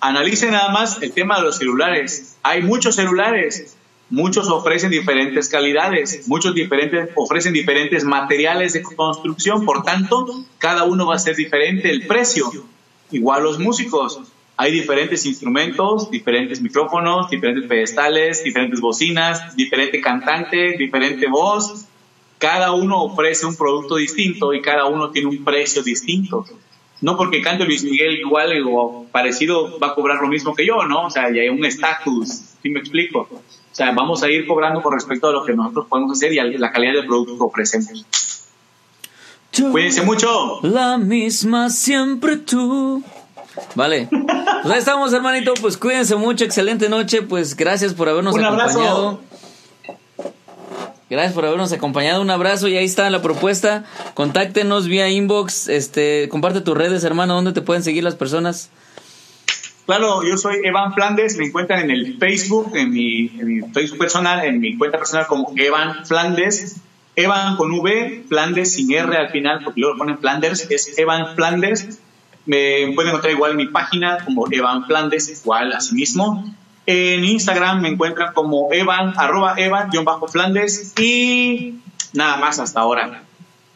Analice 0.00 0.50
nada 0.50 0.70
más 0.70 1.02
el 1.02 1.12
tema 1.12 1.36
de 1.36 1.42
los 1.42 1.58
celulares. 1.58 2.38
Hay 2.42 2.62
muchos 2.62 2.94
celulares, 2.94 3.76
muchos 4.08 4.48
ofrecen 4.48 4.90
diferentes 4.90 5.50
calidades, 5.50 6.26
muchos 6.26 6.54
diferentes, 6.54 7.10
ofrecen 7.16 7.52
diferentes 7.52 8.04
materiales 8.04 8.72
de 8.72 8.82
construcción, 8.82 9.66
por 9.66 9.82
tanto, 9.82 10.26
cada 10.56 10.84
uno 10.84 11.06
va 11.06 11.16
a 11.16 11.18
ser 11.18 11.36
diferente 11.36 11.90
el 11.90 12.06
precio. 12.06 12.50
Igual 13.10 13.42
los 13.42 13.58
músicos, 13.58 14.20
hay 14.56 14.72
diferentes 14.72 15.26
instrumentos, 15.26 16.10
diferentes 16.10 16.62
micrófonos, 16.62 17.28
diferentes 17.28 17.68
pedestales, 17.68 18.42
diferentes 18.42 18.80
bocinas, 18.80 19.54
diferente 19.54 20.00
cantante, 20.00 20.78
diferente 20.78 21.26
voz. 21.28 21.84
Cada 22.38 22.72
uno 22.72 23.02
ofrece 23.02 23.44
un 23.44 23.54
producto 23.54 23.96
distinto 23.96 24.54
y 24.54 24.62
cada 24.62 24.86
uno 24.86 25.10
tiene 25.10 25.28
un 25.28 25.44
precio 25.44 25.82
distinto 25.82 26.46
no 27.00 27.16
porque 27.16 27.42
cante 27.42 27.64
Luis 27.64 27.84
Miguel 27.84 28.18
igual 28.18 28.52
o 28.66 29.06
parecido 29.10 29.78
va 29.78 29.88
a 29.88 29.94
cobrar 29.94 30.20
lo 30.20 30.28
mismo 30.28 30.54
que 30.54 30.66
yo, 30.66 30.84
¿no? 30.86 31.06
O 31.06 31.10
sea, 31.10 31.32
ya 31.32 31.42
hay 31.42 31.48
un 31.48 31.64
estatus, 31.64 32.28
¿sí 32.62 32.70
me 32.70 32.80
explico? 32.80 33.28
O 33.30 33.74
sea, 33.74 33.92
vamos 33.92 34.22
a 34.22 34.30
ir 34.30 34.46
cobrando 34.46 34.82
con 34.82 34.92
respecto 34.92 35.28
a 35.28 35.32
lo 35.32 35.44
que 35.44 35.54
nosotros 35.54 35.86
podemos 35.88 36.12
hacer 36.12 36.32
y 36.32 36.38
a 36.38 36.44
la 36.44 36.72
calidad 36.72 36.94
del 36.94 37.06
producto 37.06 37.38
que 37.38 37.44
ofrecemos. 37.44 38.04
Cuídense 39.72 40.02
mucho. 40.02 40.60
La 40.62 40.98
misma 40.98 41.70
siempre 41.70 42.36
tú. 42.36 43.02
Vale. 43.74 44.08
Pues 44.10 44.72
ahí 44.72 44.78
estamos, 44.78 45.12
hermanito. 45.12 45.54
Pues 45.60 45.76
cuídense 45.76 46.16
mucho. 46.16 46.44
Excelente 46.44 46.88
noche. 46.88 47.22
Pues 47.22 47.56
gracias 47.56 47.94
por 47.94 48.08
habernos 48.08 48.34
Un 48.34 48.44
acompañado. 48.44 49.20
Gracias 51.10 51.34
por 51.34 51.44
habernos 51.44 51.72
acompañado. 51.72 52.22
Un 52.22 52.30
abrazo 52.30 52.68
y 52.68 52.76
ahí 52.76 52.84
está 52.84 53.10
la 53.10 53.20
propuesta. 53.20 53.84
Contáctenos 54.14 54.86
vía 54.86 55.08
inbox. 55.08 55.68
Este, 55.68 56.28
comparte 56.28 56.60
tus 56.60 56.78
redes, 56.78 57.02
hermano. 57.02 57.34
¿Dónde 57.34 57.52
te 57.52 57.62
pueden 57.62 57.82
seguir 57.82 58.04
las 58.04 58.14
personas? 58.14 58.70
Claro, 59.86 60.22
yo 60.22 60.38
soy 60.38 60.58
Evan 60.62 60.94
Flandes. 60.94 61.36
Me 61.36 61.46
encuentran 61.46 61.80
en 61.80 61.90
el 61.90 62.16
Facebook, 62.18 62.76
en 62.76 62.92
mi, 62.92 63.28
Facebook 63.74 63.98
personal, 63.98 64.44
en 64.44 64.60
mi 64.60 64.78
cuenta 64.78 64.98
personal 64.98 65.26
como 65.26 65.52
Evan 65.56 66.06
Flandes. 66.06 66.76
Evan 67.16 67.56
con 67.56 67.72
V, 67.72 68.24
Flandes 68.28 68.74
sin 68.74 68.92
R 68.92 69.16
al 69.16 69.30
final, 69.30 69.62
porque 69.64 69.80
luego 69.80 69.98
ponen 69.98 70.18
Flanders, 70.18 70.70
es 70.70 70.96
Evan 70.96 71.34
Flandes. 71.34 71.98
Me 72.46 72.92
pueden 72.94 73.08
encontrar 73.08 73.32
igual 73.32 73.50
en 73.50 73.56
mi 73.56 73.66
página 73.66 74.24
como 74.24 74.46
Evan 74.50 74.86
Flandes, 74.86 75.28
igual 75.28 75.72
así 75.72 75.92
mismo. 75.96 76.54
En 76.92 77.24
Instagram 77.24 77.82
me 77.82 77.88
encuentran 77.88 78.34
como 78.34 78.72
Evan, 78.72 79.14
arroba 79.16 79.54
Evan-Flandes 79.56 80.92
y 80.98 81.76
nada 82.14 82.38
más 82.38 82.58
hasta 82.58 82.80
ahora. 82.80 83.22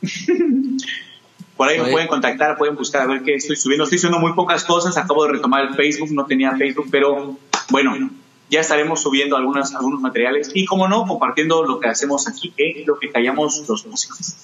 Por 1.56 1.68
ahí 1.68 1.78
me 1.80 1.92
pueden 1.92 2.08
contactar, 2.08 2.58
pueden 2.58 2.74
buscar 2.74 3.02
a 3.02 3.06
ver 3.06 3.22
qué 3.22 3.36
estoy 3.36 3.54
subiendo. 3.54 3.84
Estoy 3.84 4.00
subiendo 4.00 4.18
muy 4.18 4.32
pocas 4.32 4.64
cosas, 4.64 4.96
acabo 4.96 5.26
de 5.26 5.34
retomar 5.34 5.64
el 5.64 5.76
Facebook, 5.76 6.10
no 6.10 6.26
tenía 6.26 6.56
Facebook, 6.56 6.88
pero 6.90 7.38
bueno, 7.70 8.10
ya 8.50 8.58
estaremos 8.58 9.00
subiendo 9.00 9.36
algunos 9.36 9.72
materiales 10.00 10.50
y, 10.52 10.64
como 10.64 10.88
no, 10.88 11.06
compartiendo 11.06 11.62
lo 11.62 11.78
que 11.78 11.86
hacemos 11.90 12.26
aquí, 12.26 12.52
lo 12.84 12.98
que 12.98 13.12
callamos 13.12 13.62
los 13.68 13.86
músicos. 13.86 14.34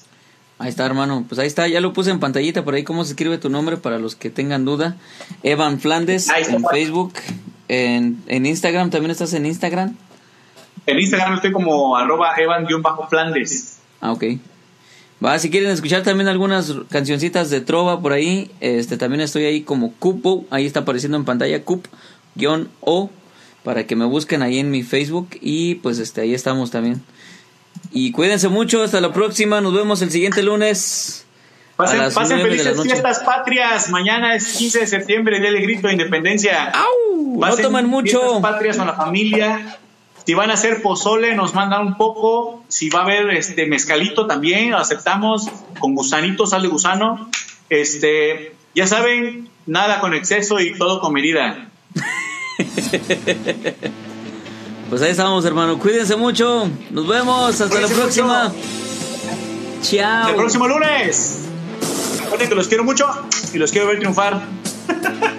Ahí 0.61 0.69
está, 0.69 0.87
hermano. 0.87 1.25
Pues 1.29 1.41
ahí 1.41 1.49
está, 1.49 1.67
ya 1.67 1.81
lo 1.81 1.93
puse 1.93 2.13
en 2.13 2.21
pantallita 2.21 2.63
por 2.65 2.75
ahí 2.75 2.85
cómo 2.85 3.05
se 3.05 3.15
escribe 3.15 3.37
tu 3.39 3.51
nombre 3.51 3.79
para 3.79 3.99
los 3.99 4.15
que 4.15 4.31
tengan 4.31 4.65
duda. 4.65 4.97
Evan 5.43 5.81
Flandes 5.81 6.29
en 6.29 6.65
Facebook 6.71 7.15
en, 7.71 8.47
Instagram, 8.47 8.91
¿también 8.91 9.13
estás 9.13 9.33
en 9.33 9.47
Instagram? 9.47 9.97
En 10.87 10.99
Instagram 10.99 11.35
estoy 11.35 11.53
como 11.53 11.97
arroba 11.97 12.35
evan-flandes. 12.37 13.79
Ah, 14.01 14.13
ok. 14.13 14.25
Va, 15.25 15.39
si 15.39 15.51
quieren 15.51 15.71
escuchar 15.71 16.03
también 16.03 16.29
algunas 16.29 16.75
cancioncitas 16.89 17.49
de 17.51 17.61
trova 17.61 18.01
por 18.01 18.13
ahí, 18.13 18.51
este 18.61 18.97
también 18.97 19.21
estoy 19.21 19.45
ahí 19.45 19.63
como 19.63 19.93
Cupo, 19.93 20.47
ahí 20.51 20.67
está 20.67 20.81
apareciendo 20.81 21.17
en 21.17 21.25
pantalla 21.25 21.63
Cup-O, 21.63 23.11
para 23.63 23.87
que 23.87 23.95
me 23.95 24.07
busquen 24.07 24.43
ahí 24.43 24.59
en 24.59 24.71
mi 24.71 24.83
Facebook 24.83 25.29
y 25.41 25.77
pues 25.77 25.99
este 25.99 26.23
ahí 26.23 26.35
estamos 26.35 26.73
también. 26.73 27.03
Y 27.93 28.11
cuídense 28.11 28.49
mucho, 28.49 28.83
hasta 28.83 29.01
la 29.01 29.13
próxima, 29.13 29.61
nos 29.61 29.75
vemos 29.75 30.03
el 30.03 30.11
siguiente 30.11 30.43
lunes. 30.43 31.25
Pasen, 31.81 32.13
pasen 32.13 32.43
felices 32.43 32.83
fiestas 32.83 33.21
patrias. 33.21 33.89
Mañana 33.89 34.35
es 34.35 34.57
15 34.57 34.81
de 34.81 34.87
septiembre, 34.87 35.41
Día 35.41 35.51
del 35.51 35.63
Grito 35.63 35.87
de 35.87 35.95
Independencia. 35.95 36.71
¡Au! 36.71 37.39
no 37.41 37.57
toman 37.57 37.87
mucho. 37.87 38.21
Fiestas 38.21 38.43
patrias 38.43 38.77
con 38.77 38.87
la 38.87 38.95
familia. 38.95 39.79
Si 40.27 40.35
van 40.35 40.51
a 40.51 40.55
hacer 40.55 40.83
pozole, 40.83 41.35
nos 41.35 41.55
mandan 41.55 41.87
un 41.87 41.97
poco. 41.97 42.63
Si 42.69 42.91
va 42.91 43.01
a 43.01 43.03
haber 43.05 43.31
este 43.31 43.67
mezcalito 43.67 44.27
también, 44.27 44.75
aceptamos. 44.75 45.49
Con 45.79 45.95
gusanito, 45.95 46.47
sale 46.47 46.69
gusano. 46.69 47.31
Este, 47.71 48.55
ya 48.75 48.87
saben, 48.87 49.49
nada 49.67 50.01
con 50.01 50.13
exceso 50.15 50.61
y 50.61 50.77
todo 50.77 51.01
con 51.01 51.15
medida. 51.15 51.71
pues 54.91 55.03
ahí 55.03 55.11
estamos, 55.11 55.45
hermano. 55.47 55.79
Cuídense 55.79 56.17
mucho. 56.17 56.69
Nos 56.91 57.09
vemos. 57.09 57.61
Hasta 57.61 57.81
la 57.81 57.89
próxima. 57.89 58.53
Chao. 59.83 60.29
el 60.29 60.35
próximo 60.37 60.69
lunes. 60.69 61.50
Los 62.55 62.69
quiero 62.69 62.85
mucho 62.85 63.07
y 63.53 63.59
los 63.59 63.73
quiero 63.73 63.87
ver 63.89 63.99
triunfar. 63.99 64.41